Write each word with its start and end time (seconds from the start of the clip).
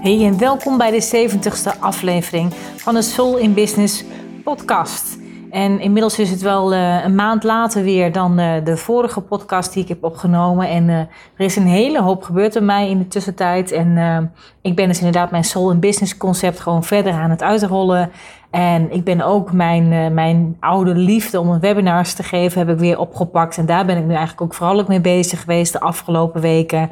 Hey 0.00 0.24
en 0.24 0.38
welkom 0.38 0.78
bij 0.78 0.90
de 0.90 1.28
70ste 1.28 1.80
aflevering 1.80 2.52
van 2.76 2.94
de 2.94 3.02
Soul 3.02 3.36
in 3.36 3.54
Business 3.54 4.04
podcast. 4.44 5.18
En 5.50 5.80
inmiddels 5.80 6.18
is 6.18 6.30
het 6.30 6.40
wel 6.40 6.72
uh, 6.72 7.04
een 7.04 7.14
maand 7.14 7.44
later 7.44 7.82
weer 7.82 8.12
dan 8.12 8.40
uh, 8.40 8.64
de 8.64 8.76
vorige 8.76 9.20
podcast 9.20 9.72
die 9.72 9.82
ik 9.82 9.88
heb 9.88 10.04
opgenomen. 10.04 10.68
En 10.68 10.88
uh, 10.88 10.98
er 10.98 11.08
is 11.36 11.56
een 11.56 11.66
hele 11.66 12.02
hoop 12.02 12.22
gebeurd 12.22 12.52
bij 12.52 12.62
mij 12.62 12.90
in 12.90 12.98
de 12.98 13.08
tussentijd. 13.08 13.72
En 13.72 14.32
ik 14.62 14.76
ben 14.76 14.88
dus 14.88 14.98
inderdaad 14.98 15.30
mijn 15.30 15.44
Soul 15.44 15.70
in 15.70 15.80
Business 15.80 16.16
concept 16.16 16.60
gewoon 16.60 16.84
verder 16.84 17.12
aan 17.12 17.30
het 17.30 17.42
uitrollen. 17.42 18.10
En 18.50 18.92
ik 18.92 19.04
ben 19.04 19.20
ook 19.20 19.52
mijn, 19.52 20.14
mijn 20.14 20.56
oude 20.60 20.94
liefde 20.94 21.40
om 21.40 21.60
webinars 21.60 22.14
te 22.14 22.22
geven, 22.22 22.58
heb 22.58 22.68
ik 22.68 22.78
weer 22.78 22.98
opgepakt. 22.98 23.58
En 23.58 23.66
daar 23.66 23.84
ben 23.84 23.96
ik 23.96 24.04
nu 24.04 24.10
eigenlijk 24.10 24.40
ook 24.40 24.54
vooral 24.54 24.80
ook 24.80 24.88
mee 24.88 25.00
bezig 25.00 25.40
geweest 25.40 25.72
de 25.72 25.80
afgelopen 25.80 26.40
weken. 26.40 26.90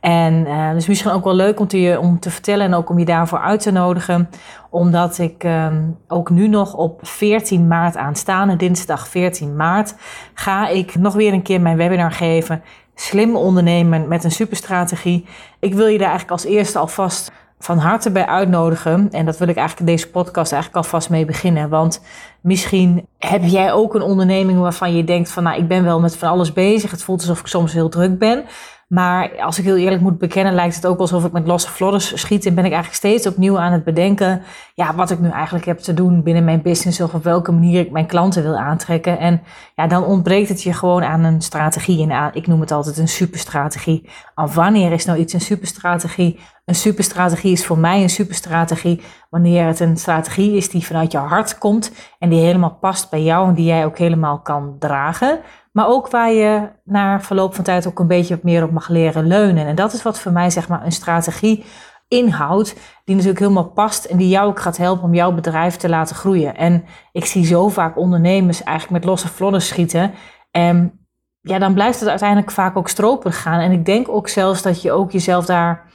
En 0.00 0.46
uh, 0.46 0.72
dus 0.72 0.86
misschien 0.86 1.10
ook 1.10 1.24
wel 1.24 1.34
leuk 1.34 1.60
om 1.60 1.66
te, 1.66 1.98
om 2.00 2.20
te 2.20 2.30
vertellen 2.30 2.66
en 2.66 2.74
ook 2.74 2.90
om 2.90 2.98
je 2.98 3.04
daarvoor 3.04 3.38
uit 3.38 3.60
te 3.60 3.70
nodigen. 3.70 4.30
Omdat 4.70 5.18
ik 5.18 5.44
um, 5.44 5.98
ook 6.08 6.30
nu 6.30 6.48
nog 6.48 6.74
op 6.74 7.00
14 7.02 7.66
maart 7.66 7.96
aanstaande, 7.96 8.56
dinsdag 8.56 9.08
14 9.08 9.56
maart, 9.56 9.94
ga 10.34 10.68
ik 10.68 10.94
nog 10.94 11.14
weer 11.14 11.32
een 11.32 11.42
keer 11.42 11.60
mijn 11.60 11.76
webinar 11.76 12.12
geven. 12.12 12.62
Slim 12.94 13.36
ondernemen 13.36 14.08
met 14.08 14.24
een 14.24 14.30
superstrategie. 14.30 15.26
Ik 15.58 15.74
wil 15.74 15.86
je 15.86 15.98
daar 15.98 16.08
eigenlijk 16.08 16.42
als 16.42 16.44
eerste 16.44 16.78
alvast 16.78 17.32
van 17.58 17.78
harte 17.78 18.10
bij 18.10 18.26
uitnodigen. 18.26 19.08
En 19.10 19.24
dat 19.24 19.38
wil 19.38 19.48
ik 19.48 19.56
eigenlijk 19.56 19.90
deze 19.90 20.10
podcast 20.10 20.52
eigenlijk 20.52 20.84
alvast 20.84 21.10
mee 21.10 21.24
beginnen. 21.24 21.68
Want 21.68 22.02
misschien 22.40 23.06
heb 23.18 23.42
jij 23.44 23.72
ook 23.72 23.94
een 23.94 24.02
onderneming 24.02 24.58
waarvan 24.58 24.96
je 24.96 25.04
denkt 25.04 25.30
van 25.30 25.42
nou 25.42 25.58
ik 25.58 25.68
ben 25.68 25.84
wel 25.84 26.00
met 26.00 26.16
van 26.16 26.28
alles 26.28 26.52
bezig. 26.52 26.90
Het 26.90 27.02
voelt 27.02 27.20
alsof 27.20 27.40
ik 27.40 27.46
soms 27.46 27.72
heel 27.72 27.88
druk 27.88 28.18
ben. 28.18 28.44
Maar 28.90 29.40
als 29.40 29.58
ik 29.58 29.64
heel 29.64 29.76
eerlijk 29.76 30.02
moet 30.02 30.18
bekennen, 30.18 30.54
lijkt 30.54 30.74
het 30.74 30.86
ook 30.86 30.98
alsof 30.98 31.24
ik 31.24 31.32
met 31.32 31.46
losse 31.46 31.70
vlodders 31.70 32.20
schiet. 32.20 32.46
En 32.46 32.54
ben 32.54 32.64
ik 32.64 32.72
eigenlijk 32.72 33.02
steeds 33.02 33.26
opnieuw 33.26 33.58
aan 33.58 33.72
het 33.72 33.84
bedenken 33.84 34.42
ja, 34.74 34.94
wat 34.94 35.10
ik 35.10 35.18
nu 35.18 35.28
eigenlijk 35.28 35.64
heb 35.64 35.78
te 35.78 35.94
doen 35.94 36.22
binnen 36.22 36.44
mijn 36.44 36.62
business. 36.62 37.00
Of 37.00 37.14
op 37.14 37.24
welke 37.24 37.52
manier 37.52 37.80
ik 37.80 37.90
mijn 37.90 38.06
klanten 38.06 38.42
wil 38.42 38.56
aantrekken. 38.56 39.18
En 39.18 39.42
ja, 39.74 39.86
dan 39.86 40.04
ontbreekt 40.04 40.48
het 40.48 40.62
je 40.62 40.72
gewoon 40.72 41.02
aan 41.02 41.24
een 41.24 41.40
strategie. 41.40 42.10
En 42.10 42.30
ik 42.32 42.46
noem 42.46 42.60
het 42.60 42.70
altijd 42.70 42.98
een 42.98 43.08
superstrategie. 43.08 44.08
Al 44.34 44.48
wanneer 44.48 44.92
is 44.92 45.04
nou 45.04 45.18
iets 45.18 45.32
een 45.32 45.40
superstrategie? 45.40 46.38
Een 46.64 46.74
superstrategie 46.74 47.52
is 47.52 47.66
voor 47.66 47.78
mij 47.78 48.02
een 48.02 48.10
superstrategie 48.10 49.02
wanneer 49.30 49.66
het 49.66 49.80
een 49.80 49.96
strategie 49.96 50.56
is 50.56 50.70
die 50.70 50.86
vanuit 50.86 51.12
je 51.12 51.18
hart 51.18 51.58
komt 51.58 51.92
en 52.18 52.28
die 52.28 52.40
helemaal 52.40 52.78
past 52.80 53.10
bij 53.10 53.22
jou 53.22 53.48
en 53.48 53.54
die 53.54 53.64
jij 53.64 53.84
ook 53.84 53.98
helemaal 53.98 54.40
kan 54.40 54.76
dragen. 54.78 55.40
Maar 55.80 55.88
ook 55.88 56.10
waar 56.10 56.32
je 56.32 56.68
na 56.84 57.20
verloop 57.20 57.54
van 57.54 57.64
tijd 57.64 57.86
ook 57.86 57.98
een 57.98 58.06
beetje 58.06 58.38
meer 58.42 58.62
op 58.62 58.70
mag 58.70 58.88
leren 58.88 59.26
leunen. 59.26 59.66
En 59.66 59.74
dat 59.74 59.92
is 59.92 60.02
wat 60.02 60.20
voor 60.20 60.32
mij 60.32 60.50
zeg 60.50 60.68
maar 60.68 60.84
een 60.84 60.92
strategie 60.92 61.64
inhoudt, 62.08 62.74
die 63.04 63.14
natuurlijk 63.14 63.40
helemaal 63.40 63.70
past 63.70 64.04
en 64.04 64.16
die 64.16 64.28
jou 64.28 64.48
ook 64.48 64.60
gaat 64.60 64.76
helpen 64.76 65.04
om 65.04 65.14
jouw 65.14 65.32
bedrijf 65.32 65.76
te 65.76 65.88
laten 65.88 66.16
groeien. 66.16 66.56
En 66.56 66.84
ik 67.12 67.24
zie 67.24 67.44
zo 67.44 67.68
vaak 67.68 67.96
ondernemers 67.96 68.62
eigenlijk 68.62 68.98
met 68.98 69.10
losse 69.10 69.28
vlodder 69.28 69.60
schieten. 69.60 70.12
En 70.50 71.06
ja, 71.40 71.58
dan 71.58 71.74
blijft 71.74 72.00
het 72.00 72.08
uiteindelijk 72.08 72.50
vaak 72.50 72.76
ook 72.76 72.88
stroperig 72.88 73.42
gaan. 73.42 73.60
En 73.60 73.72
ik 73.72 73.84
denk 73.84 74.08
ook 74.08 74.28
zelfs 74.28 74.62
dat 74.62 74.82
je 74.82 74.92
ook 74.92 75.10
jezelf 75.10 75.46
daar 75.46 75.90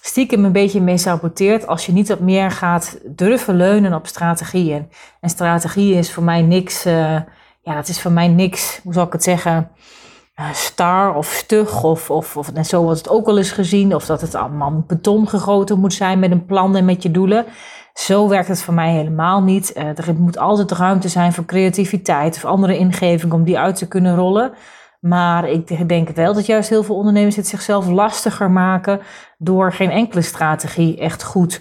stiekem 0.00 0.44
een 0.44 0.52
beetje 0.52 0.80
mee 0.80 0.98
saboteert 0.98 1.66
als 1.66 1.86
je 1.86 1.92
niet 1.92 2.08
wat 2.08 2.20
meer 2.20 2.50
gaat 2.50 2.98
durven 3.04 3.56
leunen 3.56 3.94
op 3.94 4.06
strategieën. 4.06 4.88
En 5.20 5.28
strategie 5.28 5.94
is 5.94 6.12
voor 6.12 6.22
mij 6.22 6.42
niks, 6.42 6.86
uh, 6.86 7.20
ja, 7.66 7.74
dat 7.74 7.88
is 7.88 8.00
voor 8.00 8.12
mij 8.12 8.28
niks, 8.28 8.80
hoe 8.82 8.92
zal 8.92 9.06
ik 9.06 9.12
het 9.12 9.22
zeggen, 9.22 9.70
uh, 10.40 10.52
star 10.52 11.14
of 11.14 11.26
stug 11.26 11.82
of, 11.82 12.10
of, 12.10 12.36
of 12.36 12.52
en 12.52 12.64
zo 12.64 12.88
het 12.88 13.08
ook 13.08 13.26
wel 13.26 13.38
eens 13.38 13.50
gezien. 13.50 13.94
Of 13.94 14.06
dat 14.06 14.20
het 14.20 14.34
allemaal 14.34 14.84
beton 14.86 15.28
gegoten 15.28 15.78
moet 15.78 15.92
zijn 15.92 16.18
met 16.18 16.30
een 16.30 16.46
plan 16.46 16.76
en 16.76 16.84
met 16.84 17.02
je 17.02 17.10
doelen. 17.10 17.44
Zo 17.94 18.28
werkt 18.28 18.48
het 18.48 18.62
voor 18.62 18.74
mij 18.74 18.92
helemaal 18.92 19.42
niet. 19.42 19.72
Uh, 19.76 19.98
er 19.98 20.14
moet 20.18 20.38
altijd 20.38 20.70
ruimte 20.70 21.08
zijn 21.08 21.32
voor 21.32 21.44
creativiteit 21.44 22.36
of 22.36 22.44
andere 22.44 22.78
ingeving 22.78 23.32
om 23.32 23.44
die 23.44 23.58
uit 23.58 23.76
te 23.76 23.88
kunnen 23.88 24.16
rollen. 24.16 24.52
Maar 25.00 25.48
ik 25.48 25.88
denk 25.88 26.08
wel 26.08 26.34
dat 26.34 26.46
juist 26.46 26.68
heel 26.68 26.82
veel 26.82 26.96
ondernemers 26.96 27.36
het 27.36 27.46
zichzelf 27.46 27.86
lastiger 27.86 28.50
maken 28.50 29.00
door 29.38 29.72
geen 29.72 29.90
enkele 29.90 30.22
strategie 30.22 30.98
echt 30.98 31.22
goed 31.22 31.60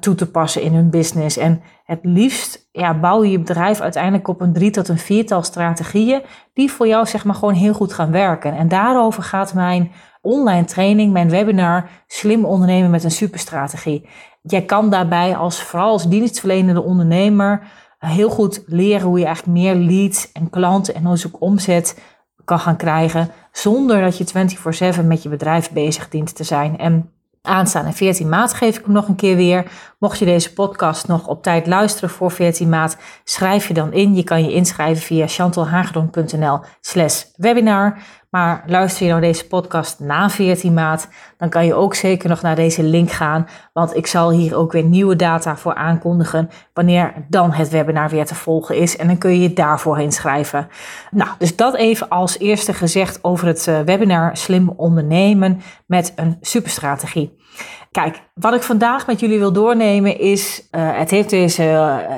toe 0.00 0.14
te 0.14 0.30
passen 0.30 0.62
in 0.62 0.74
hun 0.74 0.90
business. 0.90 1.36
En 1.36 1.62
het 1.84 1.98
liefst 2.02 2.68
ja, 2.72 2.98
bouw 2.98 3.22
je 3.22 3.30
je 3.30 3.38
bedrijf 3.38 3.80
uiteindelijk 3.80 4.28
op 4.28 4.40
een 4.40 4.52
drie 4.52 4.70
tot 4.70 4.88
een 4.88 4.98
viertal 4.98 5.42
strategieën 5.42 6.22
die 6.54 6.72
voor 6.72 6.86
jou 6.86 7.06
zeg 7.06 7.24
maar 7.24 7.34
gewoon 7.34 7.54
heel 7.54 7.74
goed 7.74 7.92
gaan 7.92 8.10
werken. 8.10 8.56
En 8.56 8.68
daarover 8.68 9.22
gaat 9.22 9.54
mijn 9.54 9.92
online 10.20 10.64
training, 10.64 11.12
mijn 11.12 11.30
webinar 11.30 11.88
Slim 12.06 12.44
ondernemen 12.44 12.90
met 12.90 13.04
een 13.04 13.10
superstrategie. 13.10 14.08
Jij 14.42 14.62
kan 14.62 14.90
daarbij 14.90 15.36
als 15.36 15.62
vooral 15.62 15.90
als 15.90 16.08
dienstverlenende 16.08 16.82
ondernemer 16.82 17.62
heel 17.98 18.30
goed 18.30 18.62
leren 18.66 19.06
hoe 19.06 19.18
je 19.18 19.24
eigenlijk 19.24 19.58
meer 19.58 19.74
leads 19.74 20.32
en 20.32 20.50
klanten 20.50 20.94
en 20.94 21.06
ook 21.06 21.40
omzet 21.40 22.00
kan 22.44 22.58
gaan 22.58 22.76
krijgen 22.76 23.30
zonder 23.52 24.00
dat 24.00 24.18
je 24.18 24.24
24/7 24.96 25.06
met 25.06 25.22
je 25.22 25.28
bedrijf 25.28 25.70
bezig 25.70 26.08
dient 26.08 26.36
te 26.36 26.44
zijn. 26.44 26.78
En 26.78 27.10
aanstaande 27.46 27.92
14 27.92 28.28
maart 28.28 28.52
geef 28.52 28.78
ik 28.78 28.84
hem 28.84 28.94
nog 28.94 29.08
een 29.08 29.16
keer 29.16 29.36
weer. 29.36 29.70
Mocht 29.98 30.18
je 30.18 30.24
deze 30.24 30.52
podcast 30.52 31.08
nog 31.08 31.26
op 31.26 31.42
tijd 31.42 31.66
luisteren 31.66 32.10
voor 32.10 32.30
14 32.30 32.68
maart, 32.68 32.96
schrijf 33.24 33.68
je 33.68 33.74
dan 33.74 33.92
in. 33.92 34.14
Je 34.14 34.24
kan 34.24 34.44
je 34.44 34.52
inschrijven 34.52 35.02
via 35.02 35.26
chantalhagedon.nl 35.26 36.60
slash 36.80 37.24
webinar. 37.36 37.98
Maar 38.30 38.62
luister 38.66 39.06
je 39.06 39.12
naar 39.12 39.20
deze 39.20 39.46
podcast 39.46 40.00
na 40.00 40.30
14 40.30 40.74
maart, 40.74 41.08
dan 41.36 41.48
kan 41.48 41.66
je 41.66 41.74
ook 41.74 41.94
zeker 41.94 42.28
nog 42.28 42.42
naar 42.42 42.54
deze 42.54 42.82
link 42.82 43.10
gaan. 43.10 43.48
Want 43.72 43.96
ik 43.96 44.06
zal 44.06 44.30
hier 44.30 44.56
ook 44.56 44.72
weer 44.72 44.84
nieuwe 44.84 45.16
data 45.16 45.56
voor 45.56 45.74
aankondigen 45.74 46.50
wanneer 46.76 47.12
dan 47.28 47.52
het 47.52 47.68
webinar 47.68 48.08
weer 48.08 48.26
te 48.26 48.34
volgen 48.34 48.76
is. 48.76 48.96
En 48.96 49.06
dan 49.06 49.18
kun 49.18 49.30
je 49.30 49.40
je 49.40 49.52
daarvoor 49.52 50.00
inschrijven. 50.00 50.68
Nou, 51.10 51.30
dus 51.38 51.56
dat 51.56 51.74
even 51.74 52.08
als 52.08 52.38
eerste 52.38 52.72
gezegd 52.72 53.18
over 53.24 53.46
het 53.46 53.66
eh, 53.66 53.80
webinar 53.80 54.36
Slim 54.36 54.68
ondernemen 54.68 55.60
met 55.86 56.12
een 56.16 56.36
superstrategie. 56.40 57.36
Kijk, 57.90 58.22
wat 58.34 58.54
ik 58.54 58.62
vandaag 58.62 59.06
met 59.06 59.20
jullie 59.20 59.38
wil 59.38 59.52
doornemen 59.52 60.18
is, 60.18 60.68
uh, 60.70 60.98
het 60.98 61.10
heeft 61.10 61.30
deze 61.30 61.62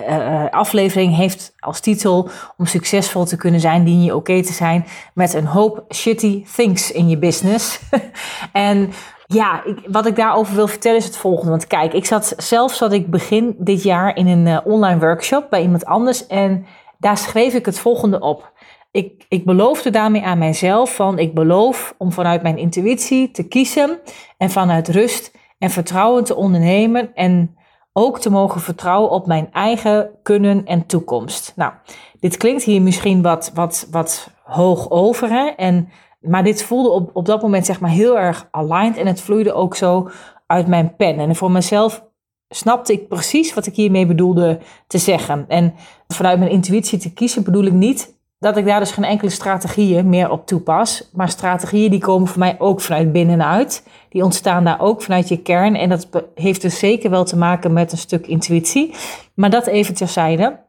uh, 0.08 0.44
aflevering 0.50 1.16
heeft 1.16 1.54
als 1.58 1.80
titel 1.80 2.30
om 2.56 2.66
succesvol 2.66 3.24
te 3.24 3.36
kunnen 3.36 3.60
zijn, 3.60 3.84
dien 3.84 4.02
je 4.02 4.16
oké 4.16 4.42
te 4.42 4.52
zijn 4.52 4.86
met 5.14 5.34
een 5.34 5.46
hoop 5.46 5.84
shitty 5.94 6.44
things 6.56 6.92
in 6.92 7.08
je 7.08 7.18
business. 7.18 7.80
en 8.52 8.90
ja, 9.34 9.64
ik, 9.64 9.78
wat 9.86 10.06
ik 10.06 10.16
daarover 10.16 10.54
wil 10.54 10.68
vertellen 10.68 10.98
is 10.98 11.04
het 11.04 11.16
volgende. 11.16 11.50
Want 11.50 11.66
kijk, 11.66 11.92
ik 11.92 12.04
zat 12.06 12.34
zelf 12.36 12.74
zat 12.74 12.92
ik 12.92 13.10
begin 13.10 13.56
dit 13.58 13.82
jaar 13.82 14.16
in 14.16 14.26
een 14.26 14.64
online 14.64 15.00
workshop 15.00 15.46
bij 15.50 15.62
iemand 15.62 15.84
anders 15.84 16.26
en 16.26 16.66
daar 16.98 17.18
schreef 17.18 17.54
ik 17.54 17.66
het 17.66 17.78
volgende 17.78 18.20
op. 18.20 18.52
Ik, 18.90 19.24
ik 19.28 19.44
beloofde 19.44 19.90
daarmee 19.90 20.24
aan 20.24 20.38
mijzelf 20.38 20.94
van 20.94 21.18
ik 21.18 21.34
beloof 21.34 21.94
om 21.98 22.12
vanuit 22.12 22.42
mijn 22.42 22.58
intuïtie 22.58 23.30
te 23.30 23.48
kiezen 23.48 24.00
en 24.36 24.50
vanuit 24.50 24.88
rust 24.88 25.36
en 25.58 25.70
vertrouwen 25.70 26.24
te 26.24 26.36
ondernemen 26.36 27.14
en 27.14 27.56
ook 27.92 28.20
te 28.20 28.30
mogen 28.30 28.60
vertrouwen 28.60 29.10
op 29.10 29.26
mijn 29.26 29.52
eigen 29.52 30.10
kunnen 30.22 30.66
en 30.66 30.86
toekomst. 30.86 31.52
Nou, 31.56 31.72
dit 32.20 32.36
klinkt 32.36 32.62
hier 32.62 32.82
misschien 32.82 33.22
wat, 33.22 33.50
wat, 33.54 33.86
wat 33.90 34.30
hoog 34.42 34.90
over, 34.90 35.28
hè? 35.28 35.46
En, 35.46 35.88
maar 36.20 36.44
dit 36.44 36.62
voelde 36.62 36.88
op, 36.88 37.10
op 37.12 37.26
dat 37.26 37.42
moment 37.42 37.66
zeg 37.66 37.80
maar 37.80 37.90
heel 37.90 38.18
erg 38.18 38.48
aligned 38.50 38.96
en 38.96 39.06
het 39.06 39.20
vloeide 39.20 39.52
ook 39.52 39.76
zo 39.76 40.10
uit 40.46 40.66
mijn 40.66 40.96
pen. 40.96 41.18
En 41.18 41.36
voor 41.36 41.50
mezelf 41.50 42.06
snapte 42.48 42.92
ik 42.92 43.08
precies 43.08 43.54
wat 43.54 43.66
ik 43.66 43.74
hiermee 43.74 44.06
bedoelde 44.06 44.58
te 44.86 44.98
zeggen. 44.98 45.44
En 45.48 45.74
vanuit 46.08 46.38
mijn 46.38 46.50
intuïtie 46.50 46.98
te 46.98 47.12
kiezen 47.12 47.44
bedoel 47.44 47.64
ik 47.64 47.72
niet 47.72 48.16
dat 48.38 48.56
ik 48.56 48.64
daar 48.64 48.80
dus 48.80 48.90
geen 48.90 49.04
enkele 49.04 49.30
strategieën 49.30 50.08
meer 50.08 50.30
op 50.30 50.46
toepas. 50.46 51.10
Maar 51.12 51.28
strategieën 51.28 51.90
die 51.90 52.00
komen 52.00 52.28
voor 52.28 52.38
mij 52.38 52.56
ook 52.58 52.80
vanuit 52.80 53.12
binnenuit. 53.12 53.86
Die 54.08 54.24
ontstaan 54.24 54.64
daar 54.64 54.80
ook 54.80 55.02
vanuit 55.02 55.28
je 55.28 55.42
kern. 55.42 55.76
En 55.76 55.88
dat 55.88 56.08
heeft 56.34 56.62
dus 56.62 56.78
zeker 56.78 57.10
wel 57.10 57.24
te 57.24 57.36
maken 57.36 57.72
met 57.72 57.92
een 57.92 57.98
stuk 57.98 58.26
intuïtie. 58.26 58.94
Maar 59.34 59.50
dat 59.50 59.66
even 59.66 59.94
terzijde. 59.94 60.66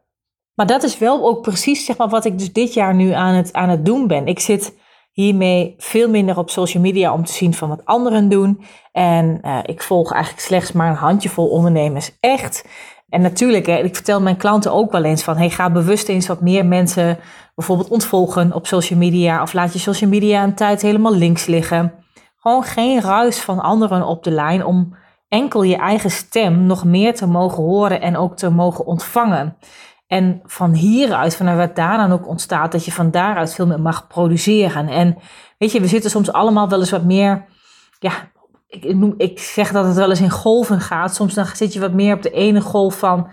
Maar 0.55 0.67
dat 0.67 0.83
is 0.83 0.97
wel 0.97 1.27
ook 1.27 1.41
precies 1.41 1.85
zeg 1.85 1.97
maar, 1.97 2.09
wat 2.09 2.25
ik 2.25 2.37
dus 2.37 2.53
dit 2.53 2.73
jaar 2.73 2.95
nu 2.95 3.11
aan 3.11 3.33
het, 3.33 3.53
aan 3.53 3.69
het 3.69 3.85
doen 3.85 4.07
ben. 4.07 4.27
Ik 4.27 4.39
zit 4.39 4.73
hiermee 5.11 5.75
veel 5.77 6.09
minder 6.09 6.37
op 6.37 6.49
social 6.49 6.83
media 6.83 7.13
om 7.13 7.25
te 7.25 7.33
zien 7.33 7.53
van 7.53 7.69
wat 7.69 7.85
anderen 7.85 8.29
doen. 8.29 8.61
En 8.91 9.39
uh, 9.41 9.59
ik 9.63 9.81
volg 9.81 10.11
eigenlijk 10.11 10.43
slechts 10.43 10.71
maar 10.71 10.89
een 10.89 10.95
handjevol 10.95 11.47
ondernemers. 11.47 12.17
Echt. 12.19 12.67
En 13.09 13.21
natuurlijk, 13.21 13.65
hè, 13.65 13.77
ik 13.77 13.95
vertel 13.95 14.21
mijn 14.21 14.37
klanten 14.37 14.73
ook 14.73 14.91
wel 14.91 15.03
eens 15.03 15.23
van, 15.23 15.37
hey, 15.37 15.49
ga 15.49 15.71
bewust 15.71 16.09
eens 16.09 16.27
wat 16.27 16.41
meer 16.41 16.65
mensen 16.65 17.17
bijvoorbeeld 17.55 17.89
ontvolgen 17.89 18.53
op 18.53 18.67
social 18.67 18.99
media 18.99 19.41
of 19.41 19.53
laat 19.53 19.73
je 19.73 19.79
social 19.79 20.09
media 20.09 20.43
een 20.43 20.55
tijd 20.55 20.81
helemaal 20.81 21.15
links 21.15 21.45
liggen. 21.45 21.93
Gewoon 22.37 22.63
geen 22.63 23.01
ruis 23.01 23.39
van 23.39 23.59
anderen 23.59 24.05
op 24.05 24.23
de 24.23 24.31
lijn 24.31 24.65
om 24.65 24.95
enkel 25.27 25.63
je 25.63 25.77
eigen 25.77 26.11
stem 26.11 26.65
nog 26.65 26.85
meer 26.85 27.15
te 27.15 27.27
mogen 27.27 27.63
horen 27.63 28.01
en 28.01 28.17
ook 28.17 28.37
te 28.37 28.49
mogen 28.49 28.85
ontvangen. 28.85 29.57
En 30.09 30.41
van 30.45 30.73
hieruit, 30.73 31.35
vanuit 31.35 31.57
wat 31.57 31.75
daar 31.75 31.97
dan 31.97 32.11
ook 32.11 32.27
ontstaat, 32.27 32.71
dat 32.71 32.85
je 32.85 32.91
van 32.91 33.11
daaruit 33.11 33.53
veel 33.53 33.67
meer 33.67 33.81
mag 33.81 34.07
produceren. 34.07 34.87
En 34.87 35.17
weet 35.57 35.71
je, 35.71 35.81
we 35.81 35.87
zitten 35.87 36.09
soms 36.09 36.31
allemaal 36.31 36.69
wel 36.69 36.79
eens 36.79 36.89
wat 36.89 37.03
meer 37.03 37.45
ja, 37.99 38.11
ik, 38.67 38.95
noem, 38.95 39.13
ik 39.17 39.39
zeg 39.39 39.71
dat 39.71 39.85
het 39.85 39.95
wel 39.95 40.09
eens 40.09 40.21
in 40.21 40.29
golven 40.29 40.81
gaat. 40.81 41.15
Soms 41.15 41.33
dan 41.33 41.45
zit 41.45 41.73
je 41.73 41.79
wat 41.79 41.93
meer 41.93 42.15
op 42.15 42.21
de 42.21 42.31
ene 42.31 42.61
golf 42.61 42.99
van, 42.99 43.27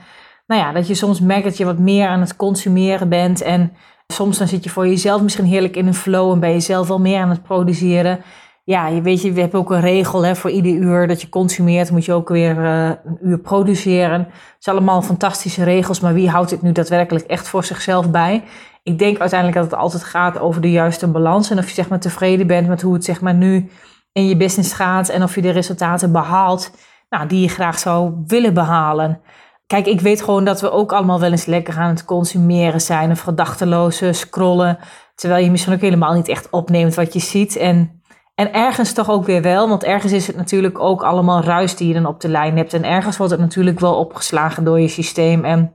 nou 0.47 0.61
ja, 0.61 0.73
dat 0.73 0.87
je 0.87 0.95
soms 0.95 1.21
merkt 1.21 1.45
dat 1.45 1.57
je 1.57 1.65
wat 1.65 1.79
meer 1.79 2.09
aan 2.09 2.21
het 2.21 2.37
consumeren 2.37 3.09
bent. 3.09 3.41
En 3.41 3.73
soms 4.07 4.39
dan 4.39 4.49
zit 4.49 4.65
je 4.65 4.71
voor 4.71 4.87
jezelf 4.87 5.23
misschien 5.23 5.45
heerlijk 5.45 5.77
in 5.77 5.87
een 5.87 5.95
flow 5.95 6.33
en 6.33 6.41
ben 6.41 6.53
je 6.53 6.61
zelf 6.61 6.89
wel 6.89 7.01
meer 7.01 7.21
aan 7.21 7.31
het 7.31 7.43
produceren. 7.43 8.21
Ja, 8.69 8.87
je 8.87 9.03
weet 9.03 9.23
je, 9.23 9.33
we 9.33 9.41
hebben 9.41 9.61
ook 9.61 9.71
een 9.71 9.81
regel 9.81 10.25
hè, 10.25 10.37
voor 10.37 10.51
ieder 10.51 10.73
uur 10.73 11.07
dat 11.07 11.21
je 11.21 11.29
consumeert, 11.29 11.91
moet 11.91 12.05
je 12.05 12.13
ook 12.13 12.29
weer 12.29 12.59
uh, 12.59 12.85
een 13.05 13.19
uur 13.23 13.39
produceren. 13.39 14.21
Het 14.21 14.55
zijn 14.59 14.77
allemaal 14.77 15.03
fantastische 15.03 15.65
regels, 15.65 16.01
maar 16.01 16.15
wie 16.15 16.31
houdt 16.31 16.51
dit 16.51 16.63
nu 16.63 16.73
daadwerkelijk 16.73 17.27
echt 17.27 17.49
voor 17.49 17.65
zichzelf 17.65 18.11
bij? 18.11 18.45
Ik 18.83 18.99
denk 18.99 19.19
uiteindelijk 19.19 19.61
dat 19.61 19.71
het 19.71 19.81
altijd 19.81 20.05
gaat 20.05 20.39
over 20.39 20.61
de 20.61 20.71
juiste 20.71 21.09
balans 21.09 21.51
en 21.51 21.59
of 21.59 21.69
je 21.69 21.75
zeg 21.75 21.89
maar 21.89 22.01
tevreden 22.01 22.47
bent 22.47 22.69
met 22.69 22.83
hoe 22.83 22.95
het 22.95 23.05
zeg 23.05 23.21
maar 23.21 23.35
nu 23.35 23.71
in 24.13 24.29
je 24.29 24.37
business 24.37 24.73
gaat 24.73 25.09
en 25.09 25.23
of 25.23 25.35
je 25.35 25.43
de 25.43 25.51
resultaten 25.51 26.13
behaalt 26.13 26.71
nou, 27.09 27.27
die 27.27 27.41
je 27.41 27.49
graag 27.49 27.79
zou 27.79 28.15
willen 28.27 28.55
behalen. 28.55 29.21
Kijk, 29.67 29.87
ik 29.87 30.01
weet 30.01 30.23
gewoon 30.23 30.45
dat 30.45 30.61
we 30.61 30.71
ook 30.71 30.93
allemaal 30.93 31.21
wel 31.21 31.31
eens 31.31 31.47
lekker 31.47 31.79
aan 31.79 31.91
het 31.91 32.05
consumeren 32.05 32.81
zijn 32.81 33.11
of 33.11 33.21
gedachteloze 33.21 34.13
scrollen, 34.13 34.79
terwijl 35.15 35.45
je 35.45 35.51
misschien 35.51 35.75
ook 35.75 35.81
helemaal 35.81 36.15
niet 36.15 36.29
echt 36.29 36.51
opneemt 36.51 36.95
wat 36.95 37.13
je 37.13 37.21
ziet. 37.21 37.57
En, 37.57 37.96
en 38.37 38.53
ergens 38.53 38.93
toch 38.93 39.11
ook 39.11 39.27
weer 39.27 39.43
wel, 39.43 39.69
want 39.69 39.85
ergens 39.85 40.13
is 40.13 40.27
het 40.27 40.37
natuurlijk 40.37 40.79
ook 40.79 41.03
allemaal 41.03 41.43
ruis 41.43 41.77
die 41.77 41.89
je 41.89 41.95
dan 41.95 42.07
op 42.07 42.21
de 42.21 42.29
lijn 42.29 42.57
hebt. 42.57 42.73
En 42.73 42.85
ergens 42.85 43.17
wordt 43.17 43.33
het 43.33 43.41
natuurlijk 43.41 43.81
wel 43.81 43.95
opgeslagen 43.95 44.65
door 44.65 44.81
je 44.81 44.89
systeem. 44.89 45.45
En 45.45 45.73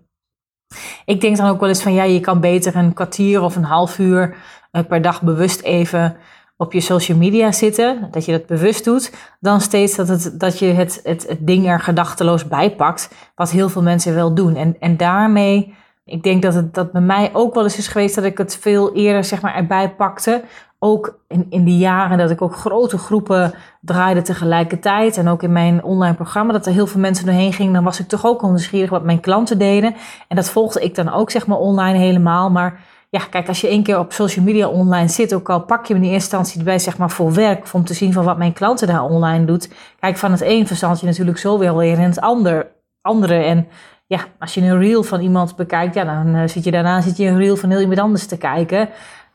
ik 1.05 1.21
denk 1.21 1.37
dan 1.37 1.49
ook 1.49 1.59
wel 1.59 1.69
eens 1.69 1.81
van 1.81 1.93
ja, 1.93 2.03
je 2.03 2.19
kan 2.19 2.39
beter 2.39 2.75
een 2.75 2.93
kwartier 2.93 3.41
of 3.41 3.55
een 3.55 3.63
half 3.63 3.99
uur 3.99 4.35
eh, 4.71 4.83
per 4.85 5.01
dag 5.01 5.21
bewust 5.21 5.61
even 5.61 6.17
op 6.57 6.73
je 6.73 6.81
social 6.81 7.17
media 7.17 7.51
zitten, 7.51 8.07
dat 8.11 8.25
je 8.25 8.31
dat 8.31 8.45
bewust 8.45 8.83
doet, 8.83 9.13
dan 9.39 9.61
steeds 9.61 9.95
dat, 9.95 10.07
het, 10.07 10.39
dat 10.39 10.59
je 10.59 10.65
het, 10.65 10.99
het, 11.03 11.27
het 11.27 11.47
ding 11.47 11.67
er 11.67 11.79
gedachteloos 11.79 12.47
bij 12.47 12.75
pakt, 12.75 13.09
wat 13.35 13.51
heel 13.51 13.69
veel 13.69 13.81
mensen 13.81 14.15
wel 14.15 14.33
doen. 14.33 14.55
En, 14.55 14.75
en 14.79 14.97
daarmee, 14.97 15.75
ik 16.05 16.23
denk 16.23 16.41
dat 16.41 16.53
het 16.53 16.73
dat 16.73 16.91
bij 16.91 17.01
mij 17.01 17.29
ook 17.33 17.53
wel 17.53 17.63
eens 17.63 17.77
is 17.77 17.87
geweest 17.87 18.15
dat 18.15 18.23
ik 18.23 18.37
het 18.37 18.57
veel 18.61 18.95
eerder 18.95 19.23
zeg 19.23 19.41
maar, 19.41 19.55
erbij 19.55 19.95
pakte. 19.95 20.43
Ook 20.83 21.19
in, 21.27 21.45
in 21.49 21.63
die 21.63 21.77
jaren 21.77 22.17
dat 22.17 22.29
ik 22.29 22.41
ook 22.41 22.55
grote 22.55 22.97
groepen 22.97 23.53
draaide 23.81 24.21
tegelijkertijd. 24.21 25.17
En 25.17 25.27
ook 25.27 25.43
in 25.43 25.51
mijn 25.51 25.83
online 25.83 26.15
programma, 26.15 26.53
dat 26.53 26.65
er 26.65 26.73
heel 26.73 26.87
veel 26.87 26.99
mensen 26.99 27.25
doorheen 27.25 27.53
gingen. 27.53 27.73
Dan 27.73 27.83
was 27.83 27.99
ik 27.99 28.07
toch 28.07 28.25
ook 28.25 28.41
nieuwsgierig 28.41 28.89
wat 28.89 29.03
mijn 29.03 29.19
klanten 29.19 29.57
deden. 29.57 29.95
En 30.27 30.35
dat 30.35 30.49
volgde 30.49 30.83
ik 30.83 30.95
dan 30.95 31.11
ook 31.11 31.31
zeg 31.31 31.47
maar 31.47 31.57
online 31.57 31.97
helemaal. 31.97 32.49
Maar 32.49 32.79
ja, 33.09 33.19
kijk, 33.29 33.47
als 33.47 33.61
je 33.61 33.67
één 33.67 33.83
keer 33.83 33.99
op 33.99 34.13
social 34.13 34.45
media 34.45 34.67
online 34.67 35.07
zit, 35.07 35.33
ook 35.33 35.49
al 35.49 35.61
pak 35.61 35.85
je 35.85 35.93
me 35.93 35.99
in 35.99 36.05
eerste 36.05 36.35
instantie 36.37 36.59
erbij, 36.59 36.79
zeg 36.79 36.97
maar, 36.97 37.09
voor 37.09 37.33
werk, 37.33 37.67
om 37.73 37.85
te 37.85 37.93
zien 37.93 38.13
van 38.13 38.23
wat 38.23 38.37
mijn 38.37 38.53
klanten 38.53 38.87
daar 38.87 39.03
online 39.03 39.45
doet. 39.45 39.69
Kijk, 39.99 40.17
van 40.17 40.31
het 40.31 40.41
een 40.41 40.67
verstand 40.67 41.01
natuurlijk 41.01 41.37
zo 41.37 41.57
weer 41.57 41.83
in 41.83 41.99
het 41.99 42.21
ander, 42.21 42.67
andere. 43.01 43.35
En 43.35 43.67
ja, 44.07 44.19
als 44.39 44.53
je 44.53 44.61
een 44.61 44.79
reel 44.79 45.03
van 45.03 45.19
iemand 45.19 45.55
bekijkt, 45.55 45.95
ja, 45.95 46.03
dan 46.03 46.35
uh, 46.35 46.47
zit 46.47 46.63
je 46.63 46.71
daarna 46.71 47.01
zit 47.01 47.17
je 47.17 47.27
een 47.27 47.37
reel 47.37 47.55
van 47.55 47.69
heel 47.69 47.79
iemand 47.79 47.99
anders 47.99 48.25
te 48.25 48.37
kijken, 48.37 48.89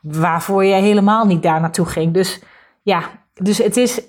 waarvoor 0.07 0.65
je 0.65 0.73
helemaal 0.73 1.25
niet 1.25 1.43
daar 1.43 1.61
naartoe 1.61 1.85
ging. 1.85 2.13
Dus 2.13 2.41
ja, 2.81 3.01
dus 3.33 3.57
het 3.57 3.77
is, 3.77 4.01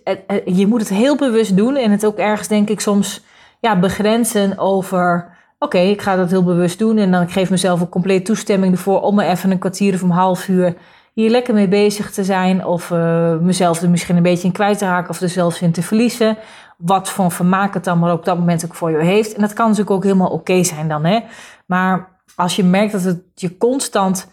je 0.44 0.66
moet 0.66 0.80
het 0.80 0.88
heel 0.88 1.16
bewust 1.16 1.56
doen 1.56 1.76
en 1.76 1.90
het 1.90 2.06
ook 2.06 2.16
ergens, 2.16 2.48
denk 2.48 2.68
ik, 2.68 2.80
soms 2.80 3.24
ja, 3.60 3.78
begrenzen 3.78 4.58
over 4.58 5.36
oké, 5.58 5.78
ik 5.78 6.02
ga 6.02 6.16
dat 6.16 6.30
heel 6.30 6.44
bewust 6.44 6.78
doen. 6.78 6.96
En 6.96 7.10
dan 7.10 7.22
ik 7.22 7.30
geef 7.30 7.50
mezelf 7.50 7.80
een 7.80 7.88
complete 7.88 8.22
toestemming 8.22 8.72
ervoor 8.72 9.00
om 9.00 9.18
er 9.18 9.28
even 9.28 9.50
een 9.50 9.58
kwartier 9.58 9.94
of 9.94 10.02
een 10.02 10.10
half 10.10 10.48
uur 10.48 10.74
hier 11.12 11.30
lekker 11.30 11.54
mee 11.54 11.68
bezig 11.68 12.10
te 12.10 12.24
zijn. 12.24 12.64
Of 12.64 12.90
uh, 12.90 13.36
mezelf 13.36 13.82
er 13.82 13.90
misschien 13.90 14.16
een 14.16 14.22
beetje 14.22 14.46
in 14.46 14.52
kwijt 14.52 14.78
te 14.78 14.84
raken 14.84 15.10
of 15.10 15.20
er 15.20 15.28
zelfs 15.28 15.60
in 15.60 15.72
te 15.72 15.82
verliezen. 15.82 16.36
Wat 16.76 17.08
voor 17.08 17.32
vermaak 17.32 17.74
het 17.74 17.84
dan 17.84 17.98
maar 17.98 18.12
op 18.12 18.24
dat 18.24 18.38
moment 18.38 18.64
ook 18.64 18.74
voor 18.74 18.90
je 18.90 18.96
heeft. 18.96 19.34
En 19.34 19.40
dat 19.40 19.52
kan 19.52 19.64
natuurlijk 19.64 19.96
ook 19.96 20.02
helemaal 20.02 20.30
oké 20.30 20.64
zijn 20.64 20.88
dan. 20.88 21.04
Hè? 21.04 21.20
Maar 21.66 22.08
als 22.34 22.56
je 22.56 22.64
merkt 22.64 22.92
dat 22.92 23.02
het 23.02 23.22
je 23.34 23.56
constant 23.56 24.28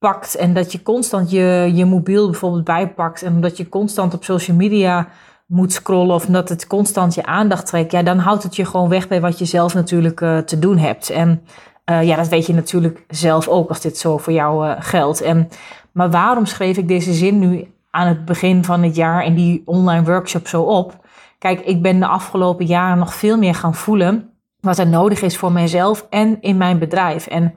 pakt 0.00 0.34
en 0.34 0.54
dat 0.54 0.72
je 0.72 0.82
constant 0.82 1.30
je, 1.30 1.70
je 1.74 1.84
mobiel 1.84 2.30
bijvoorbeeld 2.30 2.64
bijpakt. 2.64 3.22
En 3.22 3.40
dat 3.40 3.56
je 3.56 3.68
constant 3.68 4.14
op 4.14 4.24
social 4.24 4.56
media 4.56 5.08
moet 5.46 5.72
scrollen 5.72 6.14
of 6.14 6.26
dat 6.26 6.48
het 6.48 6.66
constant 6.66 7.14
je 7.14 7.24
aandacht 7.24 7.66
trekt, 7.66 7.92
ja, 7.92 8.02
dan 8.02 8.18
houdt 8.18 8.42
het 8.42 8.56
je 8.56 8.64
gewoon 8.64 8.88
weg 8.88 9.08
bij 9.08 9.20
wat 9.20 9.38
je 9.38 9.44
zelf 9.44 9.74
natuurlijk 9.74 10.20
uh, 10.20 10.38
te 10.38 10.58
doen 10.58 10.78
hebt. 10.78 11.10
En 11.10 11.42
uh, 11.90 12.02
ja, 12.02 12.16
dat 12.16 12.28
weet 12.28 12.46
je 12.46 12.54
natuurlijk 12.54 13.04
zelf 13.08 13.48
ook 13.48 13.68
als 13.68 13.80
dit 13.80 13.98
zo 13.98 14.18
voor 14.18 14.32
jou 14.32 14.66
uh, 14.66 14.74
geldt. 14.78 15.20
En, 15.20 15.48
maar 15.92 16.10
waarom 16.10 16.46
schreef 16.46 16.76
ik 16.76 16.88
deze 16.88 17.12
zin 17.12 17.38
nu 17.38 17.74
aan 17.90 18.06
het 18.06 18.24
begin 18.24 18.64
van 18.64 18.82
het 18.82 18.96
jaar 18.96 19.24
in 19.24 19.34
die 19.34 19.62
online 19.64 20.04
workshop 20.04 20.48
zo 20.48 20.62
op? 20.62 21.06
Kijk, 21.38 21.60
ik 21.60 21.82
ben 21.82 21.98
de 21.98 22.06
afgelopen 22.06 22.66
jaren 22.66 22.98
nog 22.98 23.14
veel 23.14 23.38
meer 23.38 23.54
gaan 23.54 23.74
voelen 23.74 24.30
wat 24.60 24.78
er 24.78 24.86
nodig 24.86 25.22
is 25.22 25.36
voor 25.36 25.52
mijzelf 25.52 26.06
en 26.10 26.40
in 26.40 26.56
mijn 26.56 26.78
bedrijf. 26.78 27.26
En 27.26 27.54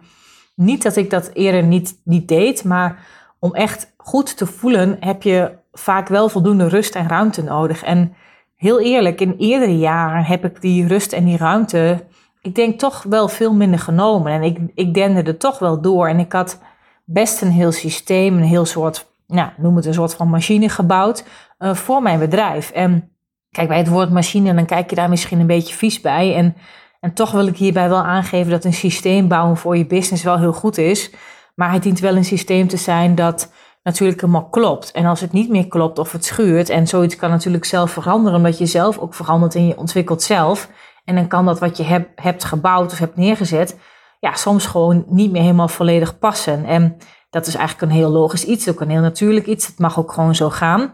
niet 0.56 0.84
dat 0.84 0.96
ik 0.96 1.10
dat 1.10 1.30
eerder 1.34 1.64
niet, 1.64 2.00
niet 2.04 2.28
deed, 2.28 2.64
maar 2.64 3.06
om 3.40 3.54
echt 3.54 3.94
goed 3.98 4.38
te 4.38 4.46
voelen 4.46 4.98
heb 5.00 5.24
je 5.24 5.52
vaak 5.72 6.08
wel 6.08 6.30
voldoende 6.30 6.68
rust 6.68 6.96
en 6.96 7.08
ruimte 7.08 7.44
nodig. 7.44 7.84
En 7.84 8.14
heel 8.56 8.82
eerlijk, 8.82 9.22
in 9.22 9.36
eerdere 9.38 9.78
jaren 9.78 10.24
heb 10.24 10.46
ik 10.46 10.62
die 10.62 10.88
rust 10.88 11.14
en 11.14 11.26
die 11.26 11.38
ruimte, 11.38 12.06
ik 12.42 12.56
denk 12.56 12.80
toch 12.80 13.04
wel 13.04 13.28
veel 13.28 13.54
minder 13.54 13.80
genomen. 13.80 14.32
En 14.32 14.44
ik, 14.44 14.60
ik 14.74 14.94
dende 14.94 15.24
er 15.24 15.38
toch 15.38 15.60
wel 15.60 15.82
door. 15.82 16.08
En 16.08 16.20
ik 16.20 16.32
had 16.32 16.60
best 17.04 17.42
een 17.42 17.52
heel 17.52 17.72
systeem, 17.72 18.38
een 18.38 18.44
heel 18.44 18.66
soort, 18.66 19.08
nou, 19.28 19.50
noem 19.58 19.76
het 19.76 19.86
een 19.86 19.94
soort 19.94 20.14
van 20.14 20.30
machine 20.30 20.70
gebouwd 20.70 21.24
uh, 21.60 21.74
voor 21.74 22.02
mijn 22.02 22.20
bedrijf. 22.20 22.72
En 22.72 23.10
kijk, 23.52 23.68
bij 23.68 23.78
het 23.78 23.88
woord 23.88 24.12
machine, 24.12 24.54
dan 24.54 24.66
kijk 24.66 24.90
je 24.90 24.96
daar 24.96 25.10
misschien 25.10 25.40
een 25.40 25.48
beetje 25.48 25.76
vies 25.76 26.02
bij. 26.02 26.36
En, 26.36 26.56
en 27.04 27.14
toch 27.14 27.32
wil 27.32 27.48
ik 27.48 27.58
hierbij 27.58 27.90
wel 27.90 28.04
aangeven 28.04 28.52
dat 28.52 28.66
een 28.66 28.74
systeem 28.74 29.28
bouwen 29.28 29.58
voor 29.58 29.78
je 29.78 29.86
business 29.86 30.24
wel 30.24 30.40
heel 30.40 30.54
goed 30.54 30.78
is. 30.78 31.12
Maar 31.56 31.72
het 31.72 31.84
dient 31.84 32.00
wel 32.00 32.16
een 32.16 32.26
systeem 32.26 32.68
te 32.68 32.78
zijn 32.78 33.16
dat 33.16 33.52
natuurlijk 33.84 34.22
helemaal 34.22 34.50
klopt. 34.50 34.92
En 34.92 35.06
als 35.06 35.22
het 35.22 35.32
niet 35.32 35.50
meer 35.50 35.68
klopt 35.68 36.00
of 36.00 36.12
het 36.12 36.26
schuurt, 36.26 36.70
en 36.70 36.88
zoiets 36.88 37.16
kan 37.16 37.30
natuurlijk 37.30 37.66
zelf 37.66 37.92
veranderen, 37.92 38.38
omdat 38.38 38.58
je 38.58 38.66
zelf 38.66 38.98
ook 38.98 39.14
verandert 39.14 39.56
en 39.56 39.68
je 39.68 39.78
ontwikkelt 39.78 40.22
zelf. 40.22 40.70
En 41.06 41.16
dan 41.16 41.28
kan 41.28 41.46
dat 41.46 41.60
wat 41.60 41.78
je 41.78 41.84
heb, 41.84 42.10
hebt 42.16 42.44
gebouwd 42.44 42.92
of 42.92 42.98
hebt 42.98 43.16
neergezet, 43.16 43.78
ja, 44.20 44.36
soms 44.36 44.66
gewoon 44.66 45.06
niet 45.08 45.32
meer 45.32 45.42
helemaal 45.42 45.68
volledig 45.68 46.20
passen. 46.20 46.66
En 46.66 46.98
dat 47.30 47.48
is 47.48 47.56
eigenlijk 47.56 47.92
een 47.92 47.98
heel 47.98 48.10
logisch 48.10 48.46
iets, 48.46 48.70
ook 48.70 48.82
een 48.82 48.90
heel 48.90 49.02
natuurlijk 49.02 49.46
iets. 49.46 49.68
Het 49.68 49.80
mag 49.80 50.00
ook 50.00 50.12
gewoon 50.12 50.36
zo 50.36 50.50
gaan. 50.50 50.94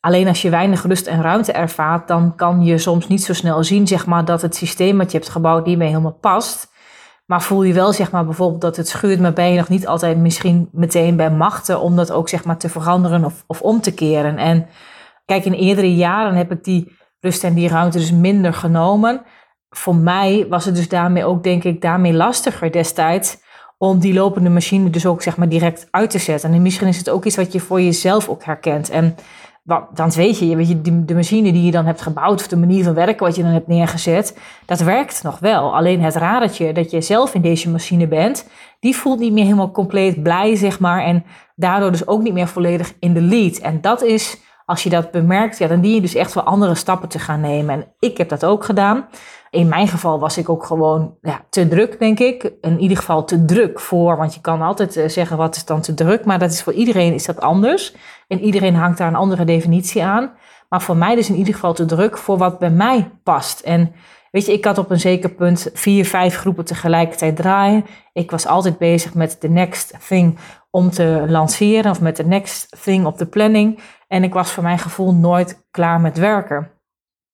Alleen 0.00 0.28
als 0.28 0.42
je 0.42 0.50
weinig 0.50 0.86
rust 0.86 1.06
en 1.06 1.22
ruimte 1.22 1.52
ervaart, 1.52 2.08
dan 2.08 2.34
kan 2.34 2.64
je 2.64 2.78
soms 2.78 3.08
niet 3.08 3.22
zo 3.22 3.32
snel 3.34 3.64
zien, 3.64 3.86
zeg 3.86 4.06
maar, 4.06 4.24
dat 4.24 4.42
het 4.42 4.54
systeem 4.54 4.98
wat 4.98 5.12
je 5.12 5.18
hebt 5.18 5.30
gebouwd 5.30 5.66
niet 5.66 5.78
meer 5.78 5.88
helemaal 5.88 6.18
past. 6.20 6.76
Maar 7.26 7.42
voel 7.42 7.62
je 7.62 7.72
wel, 7.72 7.92
zeg 7.92 8.10
maar, 8.10 8.24
bijvoorbeeld 8.24 8.60
dat 8.60 8.76
het 8.76 8.88
schuurt, 8.88 9.20
maar 9.20 9.32
ben 9.32 9.50
je 9.50 9.58
nog 9.58 9.68
niet 9.68 9.86
altijd 9.86 10.18
misschien 10.18 10.68
meteen 10.72 11.16
bij 11.16 11.30
machten 11.30 11.80
om 11.80 11.96
dat 11.96 12.12
ook, 12.12 12.28
zeg 12.28 12.44
maar, 12.44 12.58
te 12.58 12.68
veranderen 12.68 13.24
of, 13.24 13.44
of 13.46 13.62
om 13.62 13.80
te 13.80 13.94
keren. 13.94 14.36
En 14.36 14.66
kijk, 15.24 15.44
in 15.44 15.52
eerdere 15.52 15.94
jaren 15.94 16.34
heb 16.34 16.52
ik 16.52 16.64
die 16.64 16.96
rust 17.20 17.44
en 17.44 17.54
die 17.54 17.68
ruimte 17.68 17.98
dus 17.98 18.12
minder 18.12 18.54
genomen. 18.54 19.22
Voor 19.68 19.96
mij 19.96 20.46
was 20.48 20.64
het 20.64 20.74
dus 20.74 20.88
daarmee 20.88 21.24
ook, 21.24 21.42
denk 21.42 21.64
ik, 21.64 21.80
daarmee 21.80 22.12
lastiger 22.12 22.72
destijds 22.72 23.38
om 23.78 23.98
die 23.98 24.14
lopende 24.14 24.50
machine 24.50 24.90
dus 24.90 25.06
ook, 25.06 25.22
zeg 25.22 25.36
maar, 25.36 25.48
direct 25.48 25.88
uit 25.90 26.10
te 26.10 26.18
zetten. 26.18 26.52
En 26.52 26.62
misschien 26.62 26.88
is 26.88 26.98
het 26.98 27.10
ook 27.10 27.24
iets 27.24 27.36
wat 27.36 27.52
je 27.52 27.60
voor 27.60 27.80
jezelf 27.80 28.28
ook 28.28 28.44
herkent. 28.44 28.90
En 28.90 29.16
dan 29.94 30.10
weet 30.10 30.38
je, 30.38 30.56
weet 30.56 30.68
je, 30.68 31.04
de 31.04 31.14
machine 31.14 31.52
die 31.52 31.64
je 31.64 31.70
dan 31.70 31.84
hebt 31.84 32.02
gebouwd, 32.02 32.40
of 32.40 32.48
de 32.48 32.56
manier 32.56 32.84
van 32.84 32.94
werken 32.94 33.26
wat 33.26 33.36
je 33.36 33.42
dan 33.42 33.52
hebt 33.52 33.66
neergezet, 33.66 34.38
dat 34.66 34.80
werkt 34.80 35.22
nog 35.22 35.38
wel. 35.38 35.74
Alleen 35.74 36.02
het 36.02 36.14
radertje 36.16 36.72
dat 36.72 36.90
je 36.90 37.00
zelf 37.00 37.34
in 37.34 37.40
deze 37.40 37.70
machine 37.70 38.06
bent, 38.06 38.46
die 38.80 38.96
voelt 38.96 39.18
niet 39.18 39.32
meer 39.32 39.44
helemaal 39.44 39.70
compleet 39.70 40.22
blij, 40.22 40.56
zeg 40.56 40.80
maar. 40.80 41.02
En 41.02 41.24
daardoor 41.56 41.90
dus 41.90 42.06
ook 42.06 42.22
niet 42.22 42.32
meer 42.32 42.48
volledig 42.48 42.92
in 42.98 43.14
de 43.14 43.20
lead. 43.20 43.56
En 43.56 43.80
dat 43.80 44.02
is, 44.02 44.40
als 44.64 44.82
je 44.82 44.90
dat 44.90 45.10
bemerkt, 45.10 45.58
ja, 45.58 45.66
dan 45.66 45.80
dien 45.80 45.94
je 45.94 46.00
dus 46.00 46.14
echt 46.14 46.34
wel 46.34 46.44
andere 46.44 46.74
stappen 46.74 47.08
te 47.08 47.18
gaan 47.18 47.40
nemen. 47.40 47.74
En 47.74 47.86
ik 47.98 48.16
heb 48.18 48.28
dat 48.28 48.44
ook 48.44 48.64
gedaan. 48.64 49.06
In 49.50 49.68
mijn 49.68 49.88
geval 49.88 50.18
was 50.18 50.38
ik 50.38 50.48
ook 50.48 50.64
gewoon 50.64 51.14
ja, 51.22 51.40
te 51.50 51.68
druk, 51.68 51.98
denk 51.98 52.18
ik. 52.18 52.52
In 52.60 52.80
ieder 52.80 52.96
geval 52.96 53.24
te 53.24 53.44
druk 53.44 53.80
voor, 53.80 54.16
want 54.16 54.34
je 54.34 54.40
kan 54.40 54.62
altijd 54.62 54.96
eh, 54.96 55.08
zeggen 55.08 55.36
wat 55.36 55.56
is 55.56 55.64
dan 55.64 55.80
te 55.80 55.94
druk, 55.94 56.24
maar 56.24 56.38
dat 56.38 56.50
is 56.50 56.62
voor 56.62 56.72
iedereen 56.72 57.14
is 57.14 57.26
dat 57.26 57.40
anders. 57.40 57.94
En 58.28 58.40
iedereen 58.40 58.74
hangt 58.74 58.98
daar 58.98 59.08
een 59.08 59.14
andere 59.14 59.44
definitie 59.44 60.04
aan. 60.04 60.32
Maar 60.68 60.82
voor 60.82 60.96
mij 60.96 61.14
dus 61.14 61.28
in 61.28 61.36
ieder 61.36 61.54
geval 61.54 61.74
te 61.74 61.84
druk 61.84 62.18
voor 62.18 62.38
wat 62.38 62.58
bij 62.58 62.70
mij 62.70 63.10
past. 63.22 63.60
En 63.60 63.92
weet 64.30 64.46
je, 64.46 64.52
ik 64.52 64.64
had 64.64 64.78
op 64.78 64.90
een 64.90 65.00
zeker 65.00 65.30
punt 65.30 65.70
vier, 65.74 66.04
vijf 66.04 66.36
groepen 66.36 66.64
tegelijkertijd 66.64 67.36
draaien. 67.36 67.84
Ik 68.12 68.30
was 68.30 68.46
altijd 68.46 68.78
bezig 68.78 69.14
met 69.14 69.36
de 69.40 69.48
next 69.48 69.94
thing 70.08 70.38
om 70.70 70.90
te 70.90 71.24
lanceren 71.28 71.90
of 71.90 72.00
met 72.00 72.16
de 72.16 72.24
next 72.24 72.82
thing 72.82 73.06
op 73.06 73.18
de 73.18 73.26
planning. 73.26 73.80
En 74.08 74.22
ik 74.22 74.32
was 74.32 74.52
voor 74.52 74.62
mijn 74.62 74.78
gevoel 74.78 75.14
nooit 75.14 75.66
klaar 75.70 76.00
met 76.00 76.18
werken. 76.18 76.70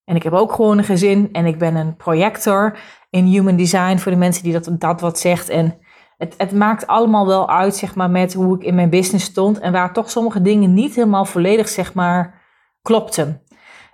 En 0.05 0.15
ik 0.15 0.23
heb 0.23 0.33
ook 0.33 0.51
gewoon 0.53 0.77
een 0.77 0.83
gezin 0.83 1.29
en 1.31 1.45
ik 1.45 1.57
ben 1.57 1.75
een 1.75 1.95
projector 1.95 2.77
in 3.09 3.25
human 3.25 3.55
design 3.55 3.97
voor 3.97 4.11
de 4.11 4.17
mensen 4.17 4.43
die 4.43 4.53
dat, 4.53 4.69
dat 4.79 5.01
wat 5.01 5.19
zegt. 5.19 5.49
En 5.49 5.77
het, 6.17 6.33
het 6.37 6.51
maakt 6.51 6.87
allemaal 6.87 7.27
wel 7.27 7.49
uit, 7.49 7.75
zeg 7.75 7.95
maar, 7.95 8.09
met 8.09 8.33
hoe 8.33 8.55
ik 8.55 8.63
in 8.63 8.75
mijn 8.75 8.89
business 8.89 9.25
stond 9.25 9.59
en 9.59 9.71
waar 9.71 9.93
toch 9.93 10.09
sommige 10.09 10.41
dingen 10.41 10.73
niet 10.73 10.95
helemaal 10.95 11.25
volledig, 11.25 11.67
zeg 11.67 11.93
maar, 11.93 12.43
klopten. 12.81 13.41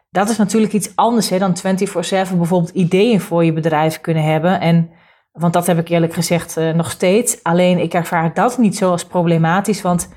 dat 0.10 0.30
is 0.30 0.38
natuurlijk 0.38 0.74
iets 0.74 0.96
anders 0.96 1.30
hè, 1.30 1.38
dan 1.40 1.58
24-7 1.58 1.62
bijvoorbeeld 2.10 2.70
ideeën 2.70 3.22
voor 3.22 3.46
je 3.46 3.54
bedrijf 3.54 4.02
kunnen 4.02 4.24
hebben. 4.24 4.60
En, 4.60 4.90
want 5.32 5.54
dat 5.54 5.68
heb 5.68 5.78
ik 5.78 5.90
eerlijk 5.90 6.14
gezegd 6.14 6.58
uh, 6.58 6.74
nog 6.74 6.92
steeds. 6.92 7.44
Alleen 7.44 7.80
ik 7.80 7.94
ervaar 7.94 8.34
dat 8.34 8.58
niet 8.58 8.78
zo 8.78 8.92
als 8.92 9.06
problematisch. 9.06 9.82
Want 9.82 10.10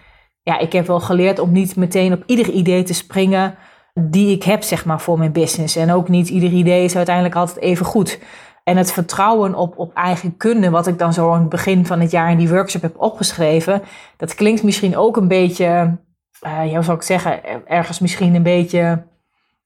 ja, 0.42 0.58
ik 0.58 0.72
heb 0.72 0.86
wel 0.86 1.00
geleerd 1.00 1.38
om 1.38 1.52
niet 1.52 1.76
meteen 1.76 2.12
op 2.12 2.22
ieder 2.26 2.50
idee 2.50 2.82
te 2.82 2.94
springen 2.94 3.54
die 4.00 4.30
ik 4.30 4.42
heb, 4.42 4.62
zeg 4.62 4.84
maar, 4.84 5.00
voor 5.00 5.18
mijn 5.18 5.32
business. 5.32 5.76
En 5.76 5.92
ook 5.92 6.08
niet 6.08 6.28
ieder 6.28 6.50
idee 6.50 6.84
is 6.84 6.96
uiteindelijk 6.96 7.34
altijd 7.34 7.58
even 7.58 7.86
goed. 7.86 8.18
En 8.64 8.76
het 8.76 8.92
vertrouwen 8.92 9.54
op, 9.54 9.78
op 9.78 9.94
eigen 9.94 10.36
kunde, 10.36 10.70
wat 10.70 10.86
ik 10.86 10.98
dan 10.98 11.12
zo 11.12 11.32
aan 11.32 11.40
het 11.40 11.48
begin 11.48 11.86
van 11.86 12.00
het 12.00 12.10
jaar 12.10 12.30
in 12.30 12.38
die 12.38 12.48
workshop 12.48 12.82
heb 12.82 13.00
opgeschreven, 13.00 13.82
dat 14.16 14.34
klinkt 14.34 14.62
misschien 14.62 14.96
ook 14.96 15.16
een 15.16 15.28
beetje, 15.28 15.98
uh, 16.46 16.72
ja, 16.72 16.82
zou 16.82 16.96
ik 16.96 17.02
zeggen, 17.02 17.66
ergens 17.66 17.98
misschien 17.98 18.34
een 18.34 18.42
beetje 18.42 19.06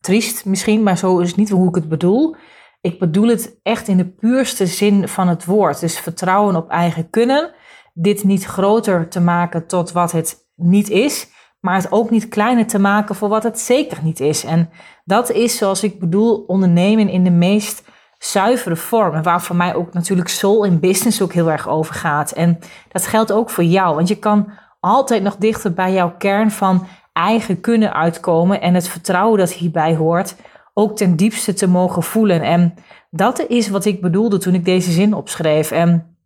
triest 0.00 0.44
misschien, 0.44 0.82
maar 0.82 0.98
zo 0.98 1.18
is 1.18 1.28
het 1.28 1.36
niet 1.36 1.50
hoe 1.50 1.68
ik 1.68 1.74
het 1.74 1.88
bedoel. 1.88 2.36
Ik 2.80 2.98
bedoel 2.98 3.28
het 3.28 3.58
echt 3.62 3.88
in 3.88 3.96
de 3.96 4.08
puurste 4.08 4.66
zin 4.66 5.08
van 5.08 5.28
het 5.28 5.44
woord. 5.44 5.80
Dus 5.80 5.98
vertrouwen 5.98 6.56
op 6.56 6.70
eigen 6.70 7.10
kunnen. 7.10 7.50
Dit 7.94 8.24
niet 8.24 8.44
groter 8.44 9.08
te 9.08 9.20
maken 9.20 9.66
tot 9.66 9.92
wat 9.92 10.12
het 10.12 10.48
niet 10.54 10.90
is, 10.90 11.28
maar 11.60 11.74
het 11.74 11.92
ook 11.92 12.10
niet 12.10 12.28
kleiner 12.28 12.66
te 12.66 12.78
maken 12.78 13.14
voor 13.14 13.28
wat 13.28 13.42
het 13.42 13.60
zeker 13.60 13.98
niet 14.02 14.20
is. 14.20 14.44
En 14.44 14.70
dat 15.04 15.30
is 15.30 15.56
zoals 15.56 15.82
ik 15.82 16.00
bedoel 16.00 16.44
ondernemen 16.46 17.08
in 17.08 17.24
de 17.24 17.30
meest 17.30 17.82
zuivere 18.18 18.76
vorm. 18.76 19.14
En 19.14 19.22
waar 19.22 19.42
voor 19.42 19.56
mij 19.56 19.74
ook 19.74 19.92
natuurlijk 19.92 20.28
soul 20.28 20.64
in 20.64 20.80
business 20.80 21.22
ook 21.22 21.32
heel 21.32 21.50
erg 21.50 21.68
over 21.68 21.94
gaat. 21.94 22.32
En 22.32 22.58
dat 22.88 23.06
geldt 23.06 23.32
ook 23.32 23.50
voor 23.50 23.64
jou, 23.64 23.94
want 23.94 24.08
je 24.08 24.18
kan 24.18 24.50
altijd 24.80 25.22
nog 25.22 25.36
dichter 25.36 25.72
bij 25.72 25.92
jouw 25.92 26.14
kern 26.16 26.50
van 26.50 26.86
eigen 27.12 27.60
kunnen 27.60 27.94
uitkomen 27.94 28.60
en 28.60 28.74
het 28.74 28.88
vertrouwen 28.88 29.38
dat 29.38 29.52
hierbij 29.52 29.96
hoort 29.96 30.36
ook 30.74 30.96
ten 30.96 31.16
diepste 31.16 31.54
te 31.54 31.68
mogen 31.68 32.02
voelen. 32.02 32.42
En 32.42 32.74
dat 33.10 33.38
is 33.48 33.68
wat 33.68 33.84
ik 33.84 34.00
bedoelde 34.00 34.38
toen 34.38 34.54
ik 34.54 34.64
deze 34.64 34.90
zin 34.90 35.14
opschreef. 35.14 35.70
En 35.70 36.16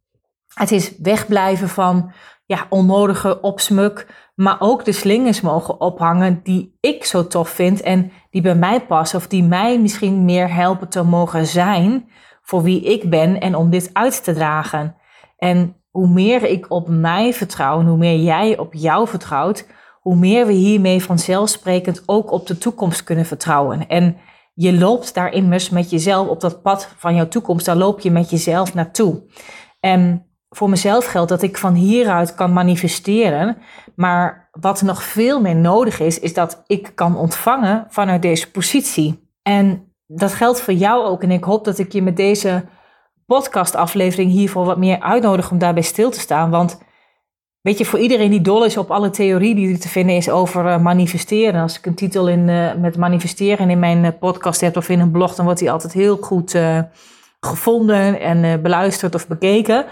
het 0.55 0.71
is 0.71 0.93
wegblijven 0.99 1.69
van 1.69 2.13
ja, 2.53 2.67
onnodige 2.69 3.41
opsmuk, 3.41 4.07
maar 4.35 4.57
ook 4.59 4.85
de 4.85 4.93
slingers 4.93 5.41
mogen 5.41 5.81
ophangen 5.81 6.41
die 6.43 6.77
ik 6.81 7.05
zo 7.05 7.27
tof 7.27 7.49
vind 7.49 7.81
en 7.81 8.13
die 8.31 8.43
bij 8.43 8.55
mij 8.55 8.81
passen 8.81 9.19
of 9.19 9.27
die 9.27 9.43
mij 9.43 9.81
misschien 9.81 10.25
meer 10.25 10.55
helpen 10.55 10.89
te 10.89 11.03
mogen 11.03 11.47
zijn 11.47 12.09
voor 12.43 12.63
wie 12.63 12.83
ik 12.83 13.11
ben 13.11 13.41
en 13.41 13.55
om 13.57 13.71
dit 13.71 13.91
uit 13.93 14.25
te 14.25 14.33
dragen. 14.33 14.97
En 15.37 15.77
hoe 15.91 16.09
meer 16.09 16.43
ik 16.43 16.71
op 16.71 16.89
mij 16.89 17.33
vertrouw 17.33 17.81
en 17.81 17.87
hoe 17.87 17.97
meer 17.97 18.19
jij 18.19 18.59
op 18.59 18.75
jou 18.75 19.09
vertrouwt, 19.09 19.67
hoe 20.01 20.17
meer 20.17 20.47
we 20.47 20.53
hiermee 20.53 21.05
vanzelfsprekend 21.05 22.03
ook 22.07 22.31
op 22.31 22.47
de 22.47 22.59
toekomst 22.59 23.03
kunnen 23.05 23.27
vertrouwen. 23.27 23.89
En 23.89 24.17
je 24.55 24.79
loopt 24.79 25.15
daar 25.15 25.33
immers 25.33 25.71
met 25.71 25.91
jezelf 25.91 26.29
op 26.29 26.41
dat 26.41 26.63
pad 26.63 26.95
van 26.97 27.15
jouw 27.15 27.29
toekomst, 27.29 27.67
daar 27.67 27.77
loop 27.77 28.01
je 28.01 28.11
met 28.11 28.31
jezelf 28.31 28.75
naartoe. 28.75 29.23
En 29.81 30.27
voor 30.53 30.71
mezelf 30.71 31.07
geldt 31.07 31.29
dat 31.29 31.43
ik 31.43 31.59
van 31.59 31.75
hieruit 31.75 32.35
kan 32.35 32.53
manifesteren. 32.53 33.57
Maar 33.95 34.49
wat 34.53 34.83
nog 34.83 35.03
veel 35.03 35.41
meer 35.41 35.57
nodig 35.57 36.01
is, 36.01 36.19
is 36.19 36.35
dat 36.35 36.63
ik 36.67 36.93
kan 36.95 37.17
ontvangen 37.17 37.87
vanuit 37.89 38.23
deze 38.23 38.51
positie. 38.51 39.31
En 39.43 39.93
dat 40.07 40.33
geldt 40.33 40.61
voor 40.61 40.75
jou 40.75 41.05
ook. 41.05 41.23
En 41.23 41.31
ik 41.31 41.45
hoop 41.45 41.65
dat 41.65 41.79
ik 41.79 41.93
je 41.93 42.03
met 42.03 42.17
deze 42.17 42.65
podcastaflevering 43.27 44.31
hiervoor 44.31 44.65
wat 44.65 44.79
meer 44.79 45.01
uitnodig 45.01 45.51
om 45.51 45.59
daarbij 45.59 45.83
stil 45.83 46.11
te 46.11 46.21
staan. 46.21 46.51
Want 46.51 46.81
weet 47.61 47.79
je, 47.79 47.85
voor 47.85 47.99
iedereen 47.99 48.31
die 48.31 48.41
dol 48.41 48.65
is 48.65 48.77
op 48.77 48.91
alle 48.91 49.11
theorie 49.11 49.55
die 49.55 49.73
er 49.73 49.81
te 49.81 49.89
vinden 49.89 50.17
is 50.17 50.31
over 50.31 50.67
uh, 50.67 50.79
manifesteren. 50.79 51.63
Als 51.63 51.79
ik 51.79 51.87
een 51.87 51.95
titel 51.95 52.29
in, 52.29 52.49
uh, 52.49 52.75
met 52.75 52.97
manifesteren 52.97 53.71
in 53.71 53.79
mijn 53.79 54.05
uh, 54.05 54.11
podcast 54.21 54.61
heb 54.61 54.77
of 54.77 54.89
in 54.89 55.01
een 55.01 55.11
blog, 55.11 55.35
dan 55.35 55.45
wordt 55.45 55.61
die 55.61 55.71
altijd 55.71 55.93
heel 55.93 56.17
goed 56.17 56.57
gevonden 57.41 58.21
en 58.21 58.63
beluisterd 58.63 59.15
of 59.15 59.29
bekeken. 59.29 59.85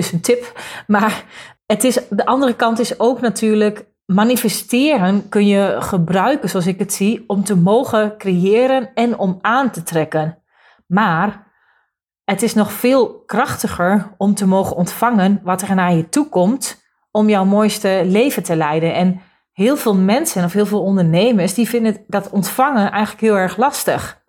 Dus 0.00 0.12
een 0.12 0.20
tip. 0.20 0.60
Maar 0.86 1.24
het 1.66 1.84
is, 1.84 1.98
de 2.10 2.26
andere 2.26 2.54
kant 2.54 2.78
is 2.78 3.00
ook 3.00 3.20
natuurlijk 3.20 3.84
manifesteren 4.06 5.28
kun 5.28 5.46
je 5.46 5.76
gebruiken, 5.78 6.48
zoals 6.48 6.66
ik 6.66 6.78
het 6.78 6.92
zie, 6.92 7.24
om 7.26 7.44
te 7.44 7.56
mogen 7.56 8.16
creëren 8.18 8.94
en 8.94 9.18
om 9.18 9.38
aan 9.40 9.70
te 9.70 9.82
trekken. 9.82 10.42
Maar 10.86 11.46
het 12.24 12.42
is 12.42 12.54
nog 12.54 12.72
veel 12.72 13.22
krachtiger 13.26 14.14
om 14.16 14.34
te 14.34 14.46
mogen 14.46 14.76
ontvangen 14.76 15.40
wat 15.42 15.62
er 15.62 15.74
naar 15.74 15.94
je 15.94 16.08
toe 16.08 16.28
komt 16.28 16.82
om 17.10 17.28
jouw 17.28 17.44
mooiste 17.44 18.02
leven 18.04 18.42
te 18.42 18.56
leiden. 18.56 18.94
En 18.94 19.20
heel 19.52 19.76
veel 19.76 19.94
mensen 19.94 20.44
of 20.44 20.52
heel 20.52 20.66
veel 20.66 20.82
ondernemers 20.82 21.54
die 21.54 21.68
vinden 21.68 22.04
dat 22.06 22.30
ontvangen 22.30 22.90
eigenlijk 22.90 23.20
heel 23.20 23.36
erg 23.36 23.56
lastig. 23.56 24.22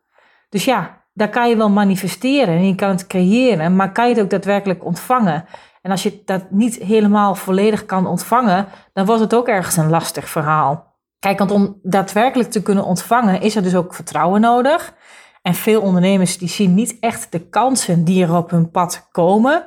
Dus 0.49 0.65
ja, 0.65 1.00
daar 1.13 1.29
kan 1.29 1.49
je 1.49 1.55
wel 1.55 1.69
manifesteren 1.69 2.55
en 2.55 2.67
je 2.67 2.75
kan 2.75 2.89
het 2.89 3.07
creëren, 3.07 3.75
maar 3.75 3.91
kan 3.91 4.07
je 4.07 4.13
het 4.13 4.23
ook 4.23 4.29
daadwerkelijk 4.29 4.85
ontvangen? 4.85 5.45
En 5.81 5.91
als 5.91 6.03
je 6.03 6.21
dat 6.25 6.51
niet 6.51 6.75
helemaal 6.75 7.35
volledig 7.35 7.85
kan 7.85 8.07
ontvangen, 8.07 8.67
dan 8.93 9.05
wordt 9.05 9.21
het 9.21 9.35
ook 9.35 9.47
ergens 9.47 9.77
een 9.77 9.89
lastig 9.89 10.29
verhaal. 10.29 10.89
Kijk, 11.19 11.39
want 11.39 11.51
om 11.51 11.79
daadwerkelijk 11.83 12.51
te 12.51 12.61
kunnen 12.61 12.85
ontvangen 12.85 13.41
is 13.41 13.55
er 13.55 13.63
dus 13.63 13.75
ook 13.75 13.95
vertrouwen 13.95 14.41
nodig. 14.41 14.93
En 15.41 15.53
veel 15.53 15.81
ondernemers 15.81 16.37
die 16.37 16.49
zien 16.49 16.73
niet 16.73 16.97
echt 16.99 17.31
de 17.31 17.39
kansen 17.39 18.03
die 18.03 18.23
er 18.23 18.35
op 18.35 18.49
hun 18.49 18.71
pad 18.71 19.07
komen. 19.11 19.65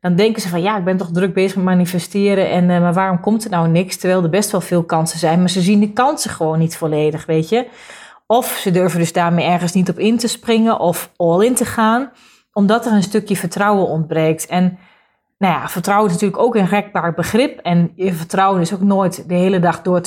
Dan 0.00 0.14
denken 0.14 0.42
ze 0.42 0.48
van 0.48 0.62
ja, 0.62 0.78
ik 0.78 0.84
ben 0.84 0.96
toch 0.96 1.10
druk 1.12 1.34
bezig 1.34 1.56
met 1.56 1.64
manifesteren 1.64 2.50
en 2.50 2.68
uh, 2.68 2.80
maar 2.80 2.92
waarom 2.92 3.20
komt 3.20 3.44
er 3.44 3.50
nou 3.50 3.68
niks? 3.68 3.96
Terwijl 3.96 4.22
er 4.22 4.30
best 4.30 4.50
wel 4.50 4.60
veel 4.60 4.84
kansen 4.84 5.18
zijn, 5.18 5.38
maar 5.38 5.50
ze 5.50 5.60
zien 5.60 5.80
de 5.80 5.92
kansen 5.92 6.30
gewoon 6.30 6.58
niet 6.58 6.76
volledig, 6.76 7.26
weet 7.26 7.48
je. 7.48 7.66
Of 8.32 8.46
ze 8.46 8.70
durven 8.70 8.98
dus 8.98 9.12
daarmee 9.12 9.46
ergens 9.46 9.72
niet 9.72 9.88
op 9.88 9.98
in 9.98 10.18
te 10.18 10.28
springen 10.28 10.80
of 10.80 11.10
all 11.16 11.44
in 11.44 11.54
te 11.54 11.64
gaan, 11.64 12.10
omdat 12.52 12.86
er 12.86 12.92
een 12.92 13.02
stukje 13.02 13.36
vertrouwen 13.36 13.86
ontbreekt. 13.86 14.46
En 14.46 14.78
nou 15.38 15.54
ja, 15.54 15.68
vertrouwen 15.68 16.06
is 16.06 16.12
natuurlijk 16.12 16.42
ook 16.42 16.54
een 16.54 16.66
rekbaar 16.66 17.14
begrip. 17.14 17.58
En 17.58 17.92
je 17.94 18.12
vertrouwen 18.12 18.60
is 18.60 18.74
ook 18.74 18.80
nooit 18.80 19.28
de 19.28 19.34
hele 19.34 19.58
dag 19.58 19.82
door 19.82 20.00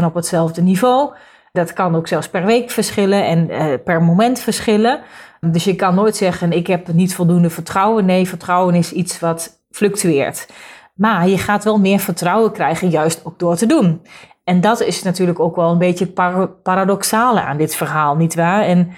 24-7 0.00 0.04
op 0.04 0.14
hetzelfde 0.14 0.62
niveau. 0.62 1.14
Dat 1.52 1.72
kan 1.72 1.96
ook 1.96 2.08
zelfs 2.08 2.28
per 2.28 2.44
week 2.44 2.70
verschillen 2.70 3.26
en 3.26 3.50
uh, 3.50 3.74
per 3.84 4.02
moment 4.02 4.38
verschillen. 4.40 5.00
Dus 5.40 5.64
je 5.64 5.74
kan 5.74 5.94
nooit 5.94 6.16
zeggen, 6.16 6.52
ik 6.52 6.66
heb 6.66 6.92
niet 6.92 7.14
voldoende 7.14 7.50
vertrouwen. 7.50 8.04
Nee, 8.04 8.28
vertrouwen 8.28 8.74
is 8.74 8.92
iets 8.92 9.20
wat 9.20 9.64
fluctueert. 9.70 10.48
Maar 10.94 11.28
je 11.28 11.38
gaat 11.38 11.64
wel 11.64 11.78
meer 11.78 11.98
vertrouwen 11.98 12.52
krijgen, 12.52 12.88
juist 12.90 13.20
ook 13.24 13.38
door 13.38 13.56
te 13.56 13.66
doen. 13.66 14.00
En 14.44 14.60
dat 14.60 14.80
is 14.80 15.02
natuurlijk 15.02 15.40
ook 15.40 15.56
wel 15.56 15.70
een 15.70 15.78
beetje 15.78 16.04
het 16.14 16.62
paradoxale 16.62 17.42
aan 17.42 17.56
dit 17.56 17.74
verhaal, 17.74 18.16
nietwaar? 18.16 18.62
En 18.62 18.92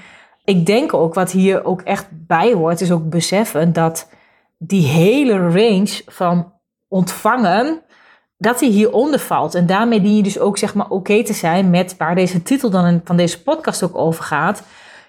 ik 0.44 0.66
denk 0.66 0.94
ook 0.94 1.14
wat 1.14 1.30
hier 1.30 1.64
ook 1.64 1.80
echt 1.80 2.06
bij 2.10 2.52
hoort, 2.52 2.80
is 2.80 2.92
ook 2.92 3.08
beseffen 3.08 3.72
dat 3.72 4.08
die 4.58 4.86
hele 4.86 5.38
range 5.38 6.02
van 6.06 6.52
ontvangen, 6.88 7.82
dat 8.38 8.58
die 8.58 8.70
hieronder 8.70 9.20
valt. 9.20 9.54
En 9.54 9.66
daarmee 9.66 10.00
dien 10.00 10.16
je 10.16 10.22
dus 10.22 10.38
ook 10.38 10.58
zeg 10.58 10.74
maar 10.74 10.88
oké 10.88 11.24
te 11.24 11.32
zijn 11.32 11.70
met 11.70 11.96
waar 11.96 12.14
deze 12.14 12.42
titel 12.42 12.70
dan 12.70 13.00
van 13.04 13.16
deze 13.16 13.42
podcast 13.42 13.82
ook 13.82 13.96
over 13.96 14.24
gaat. 14.24 14.62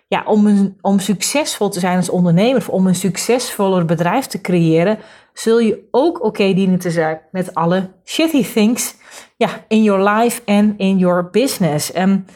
Ja, 0.08 0.24
om, 0.26 0.76
om 0.82 1.00
succesvol 1.00 1.70
te 1.70 1.80
zijn 1.80 1.98
als 1.98 2.10
ondernemer 2.10 2.58
of 2.58 2.70
om 2.70 2.88
een 2.88 2.96
succesvoller 2.96 3.86
bedrijf 3.86 4.26
te 4.26 4.42
creëren, 4.42 4.98
zul 5.34 5.60
je 5.60 5.88
ook 5.92 6.24
oké 6.24 6.54
dienen 6.54 6.80
te 6.80 6.92
zijn 6.92 7.20
met 7.32 7.54
alle 7.54 7.90
shitty 8.06 8.44
things 8.54 8.96
ja, 9.38 9.50
in 9.68 9.84
your 9.84 10.10
life 10.10 10.42
en 10.46 10.74
in 10.78 10.98
your 10.98 11.30
business. 11.30 11.92
En 11.92 12.28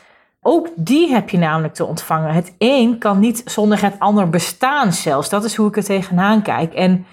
ook 0.41 0.67
die 0.75 1.13
heb 1.13 1.29
je 1.29 1.37
namelijk 1.37 1.73
te 1.73 1.85
ontvangen. 1.85 2.33
Het 2.33 2.55
een 2.57 2.97
kan 2.97 3.19
niet 3.19 3.41
zonder 3.45 3.81
het 3.81 3.99
ander 3.99 4.29
bestaan 4.29 4.93
zelfs. 4.93 5.29
Dat 5.29 5.43
is 5.43 5.55
hoe 5.55 5.67
ik 5.67 5.77
er 5.77 5.83
tegenaan 5.83 6.41
kijk. 6.41 6.73
En, 6.73 7.05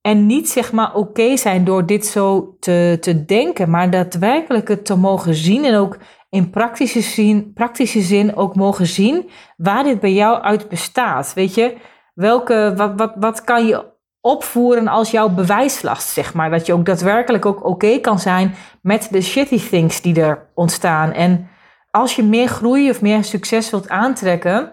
en 0.00 0.26
niet 0.26 0.48
zeg 0.48 0.72
maar 0.72 0.94
oké 0.94 1.36
zijn 1.36 1.64
door 1.64 1.86
dit 1.86 2.06
zo 2.06 2.56
te, 2.60 2.96
te 3.00 3.24
denken, 3.24 3.70
maar 3.70 3.90
daadwerkelijk 3.90 4.68
het 4.68 4.84
te 4.84 4.96
mogen 4.96 5.34
zien 5.34 5.64
en 5.64 5.74
ook 5.74 5.98
in 6.30 6.50
praktische 6.50 7.00
zin, 7.00 7.52
praktische 7.52 8.00
zin 8.00 8.36
ook 8.36 8.54
mogen 8.54 8.86
zien 8.86 9.30
waar 9.56 9.84
dit 9.84 10.00
bij 10.00 10.12
jou 10.12 10.40
uit 10.40 10.68
bestaat. 10.68 11.34
Weet 11.34 11.54
je, 11.54 11.76
welke, 12.14 12.74
wat, 12.76 12.92
wat, 12.96 13.12
wat 13.16 13.44
kan 13.44 13.66
je 13.66 13.96
opvoeren 14.28 14.88
als 14.88 15.10
jouw 15.10 15.28
bewijslast, 15.28 16.08
zeg 16.08 16.34
maar. 16.34 16.50
Dat 16.50 16.66
je 16.66 16.72
ook 16.72 16.86
daadwerkelijk 16.86 17.46
ook 17.46 17.64
oké 17.64 17.98
kan 17.98 18.18
zijn 18.18 18.54
met 18.82 19.08
de 19.10 19.22
shitty 19.22 19.68
things 19.68 20.00
die 20.00 20.20
er 20.20 20.50
ontstaan. 20.54 21.12
En 21.12 21.48
als 21.90 22.16
je 22.16 22.22
meer 22.22 22.48
groei 22.48 22.90
of 22.90 23.00
meer 23.00 23.24
succes 23.24 23.70
wilt 23.70 23.88
aantrekken, 23.88 24.72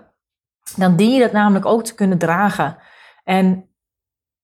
dan 0.75 0.95
dien 0.95 1.13
je 1.13 1.19
dat 1.19 1.31
namelijk 1.31 1.65
ook 1.65 1.83
te 1.83 1.95
kunnen 1.95 2.17
dragen. 2.17 2.77
En 3.23 3.69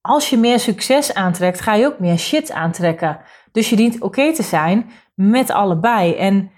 als 0.01 0.29
je 0.29 0.37
meer 0.37 0.59
succes 0.59 1.13
aantrekt, 1.13 1.61
ga 1.61 1.73
je 1.73 1.85
ook 1.85 1.99
meer 1.99 2.17
shit 2.17 2.51
aantrekken. 2.51 3.19
Dus 3.51 3.69
je 3.69 3.75
dient 3.75 4.01
oké 4.01 4.33
te 4.33 4.43
zijn 4.43 4.91
met 5.15 5.49
allebei. 5.49 6.15
En 6.15 6.51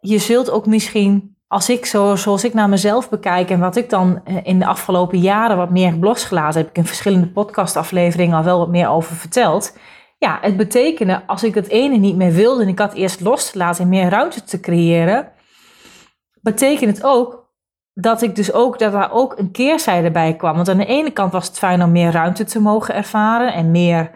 je 0.00 0.18
zult 0.18 0.50
ook 0.50 0.66
misschien, 0.66 1.29
als 1.50 1.68
ik 1.68 1.86
zo, 1.86 2.16
zoals 2.16 2.44
ik 2.44 2.54
naar 2.54 2.68
mezelf 2.68 3.08
bekijk 3.08 3.50
en 3.50 3.60
wat 3.60 3.76
ik 3.76 3.90
dan 3.90 4.20
eh, 4.24 4.36
in 4.42 4.58
de 4.58 4.66
afgelopen 4.66 5.18
jaren 5.18 5.56
wat 5.56 5.70
meer 5.70 5.90
heb 5.90 6.02
losgelaten, 6.02 6.60
heb 6.60 6.70
ik 6.70 6.76
in 6.76 6.86
verschillende 6.86 7.26
podcastafleveringen 7.26 8.36
al 8.36 8.44
wel 8.44 8.58
wat 8.58 8.68
meer 8.68 8.88
over 8.88 9.16
verteld. 9.16 9.78
Ja, 10.18 10.38
het 10.40 10.56
betekende 10.56 11.26
als 11.26 11.44
ik 11.44 11.54
het 11.54 11.68
ene 11.68 11.96
niet 11.96 12.16
meer 12.16 12.32
wilde 12.32 12.62
en 12.62 12.68
ik 12.68 12.78
had 12.78 12.92
eerst 12.92 13.20
losgelaten 13.20 13.82
en 13.82 13.88
meer 13.88 14.08
ruimte 14.08 14.42
te 14.42 14.60
creëren, 14.60 15.32
betekent 16.40 16.96
het 16.96 17.04
ook 17.06 17.48
dat 17.94 18.22
ik 18.22 18.36
dus 18.36 18.52
ook, 18.52 18.78
dat 18.78 18.92
daar 18.92 19.12
ook 19.12 19.38
een 19.38 19.50
keerzijde 19.50 20.10
bij 20.10 20.36
kwam. 20.36 20.54
Want 20.54 20.68
aan 20.68 20.76
de 20.76 20.86
ene 20.86 21.10
kant 21.10 21.32
was 21.32 21.46
het 21.46 21.58
fijn 21.58 21.82
om 21.82 21.92
meer 21.92 22.12
ruimte 22.12 22.44
te 22.44 22.60
mogen 22.60 22.94
ervaren 22.94 23.52
en 23.52 23.70
meer 23.70 24.10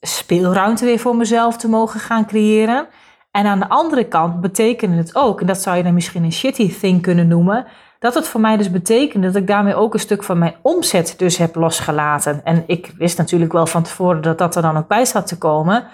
speelruimte 0.00 0.84
weer 0.84 0.98
voor 0.98 1.16
mezelf 1.16 1.56
te 1.56 1.68
mogen 1.68 2.00
gaan 2.00 2.26
creëren. 2.26 2.88
En 3.30 3.46
aan 3.46 3.58
de 3.58 3.68
andere 3.68 4.04
kant 4.04 4.40
betekende 4.40 4.96
het 4.96 5.16
ook, 5.16 5.40
en 5.40 5.46
dat 5.46 5.62
zou 5.62 5.76
je 5.76 5.82
dan 5.82 5.94
misschien 5.94 6.24
een 6.24 6.32
shitty 6.32 6.78
thing 6.78 7.02
kunnen 7.02 7.28
noemen, 7.28 7.66
dat 7.98 8.14
het 8.14 8.28
voor 8.28 8.40
mij 8.40 8.56
dus 8.56 8.70
betekende 8.70 9.26
dat 9.26 9.36
ik 9.36 9.46
daarmee 9.46 9.74
ook 9.74 9.94
een 9.94 10.00
stuk 10.00 10.22
van 10.22 10.38
mijn 10.38 10.54
omzet 10.62 11.14
dus 11.16 11.36
heb 11.36 11.54
losgelaten. 11.54 12.40
En 12.44 12.64
ik 12.66 12.92
wist 12.98 13.18
natuurlijk 13.18 13.52
wel 13.52 13.66
van 13.66 13.82
tevoren 13.82 14.22
dat 14.22 14.38
dat 14.38 14.56
er 14.56 14.62
dan 14.62 14.76
ook 14.76 14.88
bij 14.88 15.04
zat 15.04 15.26
te 15.26 15.38
komen. 15.38 15.84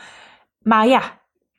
Maar 0.58 0.86
ja, 0.86 1.00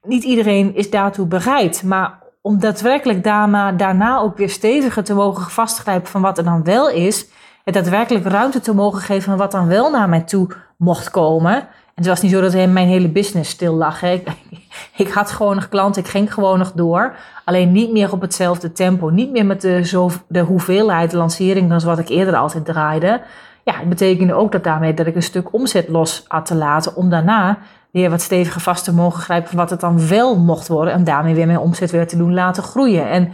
niet 0.01 0.23
iedereen 0.23 0.75
is 0.75 0.89
daartoe 0.89 1.25
bereid. 1.25 1.83
Maar 1.83 2.19
om 2.41 2.59
daadwerkelijk 2.59 3.23
daarna, 3.23 3.71
daarna 3.71 4.17
ook 4.17 4.37
weer 4.37 4.49
steviger 4.49 5.03
te 5.03 5.13
mogen 5.13 5.51
vastgrijpen 5.51 6.09
van 6.09 6.21
wat 6.21 6.37
er 6.37 6.43
dan 6.43 6.63
wel 6.63 6.89
is. 6.89 7.27
En 7.63 7.73
daadwerkelijk 7.73 8.25
ruimte 8.25 8.59
te 8.59 8.73
mogen 8.73 9.01
geven 9.01 9.23
van 9.23 9.37
wat 9.37 9.51
dan 9.51 9.67
wel 9.67 9.91
naar 9.91 10.09
mij 10.09 10.21
toe 10.21 10.47
mocht 10.77 11.09
komen. 11.09 11.67
En 11.97 12.03
het 12.03 12.11
was 12.11 12.21
niet 12.21 12.31
zo 12.31 12.41
dat 12.41 12.53
mijn 12.53 12.87
hele 12.87 13.09
business 13.09 13.49
stil 13.49 13.73
lag. 13.73 13.99
Hè. 13.99 14.23
Ik, 14.95 15.09
had 15.09 15.31
gewoon 15.31 15.55
nog 15.55 15.69
klanten, 15.69 16.01
ik 16.01 16.07
ging 16.07 16.33
gewoon 16.33 16.57
nog 16.57 16.71
door. 16.71 17.15
Alleen 17.45 17.71
niet 17.71 17.91
meer 17.91 18.11
op 18.11 18.21
hetzelfde 18.21 18.71
tempo. 18.71 19.09
Niet 19.09 19.31
meer 19.31 19.45
met 19.45 19.61
de, 19.61 19.85
zo, 19.85 20.11
de 20.27 20.39
hoeveelheid 20.39 21.13
lanceringen 21.13 21.71
als 21.71 21.83
wat 21.83 21.99
ik 21.99 22.09
eerder 22.09 22.35
altijd 22.35 22.65
draaide. 22.65 23.21
Ja, 23.63 23.73
het 23.73 23.89
betekende 23.89 24.33
ook 24.33 24.51
dat 24.51 24.63
daarmee 24.63 24.93
dat 24.93 25.07
ik 25.07 25.15
een 25.15 25.23
stuk 25.23 25.53
omzet 25.53 25.87
los 25.87 26.25
had 26.27 26.45
te 26.45 26.55
laten. 26.55 26.95
Om 26.95 27.09
daarna 27.09 27.57
weer 27.91 28.09
wat 28.09 28.21
steviger 28.21 28.61
vast 28.61 28.83
te 28.83 28.93
mogen 28.93 29.21
grijpen 29.21 29.49
van 29.49 29.57
wat 29.57 29.69
het 29.69 29.79
dan 29.79 30.07
wel 30.07 30.37
mocht 30.37 30.67
worden. 30.67 30.93
En 30.93 31.03
daarmee 31.03 31.35
weer 31.35 31.47
mijn 31.47 31.59
omzet 31.59 31.91
weer 31.91 32.07
te 32.07 32.17
doen 32.17 32.33
laten 32.33 32.63
groeien. 32.63 33.09
En 33.09 33.31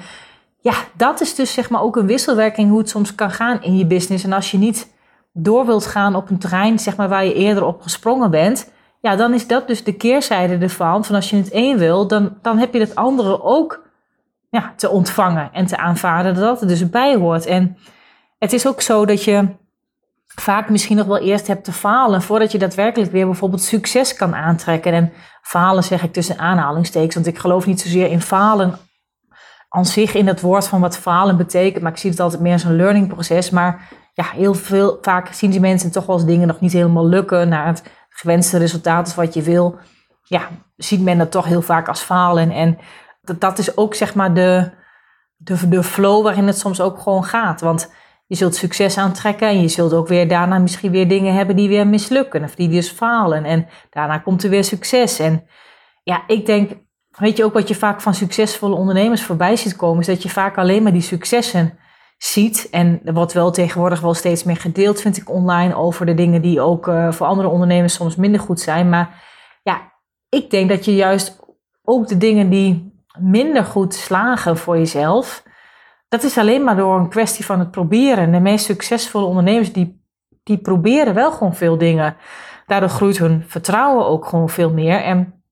ja, 0.62 0.74
dat 0.98 1.22
is 1.22 1.36
dus 1.36 1.54
zeg 1.54 1.70
maar 1.70 1.82
ook 1.82 1.96
een 1.96 2.08
wisselwerking 2.08 2.70
hoe 2.70 2.80
het 2.80 2.90
soms 2.90 3.16
kan 3.16 3.32
gaan 3.32 3.64
in 3.64 3.78
je 3.78 3.86
business. 3.86 4.24
En 4.24 4.34
als 4.34 4.52
je 4.52 4.58
niet 4.58 4.93
door 5.34 5.66
wilt 5.66 5.86
gaan 5.86 6.16
op 6.16 6.30
een 6.30 6.40
terrein 6.40 6.80
zeg 6.80 6.96
maar, 6.96 7.10
waar 7.10 7.26
je 7.26 7.34
eerder 7.34 7.66
op 7.66 7.82
gesprongen 7.82 8.32
bent. 8.32 8.72
Ja, 9.02 9.16
dan 9.16 9.34
is 9.34 9.48
dat 9.48 9.68
dus 9.68 9.84
de 9.84 9.94
keerzijde 9.94 10.58
ervan. 10.58 11.06
Van 11.06 11.16
als 11.16 11.30
je 11.30 11.36
het 11.36 11.52
één 11.52 11.78
wil, 11.78 12.08
dan, 12.08 12.38
dan 12.42 12.58
heb 12.58 12.74
je 12.74 12.80
het 12.80 12.96
andere 12.96 13.44
ook 13.44 13.82
ja, 14.50 14.74
te 14.76 14.90
ontvangen 14.90 15.50
en 15.54 15.66
te 15.66 15.78
aanvaarden 15.78 16.36
dat 16.36 16.62
er 16.62 16.68
dus 16.68 16.90
bij 16.90 17.16
hoort. 17.16 17.46
En 17.46 17.78
het 18.40 18.54
is 18.54 18.68
ook 18.68 18.82
zo 18.82 19.06
dat 19.06 19.24
je 19.24 19.48
vaak 20.26 20.70
misschien 20.70 20.98
nog 20.98 21.08
wel 21.08 21.18
eerst 21.18 21.48
hebt 21.48 21.64
te 21.64 21.72
falen 21.72 22.22
voordat 22.22 22.52
je 22.52 22.58
daadwerkelijk 22.58 23.12
weer 23.12 23.26
bijvoorbeeld 23.26 23.62
succes 23.62 24.16
kan 24.16 24.36
aantrekken. 24.36 24.94
En 24.94 25.14
falen 25.42 25.84
zeg 25.84 26.04
ik 26.04 26.14
tussen 26.14 26.38
aanhalingstekens, 26.38 27.16
want 27.16 27.28
ik 27.28 27.38
geloof 27.38 27.66
niet 27.66 27.82
zozeer 27.82 28.10
in 28.10 28.22
falen 28.22 28.80
aan 29.76 29.86
zich 29.86 30.14
in 30.14 30.28
het 30.28 30.42
woord 30.42 30.68
van 30.68 30.82
wat 30.82 30.98
falen 30.98 31.38
betekent, 31.38 31.84
maar 31.84 31.92
ik 31.92 31.98
zie 31.98 32.10
het 32.10 32.20
altijd 32.20 32.42
meer 32.42 32.54
als 32.54 32.64
een 32.64 32.76
learning 32.76 33.08
proces. 33.08 33.50
Maar 33.50 33.90
ja, 34.14 34.24
heel 34.24 34.54
veel, 34.54 34.98
vaak 35.02 35.34
zien 35.34 35.52
die 35.52 35.60
mensen 35.60 35.92
toch 35.92 36.06
wel 36.06 36.26
dingen 36.26 36.48
nog 36.48 36.60
niet 36.60 36.74
helemaal 36.74 37.08
lukken 37.08 37.50
naar 37.50 37.66
het 37.66 37.84
gewenste 38.10 38.58
resultaat 38.58 39.08
is 39.08 39.16
wat 39.16 39.34
je 39.34 39.42
wil. 39.42 39.78
Ja, 40.24 40.48
ziet 40.76 41.02
men 41.02 41.18
dat 41.18 41.32
toch 41.32 41.46
heel 41.46 41.62
vaak 41.62 41.88
als 41.88 42.02
falen. 42.02 42.52
En 42.52 42.78
dat, 43.22 43.42
dat 43.42 43.58
is 43.58 43.78
ook 43.78 43.96
zeg 43.96 44.16
maar 44.16 44.34
de, 44.34 44.72
de, 45.36 45.70
de 45.70 45.84
flow 45.84 46.24
waarin 46.24 46.48
het 46.48 46.58
soms 46.58 46.82
ook 46.82 47.00
gewoon 47.00 47.24
gaat. 47.24 47.62
Want 47.62 47.92
je 48.28 48.36
zult 48.36 48.56
succes 48.56 48.98
aantrekken 48.98 49.48
en 49.48 49.62
je 49.62 49.68
zult 49.68 49.94
ook 49.94 50.08
weer 50.08 50.28
daarna 50.28 50.58
misschien 50.58 50.92
weer 50.92 51.08
dingen 51.08 51.34
hebben 51.34 51.56
die 51.56 51.70
weer 51.70 51.88
mislukken 51.88 52.44
of 52.44 52.56
die 52.56 52.70
dus 52.70 52.90
falen. 52.90 53.46
En 53.46 53.68
daarna 53.90 54.18
komt 54.18 54.44
er 54.44 54.50
weer 54.50 54.64
succes. 54.64 55.20
En 55.20 55.48
ja, 56.04 56.24
ik 56.28 56.46
denk, 56.46 56.72
weet 57.18 57.38
je 57.38 57.44
ook 57.44 57.54
wat 57.54 57.68
je 57.68 57.76
vaak 57.76 58.02
van 58.02 58.14
succesvolle 58.14 58.76
ondernemers 58.76 59.24
voorbij 59.24 59.56
ziet 59.56 59.76
komen, 59.76 60.00
is 60.00 60.06
dat 60.06 60.24
je 60.24 60.30
vaak 60.30 60.58
alleen 60.58 60.84
maar 60.84 60.92
die 60.92 61.02
successen 61.02 61.78
ziet. 62.18 62.68
En 62.72 63.02
wordt 63.04 63.34
wel 63.34 63.52
tegenwoordig 63.52 64.02
wel 64.02 64.14
steeds 64.14 64.44
meer 64.44 64.58
gedeeld, 64.58 65.02
vind 65.02 65.18
ik, 65.18 65.30
online 65.30 65.76
over 65.76 66.06
de 66.06 66.14
dingen 66.14 66.42
die 66.42 66.62
ook 66.62 66.88
uh, 66.88 67.12
voor 67.12 67.28
andere 67.28 67.48
ondernemers 67.48 67.94
soms 67.94 68.16
minder 68.16 68.40
goed 68.42 68.60
zijn. 68.60 68.90
Maar 68.90 69.24
ja, 69.64 69.92
ik 70.30 70.50
denk 70.50 70.70
dat 70.70 70.86
je 70.86 70.96
juist 70.96 71.40
ook 71.84 72.08
de 72.08 72.18
dingen 72.18 72.50
die 72.50 72.92
minder 73.20 73.64
goed 73.64 73.94
slagen 73.94 74.58
voor 74.58 74.78
jezelf, 74.78 75.44
dat 76.14 76.24
is 76.24 76.38
alleen 76.38 76.64
maar 76.64 76.76
door 76.76 77.00
een 77.00 77.10
kwestie 77.10 77.46
van 77.46 77.60
het 77.60 77.72
proberen. 77.72 78.32
De 78.32 78.40
meest 78.40 78.66
succesvolle 78.66 79.26
ondernemers 79.26 79.74
die, 79.74 80.06
die 80.44 80.58
proberen 80.58 81.14
wel 81.14 81.32
gewoon 81.32 81.56
veel 81.56 81.78
dingen. 81.78 82.16
Daardoor 82.66 82.90
groeit 82.90 83.18
hun 83.18 83.44
vertrouwen 83.48 84.06
ook 84.06 84.26
gewoon 84.26 84.50
veel 84.50 84.70
meer. 84.70 85.02
En 85.02 85.43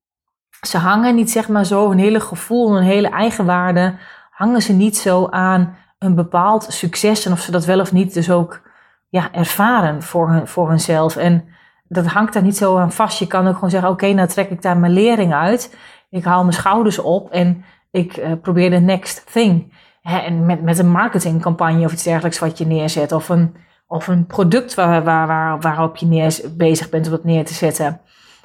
ze 0.68 0.78
hangen 0.78 1.16
niet 1.16 1.32
zeg 1.32 1.48
maar 1.48 1.66
zo, 1.66 1.92
een 1.92 2.00
hele 2.00 2.20
gevoel, 2.20 2.78
een 2.78 2.84
hele 2.84 3.10
eigenwaarde, 3.10 3.96
hangen 4.32 4.62
ze 4.62 4.74
niet 4.74 4.98
zo 4.98 5.28
aan 5.30 5.76
een 6.00 6.16
bepaald 6.16 6.66
succes 6.70 7.26
en 7.26 7.32
of 7.32 7.40
ze 7.40 7.52
dat 7.52 7.66
wel 7.66 7.80
of 7.80 7.92
niet 7.92 8.14
dus 8.14 8.32
ook 8.32 8.62
ja, 9.10 9.32
ervaren 9.32 10.04
voor, 10.04 10.30
hun, 10.30 10.48
voor 10.48 10.70
hunzelf. 10.70 11.16
En 11.16 11.44
dat 11.88 12.06
hangt 12.06 12.34
daar 12.34 12.44
niet 12.44 12.58
zo 12.58 12.78
aan 12.78 12.92
vast. 12.92 13.20
Je 13.20 13.28
kan 13.28 13.48
ook 13.48 13.54
gewoon 13.54 13.70
zeggen, 13.70 13.90
oké, 13.90 14.14
nou 14.14 14.28
trek 14.28 14.50
ik 14.50 14.62
daar 14.62 14.78
mijn 14.78 14.94
lering 14.94 15.34
uit. 15.34 15.78
Ik 16.10 16.24
haal 16.24 16.42
mijn 16.42 16.54
schouders 16.54 17.00
op 17.00 17.32
en 17.32 17.64
ik 17.92 18.18
uh, 18.18 18.32
probeer 18.42 18.70
de 18.70 18.80
next 18.80 19.32
thing. 19.32 19.74
Hè, 20.02 20.18
en 20.18 20.46
met, 20.46 20.62
met 20.62 20.80
een 20.80 20.90
marketingcampagne 20.90 21.86
of 21.86 21.94
iets 21.94 22.04
dergelijks 22.04 22.40
wat 22.40 22.58
je 22.58 22.66
neerzet. 22.66 23.12
Of 23.12 23.30
een, 23.30 23.56
of 23.88 24.08
een 24.08 24.26
product 24.26 24.74
waar, 24.74 25.04
waar, 25.04 25.28
waar, 25.28 25.60
waarop 25.60 25.96
je 25.96 26.06
neer, 26.06 26.40
bezig 26.58 26.90
bent 26.90 27.08
om 27.08 27.14
het 27.14 27.24
neer 27.24 27.46
te 27.46 27.54
zetten. 27.54 28.02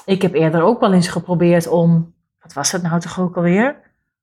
Ik 0.07 0.23
heb 0.23 0.35
eerder 0.35 0.63
ook 0.63 0.81
wel 0.81 0.93
eens 0.93 1.09
geprobeerd 1.09 1.69
om, 1.69 2.15
wat 2.43 2.53
was 2.53 2.73
het 2.73 2.83
nou 2.83 3.01
toch 3.01 3.21
ook 3.21 3.37
alweer? 3.37 3.77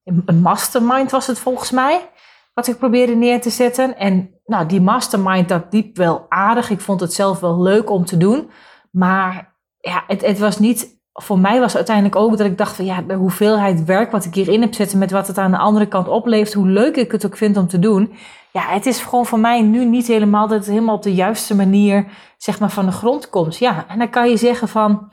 Een 0.04 0.42
mastermind 0.42 1.12
was 1.12 1.28
het 1.28 1.40
volgens 1.40 1.72
mij. 1.72 2.10
Wat 2.54 2.68
ik 2.68 2.78
probeerde 2.78 3.16
neer 3.16 3.42
te 3.42 3.50
zetten. 3.50 3.98
En 3.98 4.30
nou, 4.46 4.66
die 4.66 4.82
mastermind, 4.82 5.50
dat 5.50 5.66
liep 5.70 5.98
wel 5.98 6.26
aardig. 6.30 6.70
Ik 6.70 6.82
vond 6.82 7.00
het 7.00 7.14
zelf 7.14 7.40
wel 7.40 7.62
leuk 7.62 7.90
om 7.90 8.06
te 8.06 8.18
doen. 8.18 8.50
Maar 8.92 9.54
ja, 9.80 10.04
het, 10.08 10.22
het 10.22 10.40
was 10.40 10.60
niet 10.60 11.02
voor 11.14 11.40
mij 11.40 11.60
was 11.60 11.76
uiteindelijk 11.76 12.16
ook 12.16 12.38
dat 12.38 12.48
ik 12.48 12.58
dacht 12.58 12.76
van 12.76 12.86
ja, 12.86 13.02
de 13.02 13.14
hoeveelheid 13.14 13.86
werk 13.86 14.12
wat 14.12 14.26
ik 14.26 14.34
hierin 14.34 14.62
heb 14.62 14.74
zitten 14.74 14.98
met 14.98 15.12
wat 15.12 15.28
het 15.28 15.38
aan 15.38 15.52
de 15.52 15.58
andere 15.58 15.88
kant 15.88 16.08
oplevert, 16.08 16.54
hoe 16.54 16.68
leuk 16.68 16.96
ik 16.96 17.12
het 17.12 17.26
ook 17.26 17.38
vind 17.38 17.58
om 17.58 17.68
te 17.68 17.80
doen. 17.80 18.14
Ja, 18.52 18.62
het 18.62 18.86
is 18.86 19.02
gewoon 19.02 19.26
voor 19.26 19.40
mij 19.40 19.62
nu 19.62 19.86
niet 19.86 20.08
helemaal 20.08 20.48
dat 20.48 20.58
het 20.58 20.68
helemaal 20.68 20.96
op 20.96 21.04
de 21.04 21.14
juiste 21.14 21.56
manier 21.56 22.06
zeg 22.38 22.60
maar 22.60 22.70
van 22.70 22.86
de 22.86 22.92
grond 22.92 23.30
komt. 23.30 23.58
Ja, 23.58 23.86
en 23.88 24.00
dan 24.00 24.10
kan 24.10 24.30
je 24.30 24.38
zeggen 24.38 24.68
van 24.68 25.12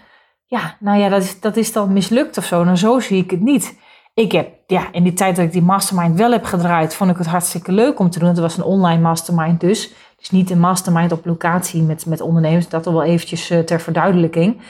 ja, 0.50 0.76
nou 0.80 0.98
ja, 0.98 1.08
dat 1.08 1.22
is, 1.22 1.40
dat 1.40 1.56
is 1.56 1.72
dan 1.72 1.92
mislukt 1.92 2.38
of 2.38 2.44
zo. 2.44 2.64
Nou, 2.64 2.76
zo 2.76 3.00
zie 3.00 3.22
ik 3.22 3.30
het 3.30 3.40
niet. 3.40 3.78
Ik 4.14 4.32
heb, 4.32 4.48
ja, 4.66 4.92
in 4.92 5.02
die 5.02 5.12
tijd 5.12 5.36
dat 5.36 5.44
ik 5.44 5.52
die 5.52 5.62
mastermind 5.62 6.18
wel 6.18 6.32
heb 6.32 6.44
gedraaid, 6.44 6.94
vond 6.94 7.10
ik 7.10 7.16
het 7.16 7.26
hartstikke 7.26 7.72
leuk 7.72 7.98
om 7.98 8.10
te 8.10 8.18
doen. 8.18 8.28
Het 8.28 8.38
was 8.38 8.56
een 8.56 8.64
online 8.64 9.00
mastermind 9.00 9.60
dus. 9.60 9.92
Dus 10.18 10.30
niet 10.30 10.50
een 10.50 10.60
mastermind 10.60 11.12
op 11.12 11.26
locatie 11.26 11.82
met, 11.82 12.06
met 12.06 12.20
ondernemers. 12.20 12.68
Dat 12.68 12.86
al 12.86 12.92
wel 12.92 13.02
eventjes 13.02 13.50
uh, 13.50 13.58
ter 13.58 13.80
verduidelijking. 13.80 14.60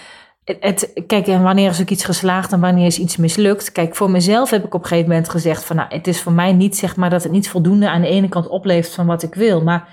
Het, 0.44 1.02
kijk, 1.06 1.26
en 1.26 1.42
wanneer 1.42 1.70
is 1.70 1.80
ook 1.80 1.88
iets 1.88 2.04
geslaagd 2.04 2.52
en 2.52 2.60
wanneer 2.60 2.86
is 2.86 2.98
iets 2.98 3.16
mislukt? 3.16 3.72
Kijk, 3.72 3.96
voor 3.96 4.10
mezelf 4.10 4.50
heb 4.50 4.64
ik 4.64 4.74
op 4.74 4.82
een 4.82 4.88
gegeven 4.88 5.08
moment 5.08 5.28
gezegd 5.28 5.64
van, 5.64 5.76
nou, 5.76 5.94
het 5.94 6.06
is 6.06 6.22
voor 6.22 6.32
mij 6.32 6.52
niet, 6.52 6.76
zeg 6.76 6.96
maar, 6.96 7.10
dat 7.10 7.22
het 7.22 7.32
niet 7.32 7.48
voldoende 7.48 7.88
aan 7.88 8.00
de 8.00 8.08
ene 8.08 8.28
kant 8.28 8.48
oplevert 8.48 8.94
van 8.94 9.06
wat 9.06 9.22
ik 9.22 9.34
wil. 9.34 9.62
Maar 9.62 9.88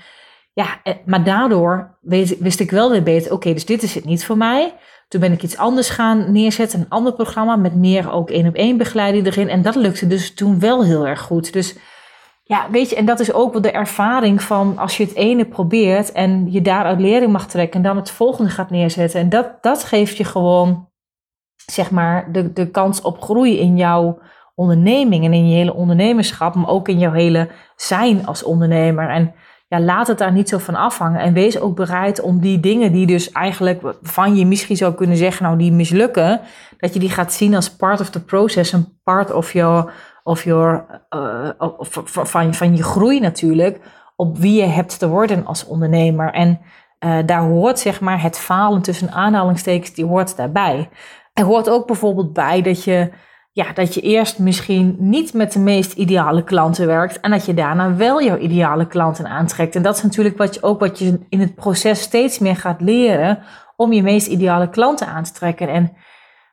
ja, 0.52 0.80
eh, 0.82 0.94
maar 1.04 1.24
daardoor 1.24 1.98
wist 2.38 2.60
ik 2.60 2.70
wel 2.70 2.90
weer 2.90 3.02
beter, 3.02 3.32
oké, 3.32 3.52
dus 3.52 3.66
dit 3.66 3.82
is 3.82 3.94
het 3.94 4.04
niet 4.04 4.24
voor 4.24 4.36
mij. 4.36 4.74
Toen 5.08 5.20
ben 5.20 5.32
ik 5.32 5.42
iets 5.42 5.56
anders 5.56 5.88
gaan 5.90 6.32
neerzetten, 6.32 6.80
een 6.80 6.88
ander 6.88 7.12
programma 7.12 7.56
met 7.56 7.74
meer 7.74 8.12
ook 8.12 8.30
één 8.30 8.46
op 8.46 8.54
één 8.54 8.76
begeleiding 8.76 9.26
erin. 9.26 9.48
En 9.48 9.62
dat 9.62 9.74
lukte 9.74 10.06
dus 10.06 10.34
toen 10.34 10.60
wel 10.60 10.84
heel 10.84 11.06
erg 11.06 11.20
goed. 11.20 11.52
Dus 11.52 11.76
ja, 12.42 12.70
weet 12.70 12.90
je, 12.90 12.96
en 12.96 13.04
dat 13.04 13.20
is 13.20 13.32
ook 13.32 13.52
wel 13.52 13.62
de 13.62 13.70
ervaring 13.70 14.42
van 14.42 14.78
als 14.78 14.96
je 14.96 15.04
het 15.04 15.14
ene 15.14 15.44
probeert 15.44 16.12
en 16.12 16.52
je 16.52 16.62
daaruit 16.62 17.00
lering 17.00 17.32
mag 17.32 17.48
trekken 17.48 17.76
en 17.76 17.82
dan 17.82 17.96
het 17.96 18.10
volgende 18.10 18.50
gaat 18.50 18.70
neerzetten. 18.70 19.20
En 19.20 19.28
dat, 19.28 19.62
dat 19.62 19.84
geeft 19.84 20.16
je 20.16 20.24
gewoon, 20.24 20.88
zeg 21.66 21.90
maar, 21.90 22.32
de, 22.32 22.52
de 22.52 22.70
kans 22.70 23.00
op 23.00 23.22
groei 23.22 23.58
in 23.58 23.76
jouw 23.76 24.18
onderneming 24.54 25.24
en 25.24 25.32
in 25.32 25.48
je 25.48 25.54
hele 25.54 25.74
ondernemerschap, 25.74 26.54
maar 26.54 26.68
ook 26.68 26.88
in 26.88 26.98
jouw 26.98 27.12
hele 27.12 27.48
zijn 27.76 28.26
als 28.26 28.42
ondernemer. 28.42 29.08
En 29.10 29.34
ja, 29.68 29.80
laat 29.80 30.06
het 30.06 30.18
daar 30.18 30.32
niet 30.32 30.48
zo 30.48 30.58
van 30.58 30.74
afhangen. 30.74 31.20
En 31.20 31.32
wees 31.32 31.60
ook 31.60 31.76
bereid 31.76 32.20
om 32.20 32.40
die 32.40 32.60
dingen 32.60 32.92
die 32.92 33.06
dus 33.06 33.32
eigenlijk 33.32 33.82
van 34.02 34.36
je 34.36 34.46
misschien 34.46 34.76
zou 34.76 34.94
kunnen 34.94 35.16
zeggen, 35.16 35.44
nou 35.44 35.58
die 35.58 35.72
mislukken, 35.72 36.40
dat 36.78 36.94
je 36.94 37.00
die 37.00 37.10
gaat 37.10 37.32
zien 37.32 37.54
als 37.54 37.70
part 37.76 38.00
of 38.00 38.10
the 38.10 38.24
process, 38.24 38.72
een 38.72 38.98
part 39.04 39.32
of 39.32 39.52
your 39.52 39.92
of 40.22 40.44
your, 40.44 40.84
uh, 41.10 41.50
van, 42.04 42.54
van 42.54 42.76
je 42.76 42.82
groei 42.82 43.20
natuurlijk, 43.20 43.80
op 44.16 44.38
wie 44.38 44.60
je 44.60 44.66
hebt 44.66 44.98
te 44.98 45.08
worden 45.08 45.46
als 45.46 45.66
ondernemer. 45.66 46.32
En 46.32 46.60
uh, 47.04 47.18
daar 47.26 47.42
hoort 47.42 47.78
zeg 47.78 48.00
maar 48.00 48.22
het 48.22 48.38
falen 48.38 48.82
tussen 48.82 49.10
aanhalingstekens, 49.10 49.94
die 49.94 50.04
hoort 50.04 50.36
daarbij. 50.36 50.88
Er 51.32 51.44
hoort 51.44 51.70
ook 51.70 51.86
bijvoorbeeld 51.86 52.32
bij 52.32 52.62
dat 52.62 52.84
je, 52.84 53.10
ja, 53.58 53.72
dat 53.72 53.94
je 53.94 54.00
eerst 54.00 54.38
misschien 54.38 54.96
niet 54.98 55.32
met 55.32 55.52
de 55.52 55.58
meest 55.58 55.92
ideale 55.92 56.44
klanten 56.44 56.86
werkt 56.86 57.20
en 57.20 57.30
dat 57.30 57.46
je 57.46 57.54
daarna 57.54 57.94
wel 57.94 58.22
jouw 58.22 58.36
ideale 58.36 58.86
klanten 58.86 59.26
aantrekt. 59.26 59.74
En 59.74 59.82
dat 59.82 59.96
is 59.96 60.02
natuurlijk 60.02 60.38
wat 60.38 60.54
je, 60.54 60.62
ook 60.62 60.80
wat 60.80 60.98
je 60.98 61.18
in 61.28 61.40
het 61.40 61.54
proces 61.54 62.00
steeds 62.00 62.38
meer 62.38 62.56
gaat 62.56 62.80
leren 62.80 63.38
om 63.76 63.92
je 63.92 64.02
meest 64.02 64.26
ideale 64.26 64.70
klanten 64.70 65.06
aan 65.06 65.24
te 65.24 65.32
trekken. 65.32 65.68
En 65.68 65.92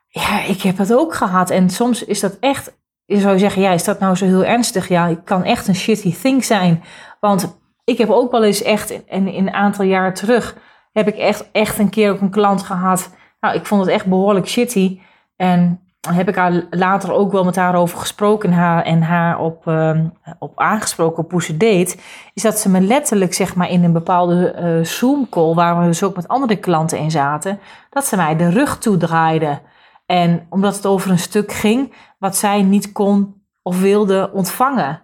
ja, 0.06 0.44
ik 0.44 0.62
heb 0.62 0.76
dat 0.76 0.94
ook 0.94 1.14
gehad. 1.14 1.50
En 1.50 1.70
soms 1.70 2.04
is 2.04 2.20
dat 2.20 2.36
echt 2.40 2.76
je 3.04 3.20
zou 3.20 3.38
zeggen, 3.38 3.62
ja, 3.62 3.70
is 3.70 3.84
dat 3.84 3.98
nou 3.98 4.16
zo 4.16 4.24
heel 4.24 4.44
ernstig? 4.44 4.88
Ja, 4.88 5.08
het 5.08 5.24
kan 5.24 5.44
echt 5.44 5.68
een 5.68 5.74
shitty 5.74 6.14
thing 6.14 6.44
zijn. 6.44 6.82
Want 7.20 7.58
ik 7.84 7.98
heb 7.98 8.10
ook 8.10 8.30
wel 8.30 8.44
eens 8.44 8.62
echt, 8.62 8.90
in, 8.90 9.28
in 9.28 9.46
een 9.46 9.54
aantal 9.54 9.84
jaar 9.84 10.14
terug, 10.14 10.56
heb 10.92 11.08
ik 11.08 11.16
echt, 11.16 11.48
echt 11.52 11.78
een 11.78 11.90
keer 11.90 12.10
ook 12.10 12.20
een 12.20 12.30
klant 12.30 12.62
gehad. 12.62 13.10
Nou, 13.40 13.54
ik 13.54 13.66
vond 13.66 13.80
het 13.80 13.90
echt 13.90 14.06
behoorlijk 14.06 14.48
shitty. 14.48 15.00
En 15.36 15.85
heb 16.14 16.28
ik 16.28 16.34
haar 16.34 16.62
later 16.70 17.12
ook 17.12 17.32
wel 17.32 17.44
met 17.44 17.56
haar 17.56 17.74
over 17.74 17.98
gesproken 17.98 18.50
en 18.50 18.56
haar, 18.56 18.82
en 18.82 19.02
haar 19.02 19.38
op, 19.38 19.66
uh, 19.66 19.98
op 20.38 20.60
aangesproken 20.60 21.22
op 21.22 21.30
hoe 21.30 21.42
ze 21.42 21.56
deed. 21.56 22.02
Is 22.34 22.42
dat 22.42 22.58
ze 22.58 22.68
me 22.68 22.80
letterlijk 22.80 23.34
zeg 23.34 23.54
maar 23.54 23.70
in 23.70 23.84
een 23.84 23.92
bepaalde 23.92 24.56
uh, 24.58 24.84
Zoom 24.84 25.28
call, 25.28 25.54
waar 25.54 25.80
we 25.80 25.86
dus 25.86 26.02
ook 26.02 26.16
met 26.16 26.28
andere 26.28 26.56
klanten 26.56 26.98
in 26.98 27.10
zaten, 27.10 27.58
dat 27.90 28.04
ze 28.04 28.16
mij 28.16 28.36
de 28.36 28.50
rug 28.50 28.78
toedraaide. 28.78 29.60
En 30.06 30.46
omdat 30.50 30.76
het 30.76 30.86
over 30.86 31.10
een 31.10 31.18
stuk 31.18 31.52
ging 31.52 31.94
wat 32.18 32.36
zij 32.36 32.62
niet 32.62 32.92
kon 32.92 33.42
of 33.62 33.80
wilde 33.80 34.30
ontvangen. 34.32 35.02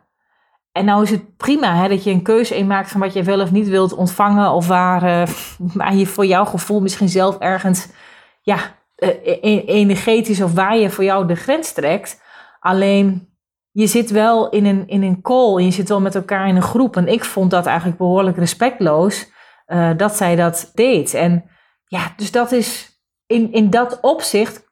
En 0.72 0.84
nou 0.84 1.02
is 1.02 1.10
het 1.10 1.36
prima 1.36 1.74
hè, 1.74 1.88
dat 1.88 2.04
je 2.04 2.10
een 2.10 2.22
keuze 2.22 2.56
in 2.56 2.66
maakt 2.66 2.90
van 2.90 3.00
wat 3.00 3.12
je 3.12 3.22
wel 3.22 3.40
of 3.40 3.50
niet 3.50 3.68
wilt 3.68 3.92
ontvangen. 3.92 4.50
Of 4.50 4.66
waar, 4.66 5.02
uh, 5.76 5.98
je 5.98 6.06
voor 6.06 6.26
jouw 6.26 6.44
gevoel 6.44 6.80
misschien 6.80 7.08
zelf 7.08 7.38
ergens 7.38 7.88
ja, 8.42 8.58
energetisch 9.66 10.42
of 10.42 10.54
waar 10.54 10.76
je 10.76 10.90
voor 10.90 11.04
jou 11.04 11.26
de 11.26 11.34
grens 11.34 11.72
trekt. 11.72 12.22
Alleen 12.60 13.28
je 13.70 13.86
zit 13.86 14.10
wel 14.10 14.48
in 14.48 14.64
een, 14.64 14.88
in 14.88 15.02
een 15.02 15.22
call 15.22 15.62
je 15.62 15.70
zit 15.70 15.88
wel 15.88 16.00
met 16.00 16.14
elkaar 16.14 16.48
in 16.48 16.56
een 16.56 16.62
groep. 16.62 16.96
En 16.96 17.08
ik 17.08 17.24
vond 17.24 17.50
dat 17.50 17.66
eigenlijk 17.66 17.98
behoorlijk 17.98 18.36
respectloos 18.36 19.30
uh, 19.66 19.90
dat 19.96 20.16
zij 20.16 20.36
dat 20.36 20.70
deed. 20.74 21.14
En 21.14 21.44
ja, 21.86 22.12
dus 22.16 22.30
dat 22.30 22.52
is 22.52 23.00
in, 23.26 23.52
in 23.52 23.70
dat 23.70 23.98
opzicht 24.00 24.70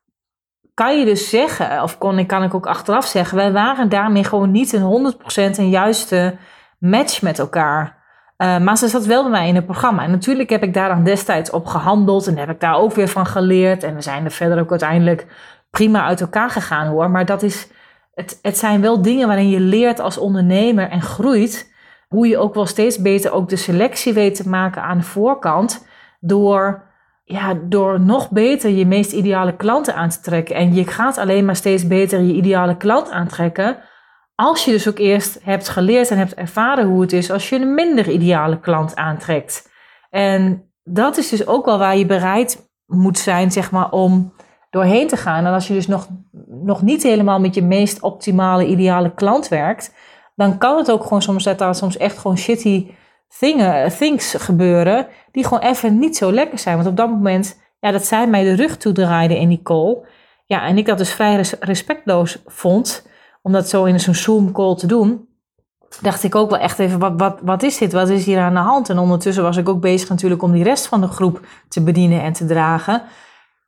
kan 0.75 0.99
je 0.99 1.05
dus 1.05 1.29
zeggen, 1.29 1.83
of 1.83 1.99
kon, 1.99 2.27
kan 2.27 2.43
ik 2.43 2.55
ook 2.55 2.66
achteraf 2.66 3.07
zeggen, 3.07 3.37
wij 3.37 3.53
waren 3.53 3.88
daarmee 3.88 4.25
gewoon 4.25 4.51
niet 4.51 4.73
een 4.73 5.14
100% 5.55 5.59
een 5.59 5.71
juiste 5.71 6.38
match 6.79 7.23
met 7.23 7.38
elkaar. 7.38 8.00
Uh, 8.42 8.59
maar 8.59 8.76
ze 8.76 8.88
zat 8.88 9.07
wel 9.07 9.22
bij 9.22 9.31
mij 9.31 9.48
in 9.48 9.55
het 9.55 9.64
programma. 9.64 10.03
En 10.03 10.11
natuurlijk 10.11 10.50
heb 10.50 10.62
ik 10.62 10.74
daar 10.74 10.88
dan 10.88 11.05
destijds 11.05 11.50
op 11.50 11.66
gehandeld 11.66 12.26
en 12.26 12.37
heb 12.37 12.50
ik 12.50 12.61
daar 12.61 12.76
ook 12.76 12.92
weer 12.92 13.09
van 13.09 13.26
geleerd. 13.26 13.83
En 13.83 13.94
we 13.94 14.00
zijn 14.00 14.24
er 14.24 14.31
verder 14.31 14.61
ook 14.61 14.70
uiteindelijk 14.70 15.26
prima 15.70 16.05
uit 16.05 16.20
elkaar 16.20 16.50
gegaan 16.50 16.87
hoor. 16.87 17.11
Maar 17.11 17.26
dat 17.26 17.42
is, 17.42 17.68
het, 18.14 18.38
het 18.42 18.59
zijn 18.59 18.81
wel 18.81 19.03
dingen 19.03 19.26
waarin 19.26 19.48
je 19.48 19.61
leert 19.61 20.00
als 20.00 20.18
ondernemer 20.18 20.88
en 20.90 21.03
groeit. 21.03 21.72
Hoe 22.09 22.29
je 22.29 22.38
ook 22.38 22.55
wel 22.55 22.66
steeds 22.66 23.03
beter 23.03 23.33
ook 23.33 23.48
de 23.48 23.57
selectie 23.57 24.12
weet 24.12 24.35
te 24.35 24.48
maken 24.48 24.83
aan 24.83 24.98
de 24.98 25.05
voorkant. 25.05 25.87
Door 26.20 26.83
ja, 27.24 27.55
door 27.62 28.00
nog 28.00 28.31
beter 28.31 28.70
je 28.70 28.87
meest 28.87 29.12
ideale 29.12 29.57
klanten 29.57 29.94
aan 29.94 30.09
te 30.09 30.20
trekken. 30.20 30.57
En 30.57 30.74
je 30.74 30.85
gaat 30.85 31.18
alleen 31.18 31.44
maar 31.44 31.57
steeds 31.57 31.87
beter 31.87 32.20
je 32.20 32.33
ideale 32.33 32.76
klant 32.76 33.11
aantrekken. 33.11 33.76
Als 34.42 34.64
je 34.64 34.70
dus 34.70 34.88
ook 34.88 34.98
eerst 34.98 35.38
hebt 35.42 35.68
geleerd 35.68 36.11
en 36.11 36.18
hebt 36.18 36.35
ervaren 36.35 36.87
hoe 36.87 37.00
het 37.00 37.12
is 37.12 37.31
als 37.31 37.48
je 37.48 37.57
een 37.57 37.74
minder 37.74 38.11
ideale 38.11 38.61
klant 38.61 38.96
aantrekt. 38.96 39.70
En 40.11 40.70
dat 40.83 41.16
is 41.16 41.29
dus 41.29 41.46
ook 41.46 41.64
wel 41.64 41.79
waar 41.79 41.96
je 41.96 42.07
bereid 42.07 42.70
moet 42.87 43.18
zijn, 43.18 43.50
zeg 43.50 43.70
maar, 43.70 43.90
om 43.90 44.33
doorheen 44.70 45.09
te 45.09 45.16
gaan. 45.16 45.46
En 45.46 45.53
als 45.53 45.68
je 45.68 45.74
dus 45.74 45.87
nog, 45.87 46.09
nog 46.48 46.83
niet 46.83 47.03
helemaal 47.03 47.40
met 47.40 47.55
je 47.55 47.62
meest 47.62 48.00
optimale, 48.00 48.66
ideale 48.66 49.14
klant 49.14 49.48
werkt, 49.48 49.94
dan 50.35 50.59
kan 50.59 50.76
het 50.76 50.90
ook 50.90 51.03
gewoon 51.03 51.22
soms 51.22 51.44
dat 51.44 51.59
daar 51.59 51.74
soms 51.74 51.96
echt 51.96 52.18
gewoon 52.18 52.38
shitty 52.38 52.90
dingen, 53.38 53.92
things 53.98 54.35
gebeuren 54.38 55.07
die 55.33 55.44
gewoon 55.44 55.62
even 55.62 55.98
niet 55.98 56.16
zo 56.16 56.33
lekker 56.33 56.59
zijn. 56.59 56.76
Want 56.76 56.88
op 56.88 56.96
dat 56.96 57.09
moment, 57.09 57.61
ja, 57.81 57.90
dat 57.90 58.05
zij 58.05 58.26
mij 58.26 58.44
de 58.44 58.55
rug 58.55 58.76
toedraaiden 58.76 59.37
in 59.37 59.48
die 59.48 59.62
call. 59.62 59.98
Ja, 60.46 60.66
en 60.66 60.79
ik 60.79 60.87
dat 60.87 60.98
dus 60.98 61.12
vrij 61.12 61.44
respectloos 61.61 62.42
vond, 62.46 63.09
om 63.42 63.53
dat 63.53 63.68
zo 63.68 63.85
in 63.85 64.00
zo'n 64.00 64.14
Zoom 64.14 64.53
call 64.53 64.76
te 64.76 64.87
doen. 64.87 65.29
Dacht 66.00 66.22
ik 66.22 66.35
ook 66.35 66.50
wel 66.50 66.59
echt 66.59 66.79
even, 66.79 66.98
wat, 66.98 67.12
wat, 67.16 67.38
wat 67.42 67.62
is 67.62 67.79
dit? 67.79 67.92
Wat 67.92 68.09
is 68.09 68.24
hier 68.24 68.40
aan 68.40 68.55
de 68.55 68.61
hand? 68.61 68.88
En 68.88 68.98
ondertussen 68.98 69.42
was 69.42 69.57
ik 69.57 69.68
ook 69.68 69.81
bezig 69.81 70.09
natuurlijk 70.09 70.42
om 70.42 70.53
die 70.53 70.62
rest 70.62 70.87
van 70.87 71.00
de 71.00 71.07
groep 71.07 71.40
te 71.68 71.83
bedienen 71.83 72.22
en 72.22 72.33
te 72.33 72.46
dragen. 72.46 73.03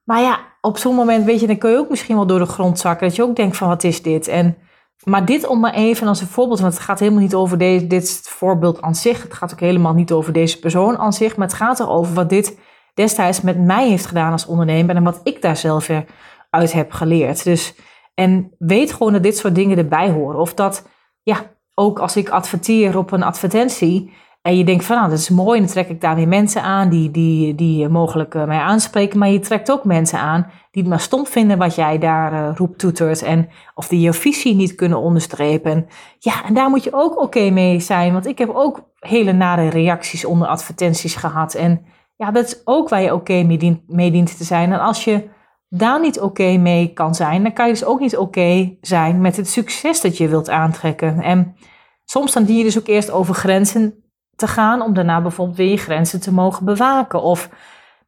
Maar 0.05 0.21
ja, 0.21 0.39
op 0.61 0.79
zo'n 0.79 0.95
moment, 0.95 1.25
weet 1.25 1.41
je, 1.41 1.47
dan 1.47 1.59
kun 1.59 1.71
je 1.71 1.79
ook 1.79 1.91
misschien 1.91 2.17
wel 2.17 2.27
door 2.27 2.39
de 2.39 2.47
grond 2.47 2.79
zakken. 2.79 3.07
Dat 3.07 3.17
je 3.17 3.23
ook 3.23 3.37
denkt 3.37 3.57
van, 3.57 3.69
wat 3.69 3.85
is 3.85 4.03
dit? 4.03 4.29
En 4.29 4.57
maar 5.05 5.25
dit 5.25 5.47
om 5.47 5.61
maar 5.61 5.75
even 5.75 6.09
als 6.09 6.21
een 6.21 6.27
voorbeeld, 6.27 6.61
want 6.61 6.75
het 6.75 6.83
gaat 6.83 6.99
helemaal 6.99 7.21
niet 7.21 7.35
over 7.35 7.59
deze, 7.59 7.87
dit 7.87 8.21
voorbeeld 8.29 8.83
aan 8.83 8.95
zich. 8.95 9.23
Het 9.23 9.35
gaat 9.35 9.53
ook 9.53 9.61
helemaal 9.61 9.95
niet 9.95 10.13
over 10.13 10.33
deze 10.33 10.59
persoon 10.59 10.99
aan 10.99 11.13
zich, 11.13 11.37
maar 11.37 11.47
het 11.47 11.57
gaat 11.57 11.81
erover 11.81 12.15
wat 12.15 12.29
dit 12.29 12.59
destijds 12.95 13.41
met 13.41 13.59
mij 13.59 13.89
heeft 13.89 14.07
gedaan 14.07 14.33
als 14.33 14.47
ondernemer 14.47 14.97
en 14.97 15.03
wat 15.03 15.21
ik 15.25 15.43
daar 15.43 15.57
zelf 15.57 15.87
weer 15.87 16.05
uit 16.51 16.73
heb 16.73 16.93
geleerd. 16.93 17.45
Dus, 17.45 17.75
en 18.15 18.55
weet 18.59 18.93
gewoon 18.93 19.13
dat 19.13 19.23
dit 19.23 19.37
soort 19.37 19.55
dingen 19.55 19.79
erbij 19.79 20.11
horen. 20.11 20.41
Of 20.41 20.55
dat, 20.55 20.89
ja, 21.23 21.37
ook 21.75 21.99
als 21.99 22.17
ik 22.17 22.29
adverteer 22.29 22.99
op 22.99 23.13
een 23.13 23.23
advertentie, 23.23 24.13
en 24.43 24.57
je 24.57 24.65
denkt 24.65 24.85
van, 24.85 24.97
nou, 24.97 25.11
dat 25.11 25.19
is 25.19 25.29
mooi. 25.29 25.59
Dan 25.61 25.69
trek 25.69 25.89
ik 25.89 26.01
daar 26.01 26.15
weer 26.15 26.29
mensen 26.29 26.63
aan 26.63 26.89
die, 26.89 27.11
die, 27.11 27.55
die 27.55 27.89
mogelijk 27.89 28.35
uh, 28.35 28.45
mij 28.45 28.59
aanspreken. 28.59 29.19
Maar 29.19 29.29
je 29.29 29.39
trekt 29.39 29.71
ook 29.71 29.85
mensen 29.85 30.19
aan 30.19 30.51
die 30.71 30.83
het 30.83 30.91
maar 30.91 31.01
stom 31.01 31.27
vinden 31.27 31.59
wat 31.59 31.75
jij 31.75 31.99
daar 31.99 32.33
uh, 32.33 32.57
roept, 32.57 32.79
toetert. 32.79 33.23
En 33.23 33.49
of 33.75 33.89
die 33.89 34.01
je 34.01 34.13
visie 34.13 34.55
niet 34.55 34.75
kunnen 34.75 34.99
onderstrepen. 34.99 35.87
Ja, 36.19 36.45
en 36.45 36.55
daar 36.55 36.71
moet 36.71 36.85
je 36.85 36.93
ook 36.93 37.21
oké 37.21 37.51
mee 37.51 37.81
zijn. 37.81 38.13
Want 38.13 38.27
ik 38.27 38.39
heb 38.39 38.51
ook 38.55 38.91
hele 38.99 39.33
nare 39.33 39.69
reacties 39.69 40.25
onder 40.25 40.49
advertenties 40.49 41.15
gehad. 41.15 41.55
En 41.55 41.85
ja, 42.17 42.31
dat 42.31 42.45
is 42.45 42.61
ook 42.65 42.89
waar 42.89 43.03
je 43.03 43.15
oké 43.15 43.43
mee, 43.43 43.59
dient, 43.59 43.81
mee 43.89 44.11
dient 44.11 44.37
te 44.37 44.45
zijn. 44.45 44.73
En 44.73 44.81
als 44.81 45.05
je 45.05 45.29
daar 45.75 46.01
niet 46.01 46.21
oké 46.21 46.57
mee 46.57 46.93
kan 46.93 47.15
zijn, 47.15 47.43
dan 47.43 47.53
kan 47.53 47.67
je 47.67 47.73
dus 47.73 47.85
ook 47.85 48.01
niet 48.01 48.17
oké 48.17 48.77
zijn 48.81 49.21
met 49.21 49.37
het 49.37 49.49
succes 49.49 50.01
dat 50.01 50.17
je 50.17 50.29
wilt 50.29 50.51
aantrekken. 50.51 51.21
En 51.21 51.57
soms 52.05 52.33
dan 52.33 52.45
dien 52.45 52.57
je 52.57 52.65
dus 52.65 52.79
ook 52.79 52.87
eerst 52.87 53.11
over 53.11 53.35
grenzen 53.35 53.95
te 54.37 54.47
gaan 54.47 54.83
om 54.83 54.95
daarna 54.95 55.21
bijvoorbeeld 55.21 55.57
weer 55.57 55.71
je 55.71 55.77
grenzen 55.77 56.21
te 56.21 56.33
mogen 56.33 56.65
bewaken. 56.65 57.23
Of 57.23 57.49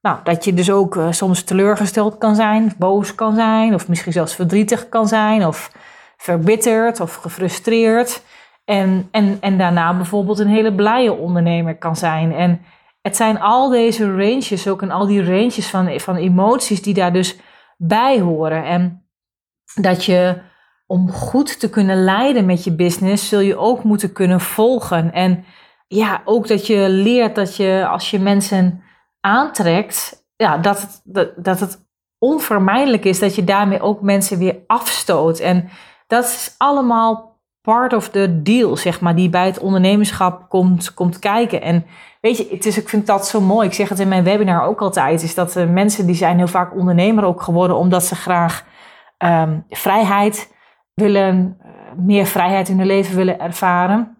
nou, 0.01 0.19
dat 0.25 0.45
je 0.45 0.55
dus 0.55 0.71
ook 0.71 0.97
uh, 0.97 1.07
soms 1.11 1.43
teleurgesteld 1.43 2.19
kan 2.19 2.35
zijn, 2.35 2.73
boos 2.79 3.15
kan 3.15 3.35
zijn, 3.35 3.75
of 3.75 3.89
misschien 3.89 4.13
zelfs 4.13 4.35
verdrietig 4.35 4.89
kan 4.89 5.09
zijn, 5.09 5.47
of 5.47 5.73
verbitterd 6.17 7.01
of 7.01 7.15
gefrustreerd. 7.15 8.23
En, 8.65 9.09
en, 9.11 9.37
en 9.41 9.59
daarna 9.59 9.97
bijvoorbeeld 9.97 10.39
een 10.39 10.49
hele 10.49 10.75
blije 10.75 11.13
ondernemer 11.13 11.77
kan 11.77 11.97
zijn. 11.97 12.33
En 12.33 12.61
het 13.03 13.17
zijn 13.17 13.41
al 13.41 13.69
deze 13.69 14.17
ranges 14.17 14.69
ook 14.69 14.83
en 14.83 14.91
al 14.91 15.07
die 15.07 15.25
ranges 15.25 15.67
van, 15.67 16.01
van 16.01 16.17
emoties 16.17 16.83
die 16.83 16.95
daar 16.95 17.13
dus 17.13 17.39
bij 17.87 18.21
horen. 18.21 18.65
En 18.65 19.09
dat 19.75 20.05
je 20.05 20.41
om 20.87 21.11
goed 21.11 21.61
te 21.61 21.71
kunnen 21.71 22.05
leiden 22.05 22.47
met 22.47 22.65
je 22.65 22.73
business, 22.73 23.29
zul 23.29 23.41
je 23.41 23.57
ook 23.57 23.85
moeten 23.85 24.13
kunnen 24.13 24.41
volgen. 24.41 25.13
En 25.13 25.45
ja, 25.87 26.23
ook 26.25 26.49
dat 26.49 26.67
je 26.67 26.89
leert 26.89 27.35
dat 27.35 27.57
je 27.57 27.87
als 27.89 28.11
je 28.11 28.19
mensen 28.19 28.83
aantrekt, 29.21 30.27
ja, 30.37 30.59
dat, 30.59 30.81
het, 30.81 31.01
dat, 31.05 31.33
dat 31.37 31.61
het 31.61 31.87
onvermijdelijk 32.19 33.05
is 33.05 33.19
dat 33.19 33.35
je 33.35 33.45
daarmee 33.45 33.81
ook 33.81 34.01
mensen 34.01 34.39
weer 34.39 34.57
afstoot. 34.67 35.39
En 35.39 35.69
dat 36.07 36.25
is 36.25 36.55
allemaal 36.59 37.34
part 37.65 37.93
of 37.93 38.09
the 38.09 38.43
deal, 38.43 38.77
zeg 38.77 39.01
maar, 39.01 39.15
die 39.15 39.29
bij 39.29 39.47
het 39.47 39.59
ondernemerschap 39.59 40.49
komt, 40.49 40.95
komt 40.95 41.19
kijken. 41.19 41.63
En 41.63 41.87
weet 42.21 42.37
je, 42.37 42.49
het 42.51 42.67
is, 42.67 42.79
ik 42.79 42.89
vind 42.89 43.07
dat 43.07 43.27
zo 43.27 43.41
mooi. 43.41 43.67
Ik 43.67 43.75
zeg 43.75 43.89
het 43.89 43.99
in 43.99 44.09
mijn 44.09 44.25
webinar 44.25 44.67
ook 44.67 44.81
altijd, 44.81 45.23
is 45.23 45.35
dat 45.35 45.57
uh, 45.57 45.69
mensen 45.69 46.07
die 46.07 46.15
zijn 46.15 46.37
heel 46.37 46.47
vaak 46.47 46.75
ondernemer 46.75 47.25
ook 47.25 47.43
geworden 47.43 47.77
omdat 47.77 48.05
ze 48.05 48.15
graag 48.15 48.65
um, 49.19 49.65
vrijheid 49.71 50.55
willen, 50.95 51.59
uh, 51.61 51.71
meer 51.97 52.27
vrijheid 52.27 52.69
in 52.69 52.79
hun 52.79 52.87
leven 52.87 53.17
willen 53.17 53.41
ervaren. 53.41 54.19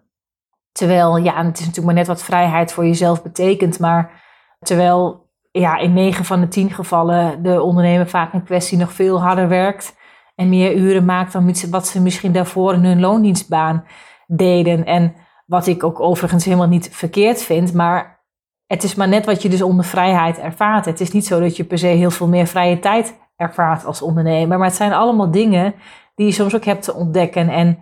Terwijl, 0.71 1.17
ja, 1.17 1.35
het 1.35 1.59
is 1.59 1.65
natuurlijk 1.65 1.85
maar 1.85 1.95
net 1.95 2.07
wat 2.07 2.23
vrijheid 2.23 2.73
voor 2.73 2.85
jezelf 2.85 3.23
betekent. 3.23 3.79
Maar 3.79 4.23
terwijl, 4.59 5.29
ja, 5.51 5.77
in 5.77 5.93
9 5.93 6.25
van 6.25 6.39
de 6.39 6.47
10 6.47 6.71
gevallen 6.71 7.43
de 7.43 7.61
ondernemer 7.61 8.07
vaak 8.09 8.33
in 8.33 8.43
kwestie 8.43 8.77
nog 8.77 8.91
veel 8.91 9.21
harder 9.21 9.47
werkt. 9.47 9.95
En 10.35 10.49
meer 10.49 10.75
uren 10.75 11.05
maakt 11.05 11.33
dan 11.33 11.53
wat 11.69 11.87
ze 11.87 12.01
misschien 12.01 12.31
daarvoor 12.31 12.73
in 12.73 12.85
hun 12.85 12.99
loondienstbaan 12.99 13.83
deden. 14.27 14.85
En 14.85 15.13
wat 15.45 15.67
ik 15.67 15.83
ook 15.83 15.99
overigens 15.99 16.45
helemaal 16.45 16.67
niet 16.67 16.89
verkeerd 16.91 17.41
vind. 17.41 17.73
Maar 17.73 18.23
het 18.67 18.83
is 18.83 18.95
maar 18.95 19.07
net 19.07 19.25
wat 19.25 19.41
je 19.41 19.49
dus 19.49 19.61
onder 19.61 19.85
vrijheid 19.85 20.39
ervaart. 20.39 20.85
Het 20.85 20.99
is 20.99 21.11
niet 21.11 21.25
zo 21.25 21.39
dat 21.39 21.57
je 21.57 21.63
per 21.63 21.77
se 21.77 21.87
heel 21.87 22.11
veel 22.11 22.27
meer 22.27 22.47
vrije 22.47 22.79
tijd 22.79 23.19
ervaart 23.35 23.85
als 23.85 24.01
ondernemer. 24.01 24.57
Maar 24.57 24.67
het 24.67 24.75
zijn 24.75 24.93
allemaal 24.93 25.31
dingen 25.31 25.73
die 26.15 26.25
je 26.25 26.31
soms 26.31 26.55
ook 26.55 26.65
hebt 26.65 26.83
te 26.83 26.93
ontdekken. 26.93 27.49
En 27.49 27.79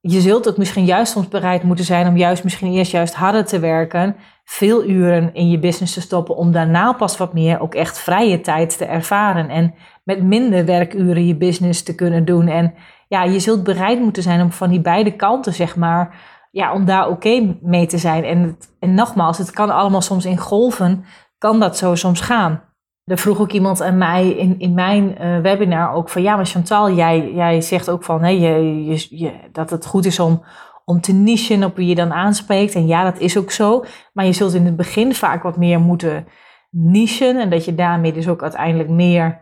je 0.00 0.20
zult 0.20 0.48
ook 0.48 0.56
misschien 0.56 0.84
juist 0.84 1.12
soms 1.12 1.28
bereid 1.28 1.62
moeten 1.62 1.84
zijn 1.84 2.06
om 2.06 2.16
juist 2.16 2.44
misschien 2.44 2.72
eerst 2.72 2.92
juist 2.92 3.14
harder 3.14 3.44
te 3.44 3.58
werken, 3.58 4.16
veel 4.44 4.84
uren 4.84 5.34
in 5.34 5.50
je 5.50 5.58
business 5.58 5.94
te 5.94 6.00
stoppen, 6.00 6.36
om 6.36 6.52
daarna 6.52 6.92
pas 6.92 7.16
wat 7.16 7.32
meer 7.32 7.60
ook 7.60 7.74
echt 7.74 7.98
vrije 7.98 8.40
tijd 8.40 8.78
te 8.78 8.84
ervaren 8.84 9.48
en 9.48 9.74
met 10.04 10.22
minder 10.22 10.64
werkuren 10.64 11.26
je 11.26 11.36
business 11.36 11.82
te 11.82 11.94
kunnen 11.94 12.24
doen. 12.24 12.48
En 12.48 12.74
ja, 13.08 13.24
je 13.24 13.38
zult 13.38 13.64
bereid 13.64 14.00
moeten 14.00 14.22
zijn 14.22 14.40
om 14.40 14.52
van 14.52 14.70
die 14.70 14.80
beide 14.80 15.16
kanten, 15.16 15.52
zeg 15.52 15.76
maar, 15.76 16.16
ja, 16.50 16.72
om 16.72 16.84
daar 16.84 17.08
oké 17.08 17.56
mee 17.60 17.86
te 17.86 17.98
zijn. 17.98 18.24
En, 18.24 18.58
en 18.78 18.94
nogmaals, 18.94 19.38
het 19.38 19.50
kan 19.50 19.70
allemaal 19.70 20.02
soms 20.02 20.24
in 20.24 20.38
golven, 20.38 21.04
kan 21.38 21.60
dat 21.60 21.76
zo 21.76 21.94
soms 21.94 22.20
gaan. 22.20 22.62
Er 23.04 23.18
vroeg 23.18 23.40
ook 23.40 23.52
iemand 23.52 23.82
aan 23.82 23.98
mij 23.98 24.28
in, 24.28 24.58
in 24.58 24.74
mijn 24.74 25.14
uh, 25.20 25.40
webinar 25.40 25.94
ook 25.94 26.08
van 26.08 26.22
ja, 26.22 26.36
maar 26.36 26.46
Chantal, 26.46 26.92
jij, 26.92 27.32
jij 27.32 27.60
zegt 27.60 27.90
ook 27.90 28.04
van 28.04 28.22
hey, 28.22 28.38
je, 28.38 28.84
je, 28.84 29.06
je, 29.10 29.32
dat 29.52 29.70
het 29.70 29.86
goed 29.86 30.04
is 30.04 30.20
om, 30.20 30.44
om 30.84 31.00
te 31.00 31.12
nichen 31.12 31.64
op 31.64 31.76
wie 31.76 31.88
je 31.88 31.94
dan 31.94 32.12
aanspreekt. 32.12 32.74
En 32.74 32.86
ja, 32.86 33.04
dat 33.04 33.18
is 33.18 33.38
ook 33.38 33.50
zo. 33.50 33.84
Maar 34.12 34.24
je 34.24 34.32
zult 34.32 34.54
in 34.54 34.64
het 34.64 34.76
begin 34.76 35.14
vaak 35.14 35.42
wat 35.42 35.56
meer 35.56 35.80
moeten 35.80 36.26
nichen. 36.70 37.40
En 37.40 37.50
dat 37.50 37.64
je 37.64 37.74
daarmee 37.74 38.12
dus 38.12 38.28
ook 38.28 38.42
uiteindelijk 38.42 38.88
meer 38.88 39.40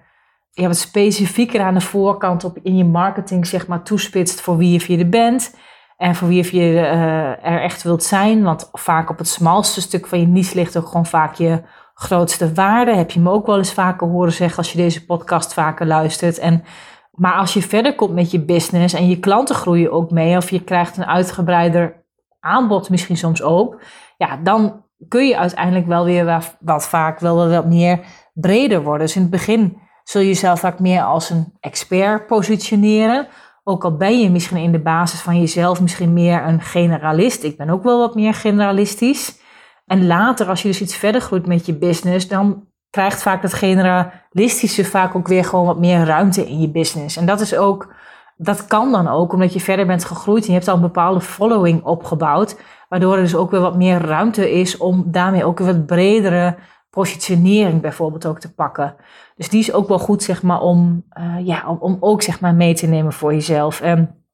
ja, 0.52 0.66
wat 0.66 0.76
specifieker 0.76 1.60
aan 1.60 1.74
de 1.74 1.80
voorkant 1.80 2.44
op 2.44 2.58
in 2.62 2.76
je 2.76 2.84
marketing 2.84 3.46
zeg 3.46 3.66
maar 3.66 3.82
toespitst 3.82 4.40
voor 4.40 4.56
wie 4.56 4.80
je 4.86 4.96
je 4.96 5.06
bent. 5.06 5.54
En 5.96 6.14
voor 6.14 6.28
wie 6.28 6.56
je 6.56 6.72
uh, 6.72 7.46
er 7.46 7.62
echt 7.62 7.82
wilt 7.82 8.02
zijn. 8.02 8.42
Want 8.42 8.68
vaak 8.72 9.10
op 9.10 9.18
het 9.18 9.28
smalste 9.28 9.80
stuk 9.80 10.06
van 10.06 10.20
je 10.20 10.26
niche 10.26 10.54
ligt 10.54 10.76
ook 10.76 10.86
gewoon 10.86 11.06
vaak 11.06 11.34
je 11.34 11.62
grootste 11.94 12.52
waarde. 12.52 12.94
Heb 12.94 13.10
je 13.10 13.20
me 13.20 13.30
ook 13.30 13.46
wel 13.46 13.58
eens 13.58 13.72
vaker 13.72 14.06
horen 14.06 14.32
zeggen 14.32 14.58
als 14.58 14.72
je 14.72 14.78
deze 14.78 15.04
podcast 15.04 15.54
vaker 15.54 15.86
luistert. 15.86 16.38
En, 16.38 16.64
maar 17.12 17.34
als 17.34 17.54
je 17.54 17.62
verder 17.62 17.94
komt 17.94 18.14
met 18.14 18.30
je 18.30 18.44
business 18.44 18.94
en 18.94 19.08
je 19.08 19.18
klanten 19.18 19.54
groeien 19.54 19.92
ook 19.92 20.10
mee. 20.10 20.36
Of 20.36 20.50
je 20.50 20.64
krijgt 20.64 20.96
een 20.96 21.06
uitgebreider 21.06 22.04
aanbod 22.40 22.90
misschien 22.90 23.16
soms 23.16 23.42
ook. 23.42 23.80
Ja, 24.16 24.36
dan 24.36 24.84
kun 25.08 25.26
je 25.26 25.38
uiteindelijk 25.38 25.86
wel 25.86 26.04
weer 26.04 26.24
wat, 26.24 26.56
wat 26.60 26.88
vaak 26.88 27.20
wel 27.20 27.48
wat 27.48 27.66
meer 27.66 28.00
breder 28.32 28.82
worden. 28.82 29.06
Dus 29.06 29.16
in 29.16 29.22
het 29.22 29.30
begin 29.30 29.81
zul 30.04 30.20
je 30.20 30.26
jezelf 30.26 30.60
vaak 30.60 30.78
meer 30.78 31.02
als 31.02 31.30
een 31.30 31.52
expert 31.60 32.26
positioneren. 32.26 33.26
Ook 33.64 33.84
al 33.84 33.96
ben 33.96 34.20
je 34.20 34.30
misschien 34.30 34.56
in 34.56 34.72
de 34.72 34.82
basis 34.82 35.20
van 35.20 35.40
jezelf 35.40 35.80
misschien 35.80 36.12
meer 36.12 36.46
een 36.46 36.60
generalist. 36.60 37.42
Ik 37.42 37.56
ben 37.56 37.70
ook 37.70 37.82
wel 37.82 37.98
wat 37.98 38.14
meer 38.14 38.34
generalistisch. 38.34 39.40
En 39.86 40.06
later, 40.06 40.48
als 40.48 40.62
je 40.62 40.68
dus 40.68 40.80
iets 40.80 40.96
verder 40.96 41.20
groeit 41.20 41.46
met 41.46 41.66
je 41.66 41.74
business, 41.74 42.28
dan 42.28 42.66
krijgt 42.90 43.22
vaak 43.22 43.42
dat 43.42 43.52
generalistische 43.52 44.84
vaak 44.84 45.14
ook 45.14 45.28
weer 45.28 45.44
gewoon 45.44 45.66
wat 45.66 45.78
meer 45.78 46.04
ruimte 46.04 46.48
in 46.48 46.60
je 46.60 46.70
business. 46.70 47.16
En 47.16 47.26
dat 47.26 47.40
is 47.40 47.56
ook, 47.56 47.94
dat 48.36 48.66
kan 48.66 48.92
dan 48.92 49.08
ook 49.08 49.32
omdat 49.32 49.52
je 49.52 49.60
verder 49.60 49.86
bent 49.86 50.04
gegroeid 50.04 50.42
en 50.42 50.48
je 50.48 50.56
hebt 50.56 50.68
al 50.68 50.74
een 50.74 50.80
bepaalde 50.80 51.20
following 51.20 51.84
opgebouwd. 51.84 52.56
Waardoor 52.88 53.14
er 53.16 53.22
dus 53.22 53.34
ook 53.34 53.50
weer 53.50 53.60
wat 53.60 53.76
meer 53.76 54.00
ruimte 54.00 54.52
is 54.52 54.76
om 54.76 55.04
daarmee 55.06 55.44
ook 55.44 55.60
een 55.60 55.66
wat 55.66 55.86
bredere 55.86 56.56
positionering 56.90 57.80
bijvoorbeeld 57.80 58.26
ook 58.26 58.40
te 58.40 58.54
pakken. 58.54 58.94
Dus 59.36 59.48
die 59.48 59.60
is 59.60 59.72
ook 59.72 59.88
wel 59.88 59.98
goed, 59.98 60.22
zeg 60.22 60.42
maar, 60.42 60.60
om, 60.60 61.04
uh, 61.18 61.46
ja, 61.46 61.68
om, 61.68 61.76
om 61.80 61.96
ook 62.00 62.22
zeg 62.22 62.40
maar 62.40 62.54
mee 62.54 62.74
te 62.74 62.86
nemen 62.86 63.12
voor 63.12 63.32
jezelf. 63.32 63.80
En 63.80 64.24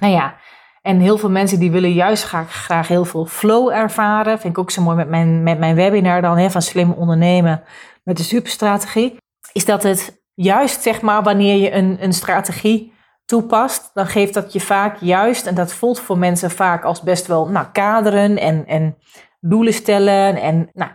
nou 0.00 0.12
ja, 0.12 0.34
en 0.82 1.00
heel 1.00 1.18
veel 1.18 1.30
mensen 1.30 1.58
die 1.58 1.70
willen 1.70 1.92
juist 1.92 2.24
graag, 2.24 2.52
graag 2.52 2.88
heel 2.88 3.04
veel 3.04 3.26
flow 3.26 3.70
ervaren. 3.70 4.38
Vind 4.38 4.52
ik 4.52 4.58
ook 4.58 4.70
zo 4.70 4.82
mooi 4.82 4.96
met 4.96 5.08
mijn, 5.08 5.42
met 5.42 5.58
mijn 5.58 5.74
webinar 5.74 6.22
dan, 6.22 6.38
hè, 6.38 6.50
van 6.50 6.62
slim 6.62 6.92
ondernemen 6.92 7.62
met 8.04 8.16
de 8.16 8.22
superstrategie. 8.22 9.16
Is 9.52 9.64
dat 9.64 9.82
het 9.82 10.22
juist, 10.34 10.82
zeg 10.82 11.00
maar, 11.00 11.22
wanneer 11.22 11.56
je 11.56 11.72
een, 11.72 11.96
een 12.00 12.12
strategie 12.12 12.92
toepast, 13.24 13.90
dan 13.94 14.06
geeft 14.06 14.34
dat 14.34 14.52
je 14.52 14.60
vaak 14.60 14.96
juist, 15.00 15.46
en 15.46 15.54
dat 15.54 15.72
voelt 15.72 16.00
voor 16.00 16.18
mensen 16.18 16.50
vaak 16.50 16.84
als 16.84 17.02
best 17.02 17.26
wel 17.26 17.48
nou, 17.48 17.66
kaderen 17.72 18.38
en, 18.38 18.66
en 18.66 18.96
doelen 19.44 19.72
stellen. 19.72 20.36
En 20.36 20.70
nou, 20.72 20.90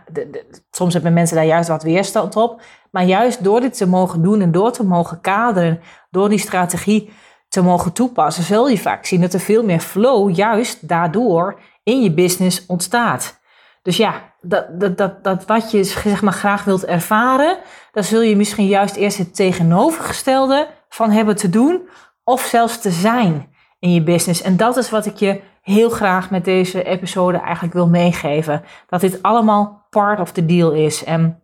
soms 0.70 0.92
hebben 0.92 1.12
mensen 1.12 1.36
daar 1.36 1.44
juist 1.44 1.68
wat 1.68 1.82
weerstand 1.82 2.36
op. 2.36 2.60
Maar 2.90 3.04
juist 3.04 3.44
door 3.44 3.60
dit 3.60 3.76
te 3.76 3.86
mogen 3.86 4.22
doen 4.22 4.40
en 4.40 4.52
door 4.52 4.72
te 4.72 4.84
mogen 4.84 5.20
kaderen, 5.20 5.80
door 6.10 6.28
die 6.28 6.38
strategie 6.38 7.12
te 7.48 7.62
mogen 7.62 7.92
toepassen, 7.92 8.44
zul 8.44 8.68
je 8.68 8.78
vaak 8.78 9.06
zien 9.06 9.20
dat 9.20 9.32
er 9.32 9.40
veel 9.40 9.64
meer 9.64 9.80
flow 9.80 10.36
juist 10.36 10.88
daardoor 10.88 11.60
in 11.82 12.02
je 12.02 12.12
business 12.12 12.66
ontstaat. 12.66 13.40
Dus 13.82 13.96
ja, 13.96 14.32
dat, 14.40 14.80
dat, 14.80 14.98
dat, 14.98 15.24
dat 15.24 15.46
wat 15.46 15.70
je 15.70 15.84
zeg 15.84 16.22
maar 16.22 16.32
graag 16.32 16.64
wilt 16.64 16.84
ervaren, 16.84 17.58
daar 17.92 18.04
zul 18.04 18.20
je 18.20 18.36
misschien 18.36 18.66
juist 18.66 18.96
eerst 18.96 19.18
het 19.18 19.34
tegenovergestelde 19.34 20.68
van 20.88 21.10
hebben 21.10 21.36
te 21.36 21.48
doen 21.48 21.88
of 22.24 22.40
zelfs 22.40 22.80
te 22.80 22.90
zijn 22.90 23.48
in 23.78 23.92
je 23.92 24.02
business. 24.02 24.42
En 24.42 24.56
dat 24.56 24.76
is 24.76 24.90
wat 24.90 25.06
ik 25.06 25.16
je 25.16 25.40
heel 25.68 25.90
graag 25.90 26.30
met 26.30 26.44
deze 26.44 26.82
episode 26.82 27.38
eigenlijk 27.38 27.74
wil 27.74 27.88
meegeven. 27.88 28.62
Dat 28.88 29.00
dit 29.00 29.22
allemaal 29.22 29.86
part 29.90 30.20
of 30.20 30.32
the 30.32 30.46
deal 30.46 30.72
is. 30.72 31.04
En 31.04 31.42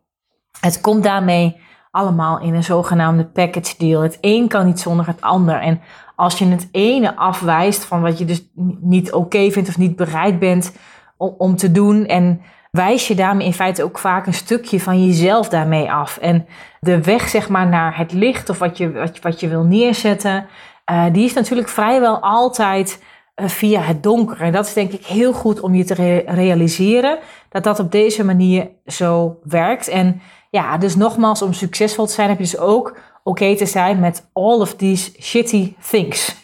het 0.61 0.81
komt 0.81 1.03
daarmee 1.03 1.61
allemaal 1.91 2.41
in 2.41 2.55
een 2.55 2.65
zogenaamde 2.65 3.25
package 3.25 3.75
deal. 3.79 4.03
Het 4.03 4.19
een 4.21 4.49
kan 4.49 4.67
niet 4.67 4.81
zonder 4.81 5.07
het 5.07 5.21
ander. 5.21 5.61
En 5.61 5.81
als 6.17 6.39
je 6.39 6.47
het 6.47 6.69
ene 6.73 7.17
afwijst 7.17 7.85
van 7.85 8.03
wat 8.03 8.19
je 8.19 8.25
dus 8.25 8.51
niet 8.81 9.13
oké 9.13 9.51
vindt 9.51 9.69
of 9.69 9.79
niet 9.79 9.97
bereid 9.97 10.39
bent 10.39 10.77
om, 11.17 11.57
te 11.57 11.73
doen 11.73 12.07
en 12.07 12.41
wijs 12.71 13.09
je 13.09 13.15
daarmee 13.15 13.47
in 13.47 13.53
feite 13.53 13.85
ook 13.85 13.99
vaak 13.99 14.27
een 14.27 14.35
stukje 14.35 14.81
van 14.81 15.07
jezelf 15.07 15.49
daarmee 15.49 15.93
af. 15.93 16.17
En 16.17 16.47
de 16.81 17.03
weg 17.03 17.29
zeg 17.29 17.49
maar 17.49 17.67
naar 17.67 17.97
het 17.97 18.13
licht 18.13 18.49
of 18.49 18.59
wat 18.59 18.79
je, 18.79 18.93
wat, 18.93 19.21
wat 19.21 19.41
je 19.41 19.49
wil 19.49 19.63
neerzetten, 19.63 20.47
uh, 20.91 21.05
die 21.13 21.25
is 21.25 21.33
natuurlijk 21.33 21.69
vrijwel 21.69 22.19
altijd 22.21 23.03
via 23.35 23.81
het 23.81 24.03
donker. 24.03 24.41
En 24.41 24.53
dat 24.53 24.67
is 24.67 24.73
denk 24.73 24.93
ik 24.93 25.07
heel 25.07 25.33
goed 25.33 25.61
om 25.61 25.75
je 25.75 25.85
te 25.85 25.95
re 25.95 26.23
realiseren 26.27 27.19
dat 27.49 27.65
dat 27.65 27.79
op 27.79 27.93
deze 27.93 28.25
manier 28.25 28.71
zo 28.87 29.39
werkt. 29.43 29.89
En 29.89 30.21
ja, 30.51 30.79
dus 30.79 30.97
nogmaals, 30.97 31.43
om 31.43 31.53
succesvol 31.53 32.07
te 32.07 32.13
zijn 32.13 32.29
heb 32.29 32.39
je 32.39 32.45
dus 32.45 32.59
ook 32.59 32.97
oké 33.23 33.57
te 33.57 33.67
zijn 33.67 34.01
met 34.01 34.29
all 34.33 34.61
of 34.61 34.75
these 34.75 35.13
shitty 35.21 35.75
things. 35.91 36.37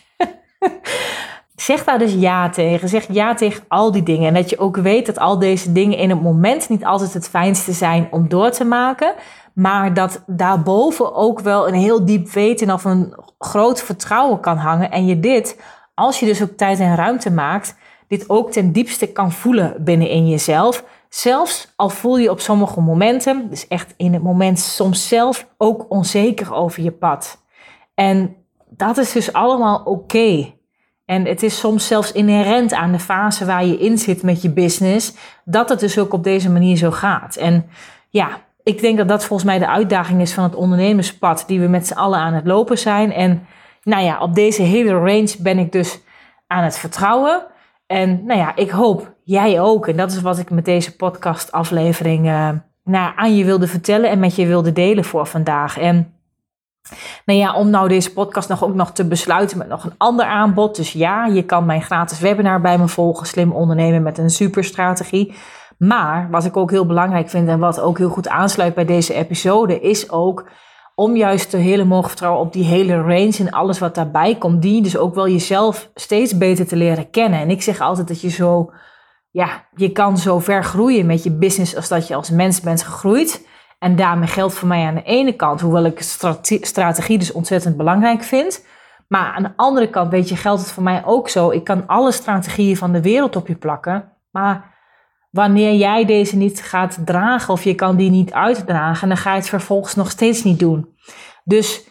zeg 1.56 1.84
daar 1.84 1.98
dus 1.98 2.14
ja 2.14 2.48
tegen. 2.48 2.88
Zeg 2.88 3.06
ja 3.12 3.34
tegen 3.34 3.64
al 3.68 3.92
die 3.92 4.02
dingen. 4.02 4.28
En 4.28 4.34
dat 4.34 4.50
je 4.50 4.58
ook 4.58 4.76
weet 4.76 5.06
dat 5.06 5.18
al 5.18 5.38
deze 5.38 5.72
dingen 5.72 5.98
in 5.98 6.10
het 6.10 6.22
moment 6.22 6.68
niet 6.68 6.84
altijd 6.84 7.14
het 7.14 7.28
fijnste 7.28 7.72
zijn 7.72 8.08
om 8.10 8.28
door 8.28 8.50
te 8.50 8.64
maken. 8.64 9.14
Maar 9.52 9.94
dat 9.94 10.22
daarboven 10.26 11.14
ook 11.14 11.40
wel 11.40 11.68
een 11.68 11.74
heel 11.74 12.04
diep 12.04 12.28
weten 12.28 12.70
of 12.70 12.84
een 12.84 13.14
groot 13.38 13.82
vertrouwen 13.82 14.40
kan 14.40 14.56
hangen. 14.56 14.90
En 14.90 15.06
je 15.06 15.20
dit, 15.20 15.60
als 15.94 16.20
je 16.20 16.26
dus 16.26 16.42
ook 16.42 16.56
tijd 16.56 16.80
en 16.80 16.94
ruimte 16.94 17.30
maakt, 17.30 17.76
dit 18.08 18.30
ook 18.30 18.52
ten 18.52 18.72
diepste 18.72 19.06
kan 19.06 19.32
voelen 19.32 19.84
binnenin 19.84 20.28
jezelf. 20.28 20.84
Zelfs 21.08 21.72
al 21.76 21.88
voel 21.88 22.18
je 22.18 22.30
op 22.30 22.40
sommige 22.40 22.80
momenten, 22.80 23.50
dus 23.50 23.68
echt 23.68 23.94
in 23.96 24.12
het 24.12 24.22
moment 24.22 24.58
soms 24.58 25.08
zelf 25.08 25.46
ook 25.56 25.86
onzeker 25.88 26.54
over 26.54 26.82
je 26.82 26.90
pad. 26.90 27.42
En 27.94 28.36
dat 28.68 28.98
is 28.98 29.12
dus 29.12 29.32
allemaal 29.32 29.82
oké. 29.84 30.52
En 31.04 31.24
het 31.26 31.42
is 31.42 31.58
soms 31.58 31.86
zelfs 31.86 32.12
inherent 32.12 32.72
aan 32.72 32.92
de 32.92 32.98
fase 32.98 33.44
waar 33.44 33.64
je 33.64 33.78
in 33.78 33.98
zit 33.98 34.22
met 34.22 34.42
je 34.42 34.50
business, 34.50 35.14
dat 35.44 35.68
het 35.68 35.80
dus 35.80 35.98
ook 35.98 36.12
op 36.12 36.24
deze 36.24 36.50
manier 36.50 36.76
zo 36.76 36.90
gaat. 36.90 37.36
En 37.36 37.66
ja, 38.08 38.28
ik 38.62 38.80
denk 38.80 38.98
dat 38.98 39.08
dat 39.08 39.24
volgens 39.24 39.48
mij 39.48 39.58
de 39.58 39.68
uitdaging 39.68 40.20
is 40.20 40.34
van 40.34 40.44
het 40.44 40.54
ondernemerspad 40.54 41.44
die 41.46 41.60
we 41.60 41.66
met 41.66 41.86
z'n 41.86 41.92
allen 41.92 42.18
aan 42.18 42.34
het 42.34 42.46
lopen 42.46 42.78
zijn. 42.78 43.12
En 43.12 43.46
nou 43.82 44.04
ja, 44.04 44.20
op 44.20 44.34
deze 44.34 44.62
hele 44.62 44.92
range 44.92 45.36
ben 45.38 45.58
ik 45.58 45.72
dus 45.72 46.00
aan 46.46 46.64
het 46.64 46.78
vertrouwen. 46.78 47.46
En 47.86 48.24
nou 48.24 48.38
ja, 48.40 48.56
ik 48.56 48.70
hoop 48.70 49.14
jij 49.24 49.60
ook. 49.60 49.88
En 49.88 49.96
dat 49.96 50.10
is 50.10 50.20
wat 50.20 50.38
ik 50.38 50.50
met 50.50 50.64
deze 50.64 50.96
podcastaflevering 50.96 52.26
uh, 52.26 52.48
nou, 52.84 53.12
aan 53.16 53.36
je 53.36 53.44
wilde 53.44 53.66
vertellen 53.66 54.10
en 54.10 54.18
met 54.18 54.36
je 54.36 54.46
wilde 54.46 54.72
delen 54.72 55.04
voor 55.04 55.26
vandaag. 55.26 55.78
En 55.78 56.14
nou 57.24 57.38
ja, 57.38 57.54
om 57.54 57.70
nou 57.70 57.88
deze 57.88 58.12
podcast 58.12 58.48
nog 58.48 58.64
ook 58.64 58.74
nog 58.74 58.92
te 58.92 59.06
besluiten 59.08 59.58
met 59.58 59.68
nog 59.68 59.84
een 59.84 59.94
ander 59.96 60.26
aanbod. 60.26 60.76
Dus 60.76 60.92
ja, 60.92 61.26
je 61.26 61.42
kan 61.42 61.66
mijn 61.66 61.82
gratis 61.82 62.20
webinar 62.20 62.60
bij 62.60 62.78
me 62.78 62.88
volgen. 62.88 63.26
Slim 63.26 63.52
ondernemen 63.52 64.02
met 64.02 64.18
een 64.18 64.30
superstrategie. 64.30 65.34
Maar 65.78 66.28
wat 66.30 66.44
ik 66.44 66.56
ook 66.56 66.70
heel 66.70 66.86
belangrijk 66.86 67.28
vind 67.28 67.48
en 67.48 67.58
wat 67.58 67.80
ook 67.80 67.98
heel 67.98 68.08
goed 68.08 68.28
aansluit 68.28 68.74
bij 68.74 68.84
deze 68.84 69.14
episode, 69.14 69.80
is 69.80 70.10
ook 70.10 70.48
om 71.00 71.16
juist 71.16 71.50
te 71.50 71.56
hele 71.56 71.84
mogen 71.84 72.08
vertrouwen 72.08 72.40
op 72.40 72.52
die 72.52 72.64
hele 72.64 72.96
range 73.00 73.36
en 73.38 73.50
alles 73.50 73.78
wat 73.78 73.94
daarbij 73.94 74.34
komt, 74.34 74.62
die 74.62 74.82
dus 74.82 74.96
ook 74.96 75.14
wel 75.14 75.28
jezelf 75.28 75.90
steeds 75.94 76.38
beter 76.38 76.66
te 76.66 76.76
leren 76.76 77.10
kennen. 77.10 77.40
En 77.40 77.50
ik 77.50 77.62
zeg 77.62 77.80
altijd 77.80 78.08
dat 78.08 78.20
je 78.20 78.28
zo, 78.28 78.72
ja, 79.30 79.64
je 79.74 79.92
kan 79.92 80.18
zo 80.18 80.38
ver 80.38 80.64
groeien 80.64 81.06
met 81.06 81.22
je 81.22 81.30
business 81.30 81.76
als 81.76 81.88
dat 81.88 82.08
je 82.08 82.14
als 82.14 82.30
mens 82.30 82.60
bent 82.60 82.82
gegroeid. 82.82 83.46
En 83.78 83.96
daarmee 83.96 84.28
geldt 84.28 84.54
voor 84.54 84.68
mij 84.68 84.86
aan 84.86 84.94
de 84.94 85.02
ene 85.02 85.32
kant, 85.32 85.60
hoewel 85.60 85.84
ik 85.84 86.00
strategie 86.60 87.18
dus 87.18 87.32
ontzettend 87.32 87.76
belangrijk 87.76 88.22
vind. 88.22 88.64
Maar 89.08 89.32
aan 89.32 89.42
de 89.42 89.52
andere 89.56 89.90
kant, 89.90 90.10
weet 90.10 90.28
je, 90.28 90.36
geldt 90.36 90.60
het 90.60 90.70
voor 90.70 90.82
mij 90.82 91.02
ook 91.04 91.28
zo. 91.28 91.50
Ik 91.50 91.64
kan 91.64 91.86
alle 91.86 92.12
strategieën 92.12 92.76
van 92.76 92.92
de 92.92 93.02
wereld 93.02 93.36
op 93.36 93.48
je 93.48 93.54
plakken. 93.56 94.12
Maar 94.30 94.74
wanneer 95.30 95.74
jij 95.74 96.04
deze 96.04 96.36
niet 96.36 96.62
gaat 96.62 96.98
dragen 97.04 97.52
of 97.52 97.64
je 97.64 97.74
kan 97.74 97.96
die 97.96 98.10
niet 98.10 98.32
uitdragen, 98.32 99.08
dan 99.08 99.16
ga 99.16 99.30
je 99.30 99.38
het 99.38 99.48
vervolgens 99.48 99.94
nog 99.94 100.10
steeds 100.10 100.42
niet 100.42 100.58
doen. 100.58 100.94
Dus 101.44 101.88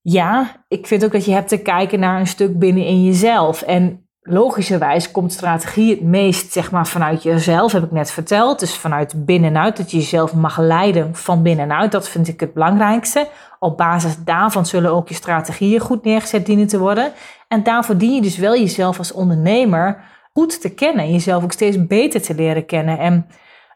ja, 0.00 0.64
ik 0.68 0.86
vind 0.86 1.04
ook 1.04 1.12
dat 1.12 1.24
je 1.24 1.32
hebt 1.32 1.48
te 1.48 1.62
kijken 1.62 2.00
naar 2.00 2.20
een 2.20 2.26
stuk 2.26 2.58
binnenin 2.58 3.04
jezelf. 3.04 3.62
En 3.62 4.08
logischerwijs 4.20 5.10
komt 5.10 5.32
strategie 5.32 5.90
het 5.90 6.02
meest 6.02 6.52
zeg 6.52 6.70
maar, 6.70 6.86
vanuit 6.86 7.22
jezelf, 7.22 7.72
heb 7.72 7.84
ik 7.84 7.90
net 7.90 8.10
verteld. 8.10 8.60
Dus 8.60 8.74
vanuit 8.74 9.24
binnenuit, 9.24 9.76
dat 9.76 9.90
je 9.90 9.96
jezelf 9.96 10.34
mag 10.34 10.58
leiden 10.58 11.14
van 11.14 11.42
binnenuit. 11.42 11.92
Dat 11.92 12.08
vind 12.08 12.28
ik 12.28 12.40
het 12.40 12.52
belangrijkste. 12.52 13.28
Op 13.58 13.76
basis 13.76 14.16
daarvan 14.24 14.66
zullen 14.66 14.92
ook 14.92 15.08
je 15.08 15.14
strategieën 15.14 15.80
goed 15.80 16.04
neergezet 16.04 16.46
dienen 16.46 16.66
te 16.66 16.78
worden. 16.78 17.12
En 17.48 17.62
daarvoor 17.62 17.96
dien 17.96 18.14
je 18.14 18.22
dus 18.22 18.36
wel 18.36 18.54
jezelf 18.54 18.98
als 18.98 19.12
ondernemer 19.12 20.04
goed 20.32 20.60
te 20.60 20.74
kennen. 20.74 21.12
Jezelf 21.12 21.42
ook 21.42 21.52
steeds 21.52 21.86
beter 21.86 22.22
te 22.22 22.34
leren 22.34 22.66
kennen. 22.66 22.98
En 22.98 23.26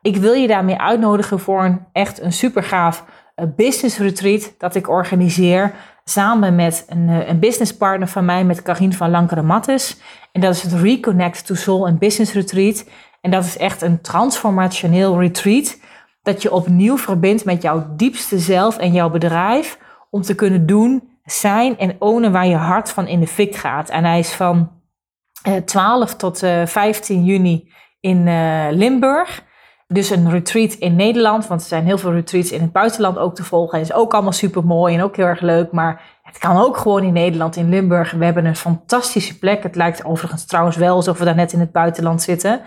ik 0.02 0.16
wil 0.16 0.32
je 0.32 0.46
daarmee 0.46 0.78
uitnodigen 0.78 1.40
voor 1.40 1.64
een 1.64 1.86
echt 1.92 2.20
een 2.20 2.32
super 2.32 2.62
gaaf 2.62 3.04
eh, 3.34 3.46
business 3.56 3.98
retreat 3.98 4.54
dat 4.58 4.74
ik 4.74 4.88
organiseer 4.88 5.74
samen 6.04 6.54
met 6.54 6.84
een, 6.88 7.08
uh, 7.08 7.28
een 7.28 7.38
businesspartner 7.38 8.08
van 8.08 8.24
mij, 8.24 8.44
met 8.44 8.62
Karin 8.62 8.92
van 8.92 9.10
Lankeren 9.10 9.46
Mattes. 9.46 10.00
En 10.32 10.40
dat 10.40 10.54
is 10.54 10.62
het 10.62 10.72
Reconnect 10.72 11.46
to 11.46 11.54
Soul 11.54 11.86
and 11.86 11.98
Business 11.98 12.32
Retreat. 12.32 12.84
En 13.20 13.30
dat 13.30 13.44
is 13.44 13.56
echt 13.56 13.82
een 13.82 14.00
transformationeel 14.00 15.20
retreat. 15.20 15.78
Dat 16.22 16.42
je 16.42 16.52
opnieuw 16.52 16.98
verbindt 16.98 17.44
met 17.44 17.62
jouw 17.62 17.86
diepste 17.96 18.38
zelf 18.38 18.78
en 18.78 18.92
jouw 18.92 19.10
bedrijf. 19.10 19.78
Om 20.10 20.22
te 20.22 20.34
kunnen 20.34 20.66
doen, 20.66 21.08
zijn 21.24 21.78
en 21.78 21.96
ownen 21.98 22.32
waar 22.32 22.46
je 22.46 22.56
hart 22.56 22.90
van 22.90 23.06
in 23.06 23.20
de 23.20 23.26
fik 23.26 23.56
gaat. 23.56 23.88
En 23.88 24.04
hij 24.04 24.18
is 24.18 24.32
van 24.32 24.70
12 25.64 26.10
eh, 26.10 26.16
tot 26.16 26.38
15 26.64 27.18
eh, 27.20 27.26
juni 27.26 27.72
in 28.00 28.26
uh, 28.26 28.66
Limburg. 28.70 29.42
Dus 29.86 30.10
een 30.10 30.30
retreat 30.30 30.72
in 30.72 30.96
Nederland, 30.96 31.46
want 31.46 31.60
er 31.60 31.66
zijn 31.66 31.84
heel 31.84 31.98
veel 31.98 32.12
retreats 32.12 32.52
in 32.52 32.60
het 32.60 32.72
buitenland 32.72 33.18
ook 33.18 33.34
te 33.34 33.44
volgen. 33.44 33.78
Het 33.78 33.88
is 33.88 33.94
ook 33.94 34.12
allemaal 34.12 34.32
super 34.32 34.64
mooi 34.64 34.94
en 34.94 35.02
ook 35.02 35.16
heel 35.16 35.26
erg 35.26 35.40
leuk. 35.40 35.72
Maar 35.72 36.02
het 36.22 36.38
kan 36.38 36.56
ook 36.56 36.76
gewoon 36.76 37.02
in 37.02 37.12
Nederland, 37.12 37.56
in 37.56 37.68
Limburg. 37.68 38.10
We 38.10 38.24
hebben 38.24 38.44
een 38.44 38.56
fantastische 38.56 39.38
plek. 39.38 39.62
Het 39.62 39.76
lijkt 39.76 40.04
overigens 40.04 40.46
trouwens 40.46 40.76
wel 40.76 40.94
alsof 40.94 41.18
we 41.18 41.24
daar 41.24 41.34
net 41.34 41.52
in 41.52 41.60
het 41.60 41.72
buitenland 41.72 42.22
zitten. 42.22 42.60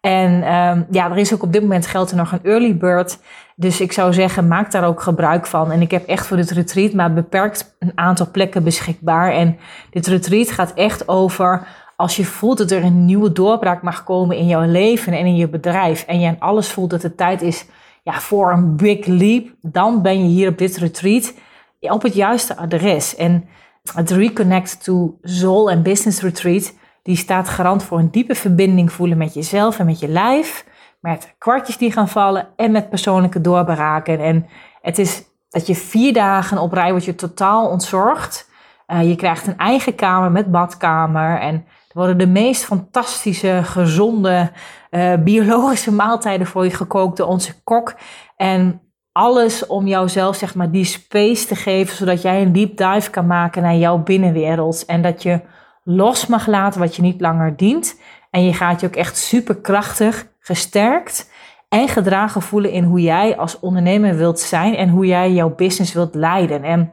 En 0.00 0.54
um, 0.54 0.86
ja, 0.90 1.10
er 1.10 1.16
is 1.16 1.34
ook 1.34 1.42
op 1.42 1.52
dit 1.52 1.62
moment 1.62 1.86
geldt 1.86 2.10
er 2.10 2.16
nog 2.16 2.32
een 2.32 2.44
early 2.44 2.76
bird. 2.76 3.18
Dus 3.56 3.80
ik 3.80 3.92
zou 3.92 4.12
zeggen, 4.12 4.48
maak 4.48 4.70
daar 4.70 4.84
ook 4.84 5.02
gebruik 5.02 5.46
van. 5.46 5.72
En 5.72 5.80
ik 5.80 5.90
heb 5.90 6.06
echt 6.06 6.26
voor 6.26 6.36
dit 6.36 6.50
retreat 6.50 6.92
maar 6.92 7.12
beperkt 7.12 7.76
een 7.78 7.92
aantal 7.94 8.30
plekken 8.30 8.64
beschikbaar. 8.64 9.32
En 9.32 9.58
dit 9.90 10.06
retreat 10.06 10.50
gaat 10.50 10.74
echt 10.74 11.08
over 11.08 11.66
als 12.00 12.16
je 12.16 12.24
voelt 12.24 12.58
dat 12.58 12.70
er 12.70 12.84
een 12.84 13.04
nieuwe 13.04 13.32
doorbraak 13.32 13.82
mag 13.82 14.04
komen 14.04 14.36
in 14.36 14.46
jouw 14.46 14.70
leven 14.70 15.12
en 15.12 15.26
in 15.26 15.36
je 15.36 15.48
bedrijf. 15.48 16.02
En 16.02 16.20
je 16.20 16.28
aan 16.28 16.38
alles 16.38 16.68
voelt 16.68 16.90
dat 16.90 17.02
het 17.02 17.16
tijd 17.16 17.42
is 17.42 17.66
ja, 18.02 18.20
voor 18.20 18.52
een 18.52 18.76
big 18.76 19.06
leap. 19.06 19.48
Dan 19.60 20.02
ben 20.02 20.22
je 20.22 20.28
hier 20.28 20.48
op 20.48 20.58
dit 20.58 20.76
retreat 20.76 21.34
op 21.80 22.02
het 22.02 22.14
juiste 22.14 22.56
adres. 22.56 23.16
En 23.16 23.48
het 23.94 24.10
Reconnect 24.10 24.84
to 24.84 25.18
Soul 25.22 25.70
and 25.70 25.82
Business 25.82 26.20
Retreat 26.20 26.74
die 27.02 27.16
staat 27.16 27.48
garant 27.48 27.82
voor 27.82 27.98
een 27.98 28.10
diepe 28.10 28.34
verbinding 28.34 28.92
voelen 28.92 29.18
met 29.18 29.34
jezelf 29.34 29.78
en 29.78 29.86
met 29.86 30.00
je 30.00 30.08
lijf. 30.08 30.66
Met 31.00 31.34
kwartjes 31.38 31.76
die 31.76 31.92
gaan 31.92 32.08
vallen 32.08 32.48
en 32.56 32.70
met 32.70 32.88
persoonlijke 32.88 33.40
doorbraken. 33.40 34.20
En 34.20 34.46
het 34.80 34.98
is 34.98 35.24
dat 35.48 35.66
je 35.66 35.74
vier 35.74 36.12
dagen 36.12 36.58
op 36.58 36.72
rij 36.72 36.90
wordt 36.90 37.04
je 37.04 37.14
totaal 37.14 37.68
ontzorgd. 37.68 38.50
Uh, 38.86 39.08
je 39.08 39.16
krijgt 39.16 39.46
een 39.46 39.58
eigen 39.58 39.94
kamer 39.94 40.30
met 40.30 40.50
badkamer. 40.50 41.38
En 41.40 41.66
worden 41.92 42.18
de 42.18 42.26
meest 42.26 42.64
fantastische, 42.64 43.60
gezonde, 43.64 44.50
uh, 44.90 45.14
biologische 45.24 45.92
maaltijden 45.92 46.46
voor 46.46 46.64
je 46.64 46.70
gekookt 46.70 47.16
door 47.16 47.26
onze 47.26 47.62
kok. 47.62 47.94
En 48.36 48.80
alles 49.12 49.66
om 49.66 49.86
jouzelf, 49.86 50.36
zeg 50.36 50.54
maar, 50.54 50.70
die 50.70 50.84
space 50.84 51.46
te 51.46 51.54
geven, 51.54 51.96
zodat 51.96 52.22
jij 52.22 52.42
een 52.42 52.52
deep 52.52 52.76
dive 52.76 53.10
kan 53.10 53.26
maken 53.26 53.62
naar 53.62 53.76
jouw 53.76 53.98
binnenwereld. 53.98 54.84
En 54.84 55.02
dat 55.02 55.22
je 55.22 55.40
los 55.84 56.26
mag 56.26 56.46
laten 56.46 56.80
wat 56.80 56.96
je 56.96 57.02
niet 57.02 57.20
langer 57.20 57.56
dient. 57.56 58.00
En 58.30 58.44
je 58.44 58.52
gaat 58.52 58.80
je 58.80 58.86
ook 58.86 58.96
echt 58.96 59.16
superkrachtig, 59.16 60.26
gesterkt 60.38 61.30
en 61.68 61.88
gedragen 61.88 62.42
voelen 62.42 62.70
in 62.70 62.84
hoe 62.84 63.00
jij 63.00 63.36
als 63.36 63.60
ondernemer 63.60 64.16
wilt 64.16 64.40
zijn 64.40 64.74
en 64.74 64.88
hoe 64.88 65.06
jij 65.06 65.32
jouw 65.32 65.54
business 65.54 65.92
wilt 65.92 66.14
leiden. 66.14 66.62
En 66.62 66.90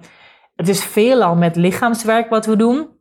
het 0.56 0.70
is 0.70 0.84
veelal 0.84 1.36
met 1.36 1.56
lichaamswerk 1.56 2.30
wat 2.30 2.46
we 2.46 2.56
doen. 2.56 2.95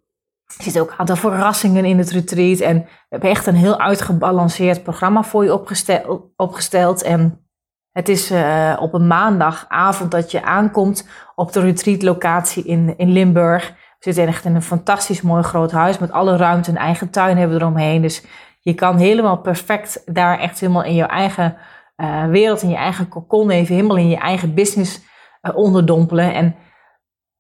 Er 0.47 0.63
zitten 0.63 0.83
ook 0.83 0.91
een 0.91 0.99
aantal 0.99 1.17
verrassingen 1.17 1.85
in 1.85 1.99
het 1.99 2.11
retreat. 2.11 2.59
En 2.59 2.77
we 2.83 2.89
hebben 3.09 3.31
echt 3.31 3.47
een 3.47 3.55
heel 3.55 3.81
uitgebalanceerd 3.81 4.83
programma 4.83 5.23
voor 5.23 5.45
je 5.45 5.55
opgesteld. 5.55 6.23
opgesteld. 6.37 7.03
En 7.03 7.49
het 7.91 8.09
is 8.09 8.31
uh, 8.31 8.77
op 8.81 8.95
een 8.95 9.07
maandagavond 9.07 10.11
dat 10.11 10.31
je 10.31 10.43
aankomt 10.43 11.09
op 11.35 11.53
de 11.53 11.61
retreatlocatie 11.61 12.65
in, 12.65 12.95
in 12.97 13.13
Limburg. 13.13 13.69
We 13.69 14.13
zitten 14.13 14.27
echt 14.27 14.45
in 14.45 14.55
een 14.55 14.63
fantastisch 14.63 15.23
mooi 15.23 15.43
groot 15.43 15.73
huis 15.73 15.99
met 15.99 16.13
alle 16.13 16.37
ruimte. 16.37 16.71
Een 16.71 16.77
eigen 16.77 17.11
tuin 17.11 17.37
hebben 17.37 17.57
we 17.57 17.63
eromheen. 17.63 18.03
Dus 18.03 18.25
je 18.61 18.75
kan 18.75 18.97
helemaal 18.97 19.39
perfect 19.39 20.03
daar 20.15 20.39
echt 20.39 20.61
helemaal 20.61 20.85
in 20.85 20.95
je 20.95 21.05
eigen 21.05 21.57
uh, 21.97 22.27
wereld, 22.27 22.63
in 22.63 22.69
je 22.69 22.77
eigen 22.77 23.09
cocon 23.09 23.51
even, 23.51 23.75
helemaal 23.75 23.97
in 23.97 24.09
je 24.09 24.17
eigen 24.17 24.55
business 24.55 25.01
uh, 25.43 25.57
onderdompelen. 25.57 26.35
En 26.35 26.55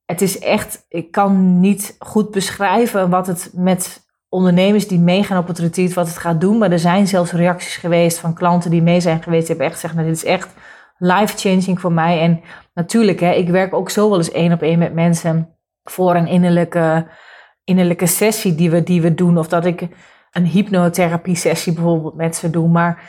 het 0.07 0.23
is 0.23 0.39
echt, 0.39 0.85
ik 0.89 1.11
kan 1.11 1.61
niet 1.61 1.97
goed 1.99 2.31
beschrijven 2.31 3.11
wat 3.11 3.27
het 3.27 3.51
met 3.55 4.07
ondernemers 4.29 4.89
die 4.89 4.99
meegaan 4.99 5.39
op 5.39 5.47
het 5.47 5.59
retreat, 5.59 5.93
wat 5.93 6.07
het 6.07 6.19
gaat 6.19 6.41
doen. 6.41 6.59
Maar 6.59 6.73
er 6.73 6.79
zijn 6.79 7.07
zelfs 7.07 7.33
reacties 7.33 7.77
geweest 7.77 8.19
van 8.19 8.35
klanten 8.35 8.71
die 8.71 8.83
mee 8.83 9.01
zijn 9.01 9.23
geweest. 9.23 9.47
Die 9.47 9.57
hebben 9.57 9.67
echt 9.67 9.75
gezegd, 9.75 9.95
nou 9.95 10.07
dit 10.07 10.17
is 10.17 10.25
echt 10.25 10.55
life-changing 10.99 11.81
voor 11.81 11.93
mij. 11.93 12.21
En 12.21 12.41
natuurlijk, 12.75 13.21
hè, 13.21 13.33
ik 13.33 13.49
werk 13.49 13.75
ook 13.75 13.91
zo 13.91 14.09
wel 14.09 14.19
eens 14.19 14.31
één 14.31 14.53
op 14.53 14.63
één 14.63 14.79
met 14.79 14.95
mensen 14.95 15.57
voor 15.83 16.15
een 16.15 16.27
innerlijke, 16.27 17.07
innerlijke 17.65 18.07
sessie 18.07 18.55
die 18.55 18.71
we, 18.71 18.83
die 18.83 19.03
we 19.03 19.15
doen. 19.15 19.39
Of 19.39 19.49
dat 19.49 19.65
ik 19.65 19.89
een 20.31 20.47
hypnotherapie 20.47 21.37
sessie 21.37 21.73
bijvoorbeeld 21.73 22.15
met 22.15 22.37
ze 22.37 22.51
doe. 22.51 22.69
Maar 22.69 23.03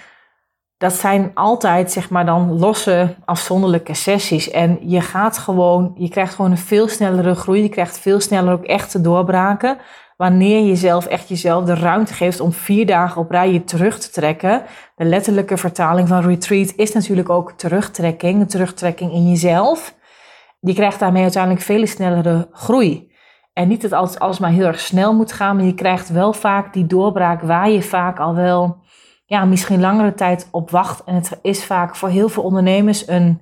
dat 0.78 0.94
zijn 0.94 1.32
altijd 1.34 1.92
zeg 1.92 2.10
maar 2.10 2.26
dan 2.26 2.60
losse 2.60 3.16
afzonderlijke 3.26 3.94
sessies. 3.94 4.50
En 4.50 4.78
je 4.82 5.02
gaat 5.02 5.38
gewoon, 5.38 5.92
je 5.98 6.10
krijgt 6.10 6.36
gewoon 6.36 6.52
een 6.52 6.58
veel 6.58 6.88
snellere 6.88 7.36
groei. 7.36 7.62
Je 7.62 7.70
krijgt 7.70 8.00
veel 8.00 8.20
sneller 8.20 8.54
ook 8.54 8.64
echte 8.64 9.02
doorbraken. 9.02 9.78
Wanneer 10.18 10.66
je 10.66 10.76
zelf 10.76 11.06
echt 11.06 11.28
jezelf 11.28 11.66
de 11.66 11.76
ruimte 11.76 12.14
geeft 12.14 12.40
om 12.40 12.52
vier 12.52 12.86
dagen 12.86 13.22
op 13.22 13.32
rij 13.32 13.52
je 13.52 13.64
terug 13.64 14.00
te 14.00 14.10
trekken. 14.10 14.64
De 14.96 15.06
letterlijke 15.06 15.58
vertaling 15.58 16.08
van 16.08 16.22
retreat 16.22 16.74
is 16.76 16.94
natuurlijk 16.94 17.30
ook 17.30 17.52
terugtrekking. 17.52 18.42
Een 18.42 18.48
terugtrekking 18.48 19.12
in 19.12 19.30
jezelf 19.30 19.96
je 20.66 20.74
krijgt 20.74 21.00
daarmee 21.00 21.22
uiteindelijk 21.22 21.64
veel 21.64 21.88
snellere 21.88 22.48
groei. 22.52 23.14
En 23.54 23.68
niet 23.68 23.82
dat 23.82 23.92
alles, 23.92 24.20
alles 24.20 24.40
maar 24.40 24.52
heel 24.52 24.66
erg 24.66 24.80
snel 24.80 25.14
moet 25.14 25.32
gaan, 25.32 25.56
maar 25.56 25.66
je 25.66 25.74
krijgt 25.74 26.10
wel 26.10 26.34
vaak 26.34 26.74
die 26.74 26.86
doorbraak 26.86 27.42
waar 27.42 27.70
je 27.70 27.82
vaak 27.82 28.20
al 28.20 28.36
wel 28.36 28.84
ja, 29.26 29.46
misschien 29.46 29.80
langere 29.80 30.14
tijd 30.14 30.48
op 30.52 30.70
wacht. 30.70 31.04
En 31.04 31.16
het 31.16 31.40
is 31.42 31.66
vaak 31.66 31.96
voor 31.96 32.10
heel 32.10 32.30
veel 32.30 32.44
ondernemers 32.44 33.08
een, 33.08 33.42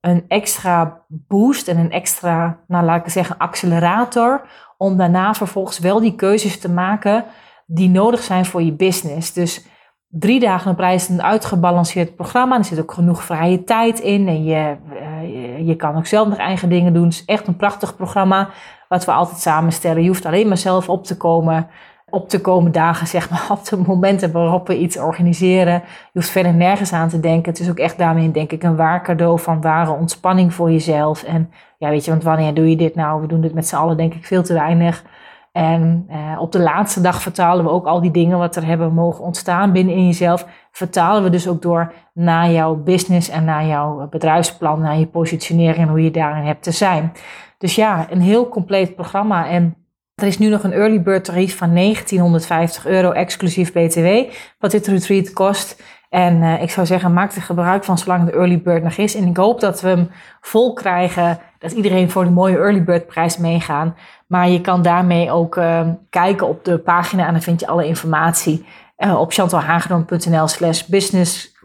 een 0.00 0.24
extra 0.28 1.04
boost 1.08 1.68
en 1.68 1.78
een 1.78 1.92
extra, 1.92 2.58
nou 2.66 2.84
laat 2.84 3.06
ik 3.06 3.12
zeggen, 3.12 3.38
accelerator. 3.38 4.42
Om 4.76 4.96
daarna 4.96 5.34
vervolgens 5.34 5.78
wel 5.78 6.00
die 6.00 6.14
keuzes 6.14 6.58
te 6.60 6.70
maken 6.70 7.24
die 7.66 7.88
nodig 7.88 8.22
zijn 8.22 8.44
voor 8.44 8.62
je 8.62 8.72
business. 8.72 9.32
Dus 9.32 9.66
drie 10.08 10.40
dagen 10.40 10.70
op 10.70 10.78
reis 10.78 11.08
een 11.08 11.22
uitgebalanceerd 11.22 12.16
programma. 12.16 12.58
Er 12.58 12.64
zit 12.64 12.80
ook 12.80 12.92
genoeg 12.92 13.24
vrije 13.24 13.64
tijd 13.64 14.00
in. 14.00 14.28
En 14.28 14.44
je, 14.44 14.76
uh, 14.92 15.66
je 15.66 15.76
kan 15.76 15.96
ook 15.96 16.06
zelf 16.06 16.28
nog 16.28 16.38
eigen 16.38 16.68
dingen 16.68 16.92
doen. 16.92 17.04
Het 17.04 17.12
is 17.12 17.24
echt 17.24 17.46
een 17.46 17.56
prachtig 17.56 17.96
programma. 17.96 18.48
Wat 18.88 19.04
we 19.04 19.12
altijd 19.12 19.38
samenstellen. 19.38 20.02
Je 20.02 20.08
hoeft 20.08 20.26
alleen 20.26 20.48
maar 20.48 20.56
zelf 20.56 20.88
op 20.88 21.04
te 21.04 21.16
komen. 21.16 21.68
Op 22.10 22.28
te 22.28 22.40
komen 22.40 22.72
dagen, 22.72 23.06
zeg 23.06 23.30
maar, 23.30 23.46
op 23.58 23.64
de 23.64 23.76
momenten 23.76 24.32
waarop 24.32 24.66
we 24.66 24.78
iets 24.78 24.98
organiseren. 24.98 25.72
Je 25.84 26.10
hoeft 26.12 26.30
verder 26.30 26.54
nergens 26.54 26.92
aan 26.92 27.08
te 27.08 27.20
denken. 27.20 27.50
Het 27.50 27.60
is 27.60 27.70
ook 27.70 27.78
echt 27.78 27.98
daarmee, 27.98 28.30
denk 28.30 28.52
ik, 28.52 28.62
een 28.62 28.76
waar 28.76 29.02
cadeau 29.02 29.40
van 29.40 29.60
ware 29.60 29.92
ontspanning 29.92 30.54
voor 30.54 30.70
jezelf. 30.70 31.22
En 31.22 31.50
ja, 31.78 31.88
weet 31.88 32.04
je, 32.04 32.10
want 32.10 32.22
wanneer 32.22 32.54
doe 32.54 32.70
je 32.70 32.76
dit 32.76 32.94
nou? 32.94 33.20
We 33.20 33.26
doen 33.26 33.40
dit 33.40 33.54
met 33.54 33.66
z'n 33.66 33.76
allen, 33.76 33.96
denk 33.96 34.14
ik, 34.14 34.26
veel 34.26 34.42
te 34.42 34.54
weinig. 34.54 35.04
En 35.52 36.06
uh, 36.10 36.40
op 36.40 36.52
de 36.52 36.60
laatste 36.60 37.00
dag 37.00 37.22
vertalen 37.22 37.64
we 37.64 37.70
ook 37.70 37.86
al 37.86 38.00
die 38.00 38.10
dingen 38.10 38.38
wat 38.38 38.56
er 38.56 38.66
hebben 38.66 38.94
mogen 38.94 39.24
ontstaan 39.24 39.72
binnen 39.72 39.94
in 39.94 40.06
jezelf. 40.06 40.46
Vertalen 40.70 41.22
we 41.22 41.30
dus 41.30 41.48
ook 41.48 41.62
door 41.62 41.92
naar 42.12 42.50
jouw 42.50 42.74
business 42.74 43.28
en 43.28 43.44
naar 43.44 43.66
jouw 43.66 44.08
bedrijfsplan, 44.10 44.80
naar 44.80 44.98
je 44.98 45.06
positionering 45.06 45.86
en 45.86 45.88
hoe 45.88 46.04
je 46.04 46.10
daarin 46.10 46.44
hebt 46.44 46.62
te 46.62 46.70
zijn. 46.70 47.12
Dus 47.58 47.74
ja, 47.74 48.06
een 48.10 48.20
heel 48.20 48.48
compleet 48.48 48.94
programma. 48.94 49.48
En 49.48 49.74
er 50.20 50.26
is 50.26 50.38
nu 50.38 50.48
nog 50.48 50.62
een 50.62 50.72
early 50.72 51.02
bird 51.02 51.24
tarief 51.24 51.56
van 51.56 51.74
1950 51.74 52.86
euro 52.86 53.10
exclusief 53.10 53.72
BTW, 53.72 54.32
wat 54.58 54.70
dit 54.70 54.86
retreat 54.86 55.32
kost. 55.32 55.82
En 56.10 56.42
uh, 56.42 56.62
ik 56.62 56.70
zou 56.70 56.86
zeggen, 56.86 57.12
maak 57.12 57.32
er 57.32 57.42
gebruik 57.42 57.84
van 57.84 57.98
zolang 57.98 58.24
de 58.24 58.32
early 58.32 58.60
bird 58.60 58.82
nog 58.82 58.96
is. 58.96 59.14
En 59.14 59.26
ik 59.26 59.36
hoop 59.36 59.60
dat 59.60 59.80
we 59.80 59.88
hem 59.88 60.10
vol 60.40 60.72
krijgen, 60.72 61.38
dat 61.58 61.72
iedereen 61.72 62.10
voor 62.10 62.24
de 62.24 62.30
mooie 62.30 62.56
early 62.56 62.84
bird 62.84 63.06
prijs 63.06 63.36
meegaan. 63.36 63.96
Maar 64.26 64.48
je 64.48 64.60
kan 64.60 64.82
daarmee 64.82 65.30
ook 65.30 65.56
uh, 65.56 65.88
kijken 66.10 66.48
op 66.48 66.64
de 66.64 66.78
pagina 66.78 67.26
en 67.26 67.32
dan 67.32 67.42
vind 67.42 67.60
je 67.60 67.66
alle 67.66 67.86
informatie 67.86 68.66
uh, 68.98 69.20
op 69.20 69.32
chantalhagedorn.nl 69.32 70.48
slash 70.48 70.82
business 70.82 71.58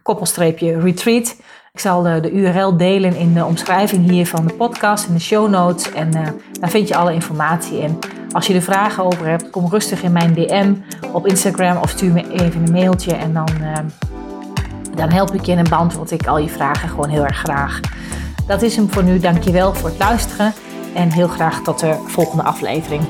retreat. 0.60 1.42
Ik 1.76 1.82
zal 1.82 2.02
de, 2.02 2.20
de, 2.20 2.32
URL 2.32 2.78
delen 2.78 3.16
in 3.16 3.34
de 3.34 3.46
omschrijving 3.46 4.10
hier 4.10 4.28
van 4.28 4.48
de 4.48 4.54
podcast, 4.54 5.08
in 5.08 5.14
de 5.14 5.20
show 5.20 5.50
notes. 5.50 5.92
En 5.92 6.08
uh, 6.18 6.28
daar 6.60 6.70
vind 6.70 6.88
je 6.88 6.96
alle 6.96 7.14
informatie 7.14 7.80
in. 7.80 8.00
Als 8.32 8.48
je 8.48 8.54
er 8.54 8.62
vragen 8.62 9.04
over 9.04 9.28
hebt, 9.28 9.50
kom 9.50 9.70
rustig 9.70 10.04
in 10.04 10.12
mijn 10.12 10.34
DM 10.34 10.74
op 11.12 11.28
Instagram 11.28 11.78
of 11.78 11.90
stuur 11.90 12.12
me 12.12 12.32
even 12.32 12.66
een 12.66 12.72
mailtje. 12.72 13.14
En 13.14 13.34
dan, 13.34 13.48
dan 14.96 15.12
help 15.12 15.34
ik 15.34 15.46
je 15.46 15.56
en 15.56 15.70
beantwoord 15.70 16.12
ik 16.12 16.28
al 16.28 16.38
je 16.38 16.50
vragen 16.50 16.90
gewoon 16.90 17.10
heel 17.10 17.26
erg 17.26 17.38
graag. 17.38 17.80
Dat 18.48 18.62
is 18.62 18.76
hem 18.76 18.92
voor 18.92 19.04
nu. 19.04 19.20
Dankjewel 19.20 19.74
voor 19.74 19.90
het 19.90 20.00
luisteren. 20.00 20.54
En 20.94 21.12
heel 21.12 21.28
graag 21.28 21.62
tot 21.62 21.80
de 21.80 21.96
volgende 22.06 22.44
aflevering. 22.44 23.02